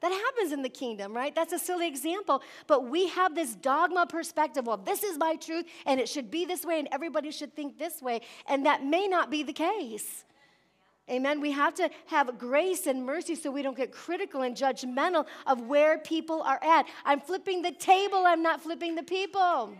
That 0.00 0.12
happens 0.12 0.52
in 0.52 0.62
the 0.62 0.68
kingdom, 0.68 1.12
right? 1.12 1.34
That's 1.34 1.52
a 1.52 1.58
silly 1.58 1.88
example. 1.88 2.42
But 2.68 2.88
we 2.88 3.08
have 3.08 3.34
this 3.34 3.56
dogma 3.56 4.06
perspective 4.06 4.66
well, 4.66 4.76
this 4.76 5.02
is 5.02 5.18
my 5.18 5.34
truth, 5.34 5.66
and 5.86 5.98
it 6.00 6.08
should 6.08 6.30
be 6.30 6.44
this 6.44 6.64
way, 6.64 6.78
and 6.78 6.88
everybody 6.92 7.32
should 7.32 7.54
think 7.54 7.78
this 7.78 8.00
way. 8.00 8.20
And 8.46 8.64
that 8.66 8.84
may 8.84 9.08
not 9.08 9.30
be 9.30 9.42
the 9.42 9.52
case. 9.52 10.24
Amen. 11.10 11.40
We 11.40 11.52
have 11.52 11.74
to 11.74 11.88
have 12.06 12.38
grace 12.38 12.86
and 12.86 13.04
mercy 13.04 13.34
so 13.34 13.50
we 13.50 13.62
don't 13.62 13.76
get 13.76 13.92
critical 13.92 14.42
and 14.42 14.56
judgmental 14.56 15.26
of 15.46 15.62
where 15.62 15.98
people 15.98 16.42
are 16.42 16.62
at. 16.62 16.86
I'm 17.04 17.20
flipping 17.20 17.62
the 17.62 17.72
table, 17.72 18.24
I'm 18.26 18.42
not 18.42 18.62
flipping 18.62 18.94
the 18.94 19.02
people. 19.02 19.74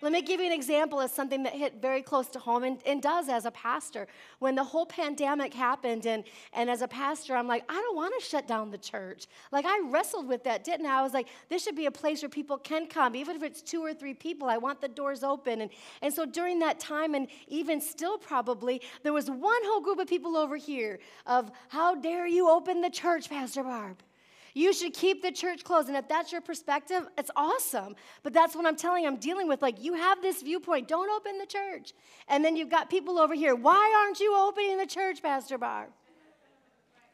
Let 0.00 0.12
me 0.12 0.22
give 0.22 0.38
you 0.38 0.46
an 0.46 0.52
example 0.52 1.00
of 1.00 1.10
something 1.10 1.42
that 1.42 1.54
hit 1.54 1.82
very 1.82 2.02
close 2.02 2.28
to 2.28 2.38
home 2.38 2.62
and, 2.62 2.78
and, 2.86 3.02
does 3.02 3.28
as 3.28 3.46
a 3.46 3.50
pastor. 3.50 4.06
When 4.38 4.54
the 4.54 4.62
whole 4.62 4.86
pandemic 4.86 5.52
happened, 5.52 6.06
and, 6.06 6.22
and 6.52 6.70
as 6.70 6.82
a 6.82 6.88
pastor, 6.88 7.34
I'm 7.34 7.48
like, 7.48 7.64
I 7.68 7.74
don't 7.74 7.96
want 7.96 8.14
to 8.16 8.24
shut 8.24 8.46
down 8.46 8.70
the 8.70 8.78
church. 8.78 9.26
Like, 9.50 9.64
I 9.66 9.82
wrestled 9.90 10.28
with 10.28 10.44
that, 10.44 10.62
didn't 10.62 10.86
I? 10.86 11.00
I 11.00 11.02
was 11.02 11.14
like, 11.14 11.26
this 11.48 11.64
should 11.64 11.74
be 11.74 11.86
a 11.86 11.90
place 11.90 12.22
where 12.22 12.28
people 12.28 12.58
can 12.58 12.86
come. 12.86 13.16
Even 13.16 13.34
if 13.34 13.42
it's 13.42 13.60
two 13.60 13.82
or 13.82 13.92
three 13.92 14.14
people, 14.14 14.48
I 14.48 14.56
want 14.58 14.80
the 14.80 14.88
doors 14.88 15.24
open. 15.24 15.62
And, 15.62 15.70
and 16.00 16.14
so 16.14 16.24
during 16.24 16.60
that 16.60 16.78
time, 16.78 17.14
and 17.14 17.26
even 17.48 17.80
still 17.80 18.18
probably, 18.18 18.80
there 19.02 19.12
was 19.12 19.28
one 19.28 19.62
whole 19.64 19.80
group 19.80 19.98
of 19.98 20.06
people 20.06 20.36
over 20.36 20.56
here 20.56 21.00
of, 21.26 21.50
how 21.68 21.96
dare 21.96 22.26
you 22.28 22.48
open 22.48 22.82
the 22.82 22.90
church, 22.90 23.28
Pastor 23.28 23.64
Barb? 23.64 23.96
You 24.58 24.72
should 24.72 24.92
keep 24.92 25.22
the 25.22 25.30
church 25.30 25.62
closed. 25.62 25.86
And 25.86 25.96
if 25.96 26.08
that's 26.08 26.32
your 26.32 26.40
perspective, 26.40 27.06
it's 27.16 27.30
awesome. 27.36 27.94
But 28.24 28.32
that's 28.32 28.56
what 28.56 28.66
I'm 28.66 28.74
telling 28.74 29.06
I'm 29.06 29.18
dealing 29.18 29.46
with. 29.46 29.62
Like, 29.62 29.84
you 29.84 29.94
have 29.94 30.20
this 30.20 30.42
viewpoint, 30.42 30.88
don't 30.88 31.08
open 31.08 31.38
the 31.38 31.46
church. 31.46 31.92
And 32.26 32.44
then 32.44 32.56
you've 32.56 32.68
got 32.68 32.90
people 32.90 33.20
over 33.20 33.34
here, 33.34 33.54
why 33.54 34.02
aren't 34.02 34.18
you 34.18 34.34
opening 34.36 34.76
the 34.76 34.86
church, 34.86 35.22
Pastor 35.22 35.58
Barb? 35.58 35.90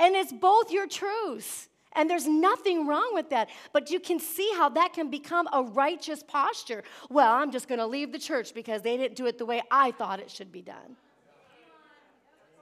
And 0.01 0.14
it's 0.14 0.32
both 0.32 0.72
your 0.72 0.88
truths. 0.88 1.68
And 1.92 2.09
there's 2.09 2.26
nothing 2.26 2.86
wrong 2.86 3.11
with 3.12 3.28
that. 3.28 3.51
But 3.74 3.90
you 3.90 4.01
can 4.01 4.18
see 4.18 4.51
how 4.57 4.70
that 4.70 4.95
can 4.95 5.11
become 5.11 5.47
a 5.53 5.64
righteous 5.64 6.22
posture. 6.22 6.82
Well, 7.11 7.30
I'm 7.30 7.53
just 7.53 7.68
going 7.68 7.78
to 7.78 7.86
leave 7.86 8.11
the 8.11 8.18
church 8.18 8.55
because 8.55 8.80
they 8.80 8.97
didn't 8.97 9.16
do 9.16 9.26
it 9.26 9.36
the 9.36 9.45
way 9.45 9.62
I 9.70 9.90
thought 9.90 10.18
it 10.18 10.30
should 10.30 10.51
be 10.51 10.62
done. 10.62 10.97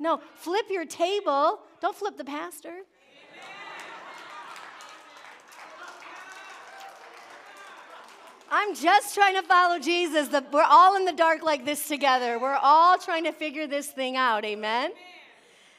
No, 0.00 0.20
flip 0.34 0.66
your 0.70 0.86
table. 0.86 1.60
Don't 1.80 1.94
flip 1.94 2.16
the 2.16 2.24
pastor. 2.24 2.80
I'm 8.54 8.74
just 8.74 9.14
trying 9.14 9.34
to 9.36 9.42
follow 9.42 9.78
Jesus. 9.78 10.28
We're 10.52 10.62
all 10.62 10.94
in 10.96 11.06
the 11.06 11.12
dark 11.12 11.42
like 11.42 11.64
this 11.64 11.88
together. 11.88 12.38
We're 12.38 12.58
all 12.60 12.98
trying 12.98 13.24
to 13.24 13.32
figure 13.32 13.66
this 13.66 13.86
thing 13.86 14.14
out. 14.14 14.44
Amen? 14.44 14.90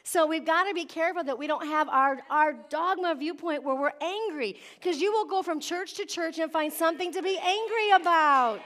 So 0.02 0.26
we've 0.26 0.44
got 0.44 0.64
to 0.64 0.74
be 0.74 0.84
careful 0.84 1.22
that 1.22 1.38
we 1.38 1.46
don't 1.46 1.68
have 1.68 1.88
our, 1.88 2.18
our 2.28 2.54
dogma 2.70 3.14
viewpoint 3.14 3.62
where 3.62 3.76
we're 3.76 3.92
angry. 4.00 4.56
Because 4.74 5.00
you 5.00 5.12
will 5.12 5.24
go 5.24 5.40
from 5.40 5.60
church 5.60 5.94
to 5.94 6.04
church 6.04 6.40
and 6.40 6.50
find 6.50 6.72
something 6.72 7.12
to 7.12 7.22
be 7.22 7.38
angry 7.38 7.90
about. 7.94 8.60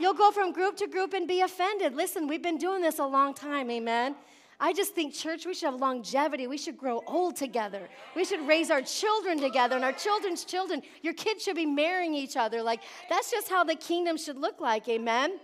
You'll 0.00 0.14
go 0.14 0.32
from 0.32 0.50
group 0.50 0.76
to 0.78 0.88
group 0.88 1.12
and 1.12 1.28
be 1.28 1.42
offended. 1.42 1.94
Listen, 1.94 2.26
we've 2.26 2.42
been 2.42 2.58
doing 2.58 2.82
this 2.82 2.98
a 2.98 3.06
long 3.06 3.34
time. 3.34 3.70
Amen? 3.70 4.16
I 4.64 4.72
just 4.72 4.94
think, 4.94 5.12
church, 5.12 5.44
we 5.44 5.54
should 5.54 5.72
have 5.72 5.80
longevity. 5.80 6.46
We 6.46 6.56
should 6.56 6.78
grow 6.78 7.02
old 7.08 7.34
together. 7.34 7.88
We 8.14 8.24
should 8.24 8.46
raise 8.46 8.70
our 8.70 8.80
children 8.80 9.40
together 9.40 9.74
and 9.74 9.84
our 9.84 9.92
children's 9.92 10.44
children. 10.44 10.82
Your 11.02 11.14
kids 11.14 11.42
should 11.42 11.56
be 11.56 11.66
marrying 11.66 12.14
each 12.14 12.36
other. 12.36 12.62
Like, 12.62 12.80
that's 13.10 13.28
just 13.28 13.48
how 13.48 13.64
the 13.64 13.74
kingdom 13.74 14.16
should 14.16 14.38
look 14.38 14.60
like. 14.60 14.88
Amen? 14.88 15.40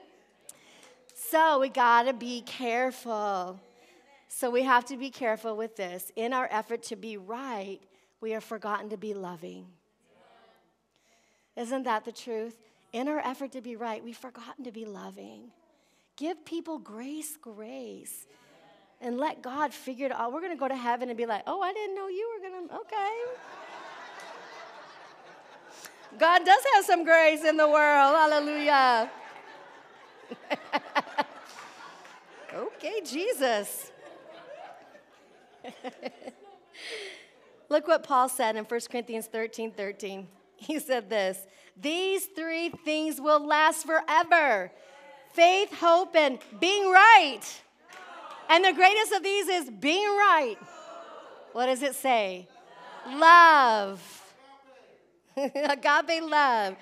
So, 1.17 1.59
we 1.59 1.69
got 1.69 2.05
to 2.05 2.13
be 2.13 2.43
careful. 2.43 3.59
So, 4.29 4.51
we 4.51 4.63
have 4.63 4.85
to 4.85 4.97
be 4.97 5.11
careful 5.11 5.57
with 5.57 5.75
this. 5.75 6.13
In 6.15 6.33
our 6.33 6.47
effort 6.53 6.85
to 6.85 6.95
be 6.95 7.17
right, 7.17 7.81
we 8.21 8.31
have 8.31 8.45
forgotten 8.45 8.89
to 8.91 8.97
be 8.97 9.15
loving. 9.15 9.67
Isn't 11.57 11.83
that 11.83 12.05
the 12.05 12.13
truth? 12.13 12.57
In 12.93 13.09
our 13.09 13.19
effort 13.19 13.51
to 13.53 13.61
be 13.61 13.75
right, 13.75 14.03
we've 14.03 14.17
forgotten 14.17 14.63
to 14.63 14.71
be 14.71 14.85
loving. 14.85 15.51
Give 16.15 16.45
people 16.45 16.79
grace, 16.79 17.37
grace 17.37 18.29
and 19.01 19.19
let 19.19 19.43
God 19.43 19.73
figure 19.73 20.07
it 20.07 20.13
out. 20.13 20.33
We're 20.33 20.41
going 20.41 20.53
to 20.53 20.59
go 20.59 20.69
to 20.69 20.77
heaven 20.77 21.09
and 21.09 21.17
be 21.17 21.27
like, 21.27 21.43
oh, 21.47 21.61
I 21.61 21.73
didn't 21.73 21.95
know 21.95 22.09
you 22.09 22.29
were 22.35 22.49
going 22.49 22.69
to, 22.69 22.75
okay. 22.77 23.23
God 26.19 26.45
does 26.45 26.63
have 26.75 26.85
some 26.85 27.05
grace 27.05 27.45
in 27.45 27.57
the 27.57 27.69
world. 27.69 28.15
Hallelujah. 28.17 29.11
okay, 32.55 33.01
Jesus. 33.05 33.93
Look 37.69 37.87
what 37.87 38.03
Paul 38.03 38.29
said 38.29 38.57
in 38.57 38.65
1 38.65 38.81
Corinthians 38.91 39.27
13 39.27 39.73
13. 39.73 40.27
He 40.57 40.79
said 40.79 41.11
this 41.11 41.47
These 41.77 42.27
three 42.27 42.71
things 42.71 43.21
will 43.21 43.45
last 43.45 43.87
forever 43.87 44.73
faith, 45.33 45.73
hope, 45.75 46.17
and 46.17 46.39
being 46.59 46.91
right. 46.91 47.43
And 48.49 48.65
the 48.65 48.73
greatest 48.73 49.13
of 49.13 49.23
these 49.23 49.49
is 49.49 49.71
being 49.71 50.09
right. 50.09 50.57
What 51.53 51.67
does 51.67 51.83
it 51.83 51.95
say? 51.95 52.49
Love. 53.07 54.01
Agape 55.37 56.23
love. 56.23 56.77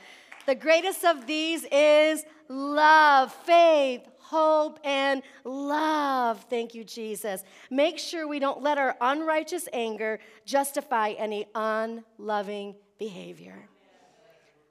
The 0.46 0.54
greatest 0.54 1.04
of 1.04 1.26
these 1.26 1.66
is 1.72 2.24
love, 2.48 3.32
faith, 3.32 4.02
hope, 4.18 4.78
and 4.84 5.22
love. 5.44 6.44
Thank 6.48 6.74
you, 6.74 6.84
Jesus. 6.84 7.42
Make 7.70 7.98
sure 7.98 8.28
we 8.28 8.38
don't 8.38 8.62
let 8.62 8.78
our 8.78 8.96
unrighteous 9.00 9.68
anger 9.72 10.20
justify 10.44 11.10
any 11.10 11.46
unloving 11.54 12.76
behavior. 12.98 13.68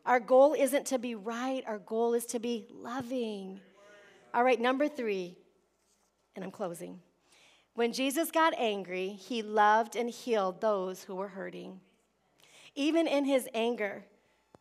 Our 0.05 0.19
goal 0.19 0.55
isn't 0.57 0.85
to 0.87 0.99
be 0.99 1.15
right, 1.15 1.63
our 1.65 1.79
goal 1.79 2.13
is 2.13 2.25
to 2.27 2.39
be 2.39 2.67
loving. 2.71 3.59
All 4.33 4.43
right, 4.43 4.59
number 4.59 4.87
three, 4.87 5.35
and 6.35 6.43
I'm 6.43 6.51
closing. 6.51 6.99
When 7.75 7.91
Jesus 7.91 8.31
got 8.31 8.53
angry, 8.57 9.09
he 9.09 9.41
loved 9.41 9.95
and 9.95 10.09
healed 10.09 10.61
those 10.61 11.03
who 11.03 11.15
were 11.15 11.27
hurting. 11.27 11.81
Even 12.75 13.07
in 13.07 13.25
his 13.25 13.47
anger, 13.53 14.05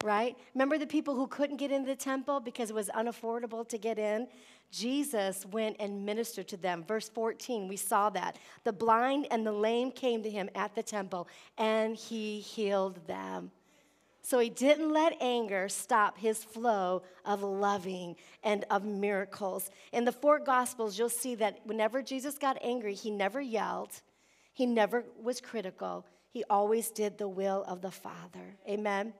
right? 0.02 0.36
Remember 0.54 0.78
the 0.78 0.86
people 0.86 1.14
who 1.14 1.26
couldn't 1.26 1.56
get 1.56 1.70
into 1.70 1.86
the 1.86 1.96
temple 1.96 2.40
because 2.40 2.70
it 2.70 2.74
was 2.74 2.88
unaffordable 2.88 3.68
to 3.68 3.78
get 3.78 3.98
in? 3.98 4.26
Jesus 4.70 5.46
went 5.46 5.76
and 5.78 6.04
ministered 6.04 6.48
to 6.48 6.56
them. 6.56 6.84
Verse 6.86 7.08
14, 7.08 7.68
we 7.68 7.76
saw 7.76 8.10
that. 8.10 8.36
The 8.64 8.72
blind 8.72 9.28
and 9.30 9.46
the 9.46 9.52
lame 9.52 9.92
came 9.92 10.22
to 10.24 10.30
him 10.30 10.50
at 10.56 10.74
the 10.74 10.82
temple, 10.82 11.28
and 11.56 11.96
he 11.96 12.40
healed 12.40 12.98
them. 13.06 13.52
So 14.24 14.38
he 14.38 14.48
didn't 14.48 14.90
let 14.90 15.20
anger 15.20 15.68
stop 15.68 16.16
his 16.16 16.42
flow 16.42 17.02
of 17.26 17.42
loving 17.42 18.16
and 18.42 18.64
of 18.70 18.82
miracles. 18.82 19.70
In 19.92 20.06
the 20.06 20.12
four 20.12 20.38
gospels, 20.38 20.98
you'll 20.98 21.10
see 21.10 21.34
that 21.34 21.60
whenever 21.66 22.00
Jesus 22.00 22.38
got 22.38 22.56
angry, 22.62 22.94
he 22.94 23.10
never 23.10 23.38
yelled, 23.38 24.00
he 24.54 24.64
never 24.64 25.04
was 25.22 25.42
critical. 25.42 26.06
He 26.30 26.42
always 26.48 26.90
did 26.90 27.18
the 27.18 27.28
will 27.28 27.64
of 27.68 27.82
the 27.82 27.90
Father. 27.90 28.56
Amen. 28.66 29.12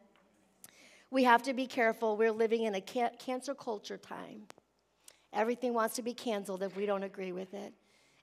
We 1.11 1.25
have 1.25 1.43
to 1.43 1.53
be 1.53 1.67
careful. 1.67 2.17
We're 2.17 2.33
living 2.33 2.65
in 2.65 2.75
a 2.75 2.81
cancel 2.81 3.55
culture 3.55 3.99
time. 3.99 4.45
Everything 5.35 5.75
wants 5.75 5.97
to 5.97 6.03
be 6.03 6.15
canceled 6.15 6.63
if 6.63 6.79
we 6.79 6.87
don't 6.87 7.03
agree 7.03 7.33
with 7.33 7.53
it 7.53 7.75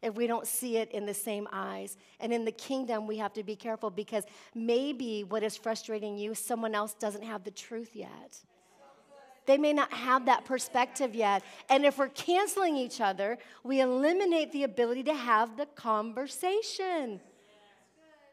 if 0.01 0.15
we 0.15 0.27
don't 0.27 0.47
see 0.47 0.77
it 0.77 0.91
in 0.91 1.05
the 1.05 1.13
same 1.13 1.47
eyes. 1.51 1.97
And 2.19 2.33
in 2.33 2.45
the 2.45 2.51
kingdom, 2.51 3.07
we 3.07 3.17
have 3.17 3.33
to 3.33 3.43
be 3.43 3.55
careful 3.55 3.89
because 3.89 4.25
maybe 4.55 5.23
what 5.23 5.43
is 5.43 5.55
frustrating 5.55 6.17
you, 6.17 6.33
someone 6.33 6.75
else 6.75 6.93
doesn't 6.93 7.23
have 7.23 7.43
the 7.43 7.51
truth 7.51 7.91
yet. 7.93 8.39
They 9.45 9.57
may 9.57 9.73
not 9.73 9.91
have 9.91 10.25
that 10.25 10.45
perspective 10.45 11.15
yet. 11.15 11.43
And 11.69 11.85
if 11.85 11.97
we're 11.97 12.09
canceling 12.09 12.75
each 12.75 13.01
other, 13.01 13.37
we 13.63 13.81
eliminate 13.81 14.51
the 14.51 14.63
ability 14.63 15.03
to 15.03 15.15
have 15.15 15.57
the 15.57 15.65
conversation. 15.65 17.19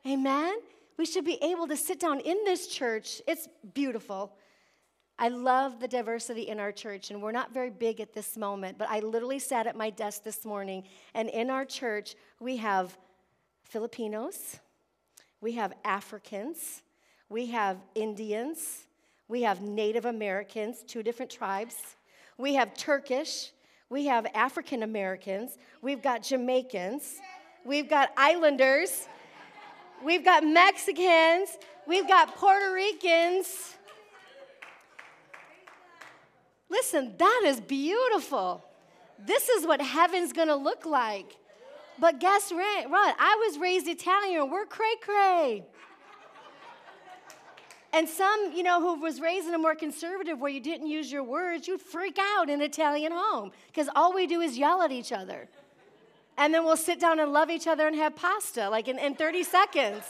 Amen? 0.07 0.59
We 0.97 1.07
should 1.07 1.25
be 1.25 1.43
able 1.43 1.67
to 1.69 1.77
sit 1.77 2.01
down 2.01 2.21
in 2.21 2.45
this 2.45 2.67
church. 2.67 3.23
It's 3.27 3.49
beautiful. 3.73 4.33
I 5.21 5.29
love 5.29 5.81
the 5.81 5.89
diversity 5.89 6.43
in 6.43 6.61
our 6.61 6.71
church, 6.71 7.11
and 7.11 7.21
we're 7.21 7.33
not 7.33 7.53
very 7.53 7.71
big 7.71 8.01
at 8.01 8.15
this 8.15 8.37
moment, 8.37 8.79
but 8.79 8.89
I 8.89 9.01
literally 9.01 9.41
sat 9.41 9.67
at 9.67 9.75
my 9.75 9.91
desk 9.91 10.23
this 10.23 10.45
morning, 10.45 10.85
and 11.13 11.29
in 11.29 11.51
our 11.51 11.65
church, 11.65 12.15
we 12.39 12.59
have 12.59 12.97
Filipinos, 13.65 14.61
we 15.41 15.53
have 15.53 15.73
Africans, 15.85 16.83
we 17.29 17.47
have 17.47 17.79
Indians, 17.97 18.87
we 19.27 19.43
have 19.43 19.61
Native 19.61 20.05
Americans, 20.05 20.85
two 20.87 21.03
different 21.03 21.33
tribes, 21.33 21.97
we 22.37 22.55
have 22.55 22.73
Turkish, 22.75 23.51
we 23.91 24.07
have 24.07 24.25
African 24.35 24.85
Americans, 24.85 25.59
we've 25.83 26.01
got 26.01 26.23
Jamaicans, 26.23 27.17
we've 27.65 27.91
got 27.91 28.11
Islanders, 28.17 29.09
we've 30.05 30.25
got 30.25 30.45
Mexicans, 30.45 31.59
we've 31.89 32.07
got 32.07 32.37
Puerto 32.37 32.73
Ricans. 32.73 33.75
Listen, 36.71 37.15
that 37.19 37.43
is 37.47 37.61
beautiful. 37.61 38.65
This 39.25 39.49
is 39.49 39.67
what 39.67 39.81
heaven's 39.81 40.33
gonna 40.33 40.57
look 40.57 40.87
like. 40.87 41.37
But 41.99 42.21
guess 42.21 42.53
what? 42.53 43.17
I 43.19 43.47
was 43.47 43.59
raised 43.59 43.89
Italian. 43.89 44.51
We're 44.51 44.67
cray 44.67 44.95
cray. 45.01 45.65
And 47.93 48.09
some, 48.09 48.53
you 48.55 48.63
know, 48.63 48.81
who 48.81 49.01
was 49.01 49.21
raised 49.21 49.49
in 49.49 49.55
a 49.55 49.59
more 49.59 49.75
conservative 49.75 50.39
where 50.39 50.51
you 50.51 50.61
didn't 50.61 50.89
use 50.89 51.11
your 51.11 51.25
words, 51.25 51.67
you'd 51.67 51.81
freak 51.81 52.19
out 52.21 52.49
in 52.51 52.57
an 52.57 52.63
Italian 52.63 53.13
home 53.13 53.51
because 53.69 53.89
all 53.97 54.13
we 54.13 54.27
do 54.27 54.41
is 54.41 54.59
yell 54.59 54.83
at 54.83 54.93
each 54.93 55.11
other. 55.11 55.49
And 56.37 56.53
then 56.53 56.65
we'll 56.65 56.77
sit 56.77 57.01
down 57.01 57.19
and 57.19 57.33
love 57.33 57.51
each 57.51 57.67
other 57.67 57.87
and 57.87 57.97
have 57.97 58.15
pasta 58.15 58.69
like 58.69 58.89
in, 58.89 58.99
in 58.99 59.15
30 59.15 59.43
seconds 59.43 60.05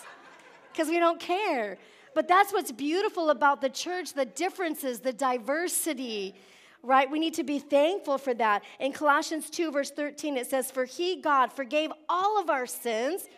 because 0.73 0.89
we 0.89 0.99
don't 0.99 1.21
care. 1.21 1.79
But 2.19 2.27
that's 2.27 2.53
what's 2.53 2.73
beautiful 2.73 3.31
about 3.31 3.61
the 3.61 3.69
church 3.69 4.13
the 4.13 4.25
differences, 4.25 4.99
the 4.99 5.13
diversity, 5.13 6.35
right? 6.83 7.09
We 7.09 7.21
need 7.21 7.35
to 7.35 7.45
be 7.45 7.61
thankful 7.61 8.19
for 8.19 8.35
that. 8.35 8.65
In 8.81 8.93
Colossians 8.93 9.49
2, 9.49 9.71
verse 9.71 9.93
13, 9.93 10.37
it 10.37 10.49
says, 10.49 10.69
For 10.69 10.85
he, 10.85 11.21
God, 11.21 11.53
forgave 11.53 11.93
all 12.09 12.41
of 12.41 12.51
our 12.51 12.67
sins. 12.67 13.29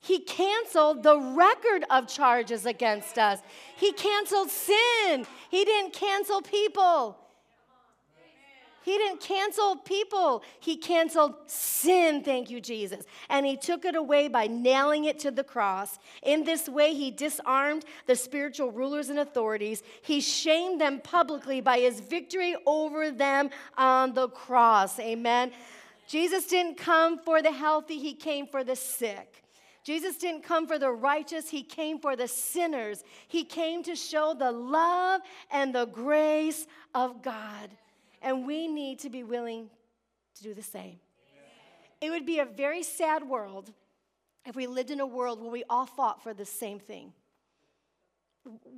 He 0.00 0.18
canceled 0.18 1.04
the 1.04 1.20
record 1.20 1.84
of 1.88 2.08
charges 2.08 2.66
against 2.66 3.16
us. 3.16 3.38
He 3.76 3.92
canceled 3.92 4.50
sin. 4.50 5.24
He 5.48 5.64
didn't 5.64 5.92
cancel 5.92 6.42
people. 6.42 7.16
He 8.84 8.98
didn't 8.98 9.20
cancel 9.20 9.76
people. 9.76 10.42
He 10.60 10.76
canceled 10.76 11.36
sin, 11.46 12.22
thank 12.22 12.50
you, 12.50 12.60
Jesus. 12.60 13.06
And 13.30 13.46
he 13.46 13.56
took 13.56 13.86
it 13.86 13.96
away 13.96 14.28
by 14.28 14.46
nailing 14.46 15.06
it 15.06 15.18
to 15.20 15.30
the 15.30 15.42
cross. 15.42 15.98
In 16.22 16.44
this 16.44 16.68
way, 16.68 16.92
he 16.92 17.10
disarmed 17.10 17.86
the 18.06 18.14
spiritual 18.14 18.70
rulers 18.70 19.08
and 19.08 19.20
authorities. 19.20 19.82
He 20.02 20.20
shamed 20.20 20.82
them 20.82 21.00
publicly 21.00 21.62
by 21.62 21.78
his 21.78 21.98
victory 21.98 22.56
over 22.66 23.10
them 23.10 23.48
on 23.78 24.12
the 24.12 24.28
cross. 24.28 25.00
Amen. 25.00 25.52
Jesus 26.06 26.46
didn't 26.46 26.76
come 26.76 27.18
for 27.18 27.40
the 27.40 27.52
healthy, 27.52 27.98
he 27.98 28.12
came 28.12 28.46
for 28.46 28.64
the 28.64 28.76
sick. 28.76 29.42
Jesus 29.82 30.18
didn't 30.18 30.42
come 30.42 30.66
for 30.66 30.78
the 30.78 30.90
righteous, 30.90 31.48
he 31.48 31.62
came 31.62 31.98
for 31.98 32.16
the 32.16 32.28
sinners. 32.28 33.02
He 33.28 33.44
came 33.44 33.82
to 33.84 33.96
show 33.96 34.34
the 34.34 34.52
love 34.52 35.22
and 35.50 35.74
the 35.74 35.86
grace 35.86 36.66
of 36.94 37.22
God 37.22 37.70
and 38.24 38.46
we 38.46 38.66
need 38.66 38.98
to 39.00 39.10
be 39.10 39.22
willing 39.22 39.68
to 40.34 40.42
do 40.42 40.54
the 40.54 40.62
same. 40.62 40.98
It 42.00 42.10
would 42.10 42.26
be 42.26 42.40
a 42.40 42.44
very 42.44 42.82
sad 42.82 43.28
world 43.28 43.70
if 44.44 44.56
we 44.56 44.66
lived 44.66 44.90
in 44.90 45.00
a 45.00 45.06
world 45.06 45.40
where 45.40 45.50
we 45.50 45.62
all 45.70 45.86
fought 45.86 46.22
for 46.22 46.34
the 46.34 46.44
same 46.44 46.80
thing. 46.80 47.12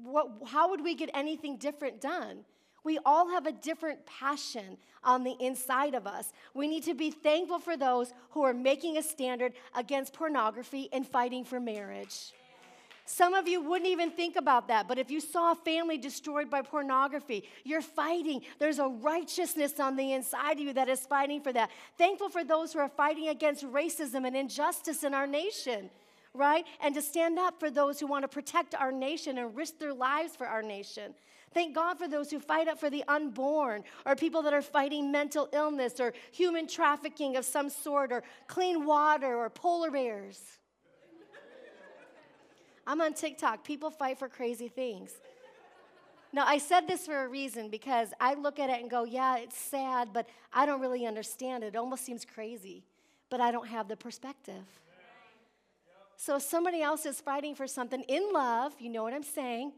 What, 0.05 0.28
how 0.47 0.70
would 0.70 0.82
we 0.82 0.94
get 0.94 1.11
anything 1.14 1.57
different 1.57 2.01
done? 2.01 2.44
We 2.84 2.99
all 3.05 3.30
have 3.30 3.47
a 3.47 3.53
different 3.53 4.07
passion 4.07 4.78
on 5.03 5.24
the 5.24 5.34
inside 5.40 5.94
of 5.94 6.07
us. 6.07 6.32
We 6.55 6.68
need 6.68 6.84
to 6.84 6.94
be 6.94 7.11
thankful 7.11 7.59
for 7.59 7.76
those 7.76 8.12
who 8.30 8.44
are 8.44 8.55
making 8.55 8.97
a 8.97 9.03
standard 9.03 9.55
against 9.74 10.12
pornography 10.12 10.88
and 10.92 11.07
fighting 11.07 11.44
for 11.44 11.59
marriage. 11.59 12.32
Some 13.09 13.34
of 13.34 13.46
you 13.46 13.61
wouldn't 13.61 13.88
even 13.88 14.11
think 14.11 14.34
about 14.34 14.66
that, 14.66 14.88
but 14.88 14.98
if 14.98 15.12
you 15.12 15.20
saw 15.20 15.52
a 15.52 15.54
family 15.54 15.96
destroyed 15.96 16.50
by 16.50 16.62
pornography, 16.62 17.44
you're 17.62 17.80
fighting. 17.80 18.42
There's 18.59 18.80
a 18.80 18.88
righteousness 18.88 19.78
on 19.78 19.94
the 19.94 20.12
inside 20.12 20.59
of 20.59 20.61
you 20.61 20.72
that 20.72 20.88
is 20.88 21.07
fighting 21.07 21.40
for 21.40 21.52
that. 21.52 21.70
Thankful 21.96 22.28
for 22.28 22.42
those 22.42 22.72
who 22.72 22.80
are 22.80 22.88
fighting 22.88 23.28
against 23.28 23.64
racism 23.64 24.26
and 24.26 24.36
injustice 24.36 25.04
in 25.04 25.14
our 25.14 25.26
nation, 25.26 25.88
right? 26.34 26.66
And 26.80 26.96
to 26.96 27.00
stand 27.00 27.38
up 27.38 27.61
for 27.61 27.70
those 27.70 28.00
who 28.00 28.09
want 28.09 28.24
to 28.24 28.28
protect 28.28 28.74
our 28.74 28.90
nation 28.90 29.38
and 29.38 29.57
risk 29.57 29.78
their 29.78 29.94
lives 29.94 30.34
for 30.34 30.48
our 30.48 30.62
nation. 30.62 31.14
Thank 31.54 31.76
God 31.76 31.98
for 31.98 32.09
those 32.09 32.30
who 32.30 32.40
fight 32.40 32.66
up 32.66 32.80
for 32.80 32.90
the 32.90 33.04
unborn, 33.07 33.84
or 34.04 34.16
people 34.16 34.42
that 34.42 34.52
are 34.52 34.61
fighting 34.61 35.12
mental 35.12 35.48
illness, 35.52 36.00
or 36.00 36.12
human 36.32 36.66
trafficking 36.66 37.36
of 37.36 37.44
some 37.44 37.70
sort, 37.70 38.11
or 38.11 38.24
clean 38.48 38.84
water, 38.84 39.36
or 39.36 39.48
polar 39.48 39.92
bears. 39.92 40.59
I'm 42.87 43.01
on 43.01 43.14
TikTok. 43.14 43.64
People 43.64 43.91
fight 43.91 44.18
for 44.18 44.28
crazy 44.28 44.68
things. 44.68 45.12
Now, 46.32 46.45
I 46.47 46.59
said 46.59 46.87
this 46.87 47.07
for 47.07 47.24
a 47.24 47.28
reason 47.28 47.70
because 47.70 48.11
I 48.20 48.34
look 48.34 48.59
at 48.59 48.68
it 48.68 48.80
and 48.80 48.91
go, 48.91 49.05
yeah, 49.05 49.39
it's 49.39 49.57
sad, 49.57 50.11
but 50.12 50.28
I 50.53 50.66
don't 50.66 50.80
really 50.80 51.07
understand 51.07 51.64
it. 51.64 51.68
It 51.68 51.76
almost 51.76 52.05
seems 52.05 52.24
crazy, 52.24 52.84
but 53.30 53.41
I 53.41 53.51
don't 53.51 53.68
have 53.68 53.89
the 53.89 53.97
perspective. 53.97 54.64
So, 56.18 56.37
if 56.37 56.43
somebody 56.43 56.82
else 56.82 57.07
is 57.07 57.20
fighting 57.20 57.55
for 57.55 57.66
something 57.66 58.03
in 58.03 58.32
love, 58.32 58.74
you 58.78 58.91
know 58.91 59.03
what 59.03 59.12
I'm 59.12 59.22
saying? 59.22 59.72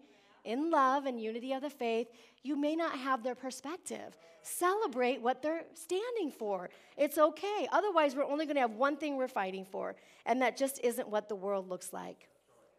In 0.44 0.70
love 0.70 1.06
and 1.06 1.20
unity 1.20 1.52
of 1.52 1.62
the 1.62 1.70
faith, 1.70 2.08
you 2.42 2.56
may 2.56 2.76
not 2.76 2.96
have 2.98 3.22
their 3.22 3.34
perspective. 3.34 4.16
Celebrate 4.42 5.20
what 5.20 5.42
they're 5.42 5.64
standing 5.74 6.30
for. 6.30 6.70
It's 6.96 7.18
okay. 7.18 7.68
Otherwise, 7.72 8.14
we're 8.14 8.24
only 8.24 8.46
going 8.46 8.54
to 8.54 8.62
have 8.62 8.72
one 8.72 8.96
thing 8.96 9.16
we're 9.16 9.28
fighting 9.28 9.64
for, 9.64 9.96
and 10.24 10.40
that 10.42 10.56
just 10.56 10.80
isn't 10.82 11.08
what 11.08 11.28
the 11.28 11.36
world 11.36 11.68
looks 11.68 11.92
like. 11.92 12.28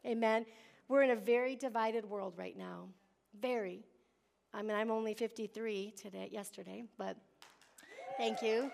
Amen. 0.06 0.46
We're 0.88 1.04
in 1.04 1.12
a 1.12 1.16
very 1.16 1.56
divided 1.56 2.06
world 2.06 2.34
right 2.38 2.58
now. 2.58 2.88
Very. 3.40 3.84
I 4.54 4.62
mean, 4.62 4.76
I'm 4.76 4.90
only 4.90 5.14
53 5.14 5.94
today, 6.02 6.30
yesterday, 6.32 6.84
but 6.98 7.18
thank 8.18 8.42
you. 8.42 8.72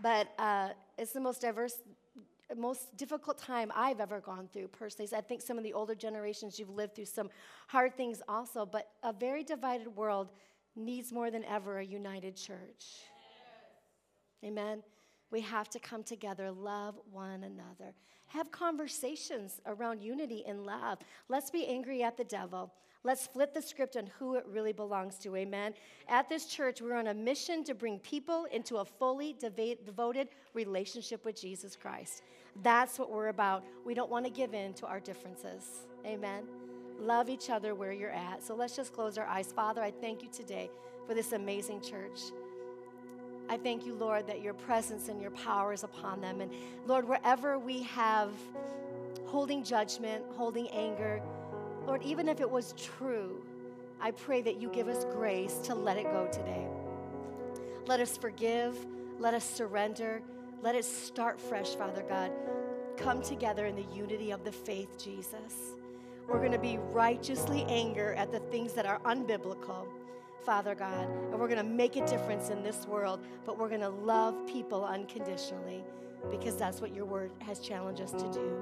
But 0.00 0.28
uh, 0.38 0.70
it's 0.96 1.12
the 1.12 1.20
most 1.20 1.42
diverse, 1.42 1.74
most 2.56 2.96
difficult 2.96 3.36
time 3.36 3.70
I've 3.74 4.00
ever 4.00 4.20
gone 4.20 4.48
through 4.52 4.68
personally. 4.68 5.08
So 5.08 5.18
I 5.18 5.20
think 5.20 5.42
some 5.42 5.58
of 5.58 5.64
the 5.64 5.74
older 5.74 5.94
generations, 5.94 6.58
you've 6.58 6.70
lived 6.70 6.94
through 6.94 7.04
some 7.04 7.28
hard 7.66 7.96
things 7.96 8.22
also, 8.28 8.64
but 8.64 8.88
a 9.02 9.12
very 9.12 9.44
divided 9.44 9.94
world 9.94 10.32
needs 10.76 11.12
more 11.12 11.30
than 11.30 11.44
ever 11.44 11.80
a 11.80 11.84
united 11.84 12.36
church. 12.36 13.02
Amen. 14.42 14.82
We 15.30 15.40
have 15.42 15.68
to 15.70 15.78
come 15.78 16.02
together, 16.02 16.50
love 16.50 16.98
one 17.10 17.44
another. 17.44 17.94
Have 18.26 18.50
conversations 18.50 19.60
around 19.66 20.00
unity 20.02 20.44
and 20.46 20.64
love. 20.64 20.98
Let's 21.28 21.50
be 21.50 21.66
angry 21.66 22.02
at 22.02 22.16
the 22.16 22.24
devil. 22.24 22.72
Let's 23.02 23.26
flip 23.26 23.54
the 23.54 23.62
script 23.62 23.96
on 23.96 24.06
who 24.18 24.34
it 24.34 24.44
really 24.46 24.72
belongs 24.72 25.16
to. 25.20 25.34
Amen. 25.34 25.72
At 26.08 26.28
this 26.28 26.46
church, 26.46 26.82
we're 26.82 26.96
on 26.96 27.06
a 27.06 27.14
mission 27.14 27.64
to 27.64 27.74
bring 27.74 27.98
people 28.00 28.46
into 28.52 28.76
a 28.76 28.84
fully 28.84 29.34
devoted 29.40 30.28
relationship 30.52 31.24
with 31.24 31.40
Jesus 31.40 31.76
Christ. 31.76 32.22
That's 32.62 32.98
what 32.98 33.10
we're 33.10 33.28
about. 33.28 33.64
We 33.86 33.94
don't 33.94 34.10
want 34.10 34.26
to 34.26 34.30
give 34.30 34.52
in 34.52 34.74
to 34.74 34.86
our 34.86 35.00
differences. 35.00 35.86
Amen. 36.04 36.44
Love 37.00 37.30
each 37.30 37.48
other 37.48 37.74
where 37.74 37.92
you're 37.92 38.10
at. 38.10 38.42
So 38.42 38.54
let's 38.54 38.76
just 38.76 38.92
close 38.92 39.16
our 39.16 39.26
eyes. 39.26 39.50
Father, 39.50 39.80
I 39.82 39.90
thank 39.90 40.22
you 40.22 40.28
today 40.28 40.70
for 41.06 41.14
this 41.14 41.32
amazing 41.32 41.80
church. 41.80 42.20
I 43.50 43.56
thank 43.56 43.84
you, 43.84 43.94
Lord, 43.94 44.28
that 44.28 44.42
your 44.42 44.54
presence 44.54 45.08
and 45.08 45.20
your 45.20 45.32
power 45.32 45.72
is 45.72 45.82
upon 45.82 46.20
them. 46.20 46.40
And 46.40 46.52
Lord, 46.86 47.08
wherever 47.08 47.58
we 47.58 47.82
have 47.82 48.30
holding 49.26 49.64
judgment, 49.64 50.24
holding 50.36 50.68
anger, 50.68 51.20
Lord, 51.84 52.00
even 52.04 52.28
if 52.28 52.40
it 52.40 52.48
was 52.48 52.74
true, 52.78 53.42
I 54.00 54.12
pray 54.12 54.40
that 54.42 54.60
you 54.60 54.68
give 54.70 54.86
us 54.86 55.04
grace 55.04 55.54
to 55.64 55.74
let 55.74 55.96
it 55.96 56.04
go 56.04 56.28
today. 56.32 56.64
Let 57.86 57.98
us 57.98 58.16
forgive, 58.16 58.78
let 59.18 59.34
us 59.34 59.44
surrender, 59.44 60.22
let 60.62 60.76
it 60.76 60.84
start 60.84 61.40
fresh, 61.40 61.74
Father 61.74 62.04
God. 62.08 62.30
Come 62.96 63.20
together 63.20 63.66
in 63.66 63.74
the 63.74 63.86
unity 63.92 64.30
of 64.30 64.44
the 64.44 64.52
faith, 64.52 64.96
Jesus. 64.96 65.74
We're 66.28 66.38
going 66.38 66.52
to 66.52 66.58
be 66.58 66.78
righteously 66.92 67.64
angry 67.68 68.16
at 68.16 68.30
the 68.30 68.38
things 68.38 68.74
that 68.74 68.86
are 68.86 69.00
unbiblical 69.00 69.88
Father 70.44 70.74
God, 70.74 71.08
and 71.08 71.38
we're 71.38 71.48
going 71.48 71.58
to 71.58 71.62
make 71.62 71.96
a 71.96 72.06
difference 72.06 72.50
in 72.50 72.62
this 72.62 72.86
world, 72.86 73.20
but 73.44 73.58
we're 73.58 73.68
going 73.68 73.80
to 73.80 73.88
love 73.88 74.34
people 74.46 74.84
unconditionally 74.84 75.84
because 76.30 76.56
that's 76.56 76.80
what 76.80 76.94
your 76.94 77.04
word 77.04 77.30
has 77.40 77.58
challenged 77.60 78.00
us 78.00 78.12
to 78.12 78.30
do. 78.32 78.56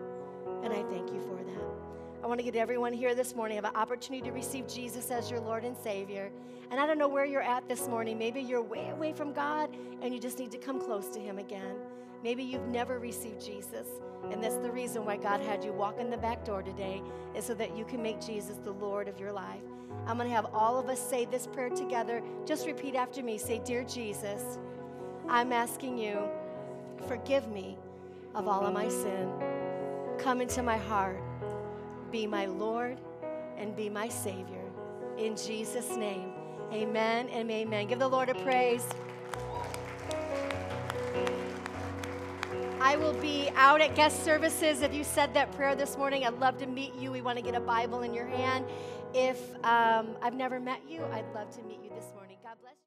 And 0.62 0.72
I 0.72 0.82
thank 0.84 1.12
you 1.12 1.20
for 1.20 1.42
that. 1.44 1.88
I 2.22 2.26
want 2.26 2.40
to 2.40 2.44
get 2.44 2.56
everyone 2.56 2.92
here 2.92 3.14
this 3.14 3.34
morning 3.36 3.56
have 3.56 3.64
an 3.64 3.76
opportunity 3.76 4.28
to 4.28 4.32
receive 4.32 4.66
Jesus 4.66 5.10
as 5.10 5.30
your 5.30 5.40
Lord 5.40 5.64
and 5.64 5.76
Savior. 5.76 6.30
And 6.70 6.80
I 6.80 6.86
don't 6.86 6.98
know 6.98 7.08
where 7.08 7.24
you're 7.24 7.42
at 7.42 7.68
this 7.68 7.88
morning. 7.88 8.18
Maybe 8.18 8.40
you're 8.40 8.62
way 8.62 8.90
away 8.90 9.12
from 9.12 9.32
God 9.32 9.70
and 10.02 10.12
you 10.12 10.20
just 10.20 10.38
need 10.38 10.50
to 10.50 10.58
come 10.58 10.80
close 10.80 11.08
to 11.10 11.20
Him 11.20 11.38
again. 11.38 11.76
Maybe 12.22 12.42
you've 12.42 12.66
never 12.68 12.98
received 12.98 13.44
Jesus, 13.44 13.86
and 14.30 14.42
that's 14.42 14.56
the 14.56 14.70
reason 14.70 15.04
why 15.04 15.16
God 15.16 15.40
had 15.40 15.64
you 15.64 15.72
walk 15.72 15.98
in 16.00 16.10
the 16.10 16.16
back 16.16 16.44
door 16.44 16.62
today, 16.62 17.02
is 17.34 17.44
so 17.44 17.54
that 17.54 17.76
you 17.76 17.84
can 17.84 18.02
make 18.02 18.20
Jesus 18.20 18.56
the 18.64 18.72
Lord 18.72 19.08
of 19.08 19.20
your 19.20 19.32
life. 19.32 19.62
I'm 20.06 20.16
going 20.16 20.28
to 20.28 20.34
have 20.34 20.46
all 20.52 20.78
of 20.78 20.88
us 20.88 21.00
say 21.00 21.24
this 21.24 21.46
prayer 21.46 21.70
together. 21.70 22.22
Just 22.44 22.66
repeat 22.66 22.94
after 22.94 23.22
me. 23.22 23.38
Say, 23.38 23.60
Dear 23.64 23.84
Jesus, 23.84 24.58
I'm 25.28 25.52
asking 25.52 25.98
you, 25.98 26.28
forgive 27.06 27.48
me 27.48 27.78
of 28.34 28.48
all 28.48 28.64
of 28.64 28.72
my 28.72 28.88
sin. 28.88 29.30
Come 30.18 30.40
into 30.40 30.62
my 30.62 30.76
heart, 30.76 31.22
be 32.10 32.26
my 32.26 32.46
Lord, 32.46 32.98
and 33.56 33.76
be 33.76 33.88
my 33.88 34.08
Savior. 34.08 34.64
In 35.18 35.36
Jesus' 35.36 35.96
name, 35.96 36.32
amen 36.72 37.28
and 37.28 37.50
amen. 37.50 37.86
Give 37.86 37.98
the 37.98 38.08
Lord 38.08 38.28
a 38.28 38.34
praise. 38.34 38.86
I 42.88 42.96
will 42.96 43.12
be 43.12 43.50
out 43.54 43.82
at 43.82 43.94
guest 43.94 44.24
services. 44.24 44.80
If 44.80 44.94
you 44.94 45.04
said 45.04 45.34
that 45.34 45.52
prayer 45.52 45.74
this 45.74 45.98
morning, 45.98 46.24
I'd 46.24 46.40
love 46.40 46.56
to 46.56 46.66
meet 46.66 46.94
you. 46.94 47.12
We 47.12 47.20
want 47.20 47.36
to 47.36 47.44
get 47.44 47.54
a 47.54 47.60
Bible 47.60 48.00
in 48.00 48.14
your 48.14 48.24
hand. 48.24 48.64
If 49.12 49.38
um, 49.62 50.16
I've 50.22 50.32
never 50.32 50.58
met 50.58 50.80
you, 50.88 51.04
I'd 51.12 51.30
love 51.34 51.50
to 51.56 51.62
meet 51.64 51.80
you 51.84 51.90
this 51.90 52.06
morning. 52.14 52.38
God 52.42 52.56
bless 52.62 52.72
you. 52.72 52.78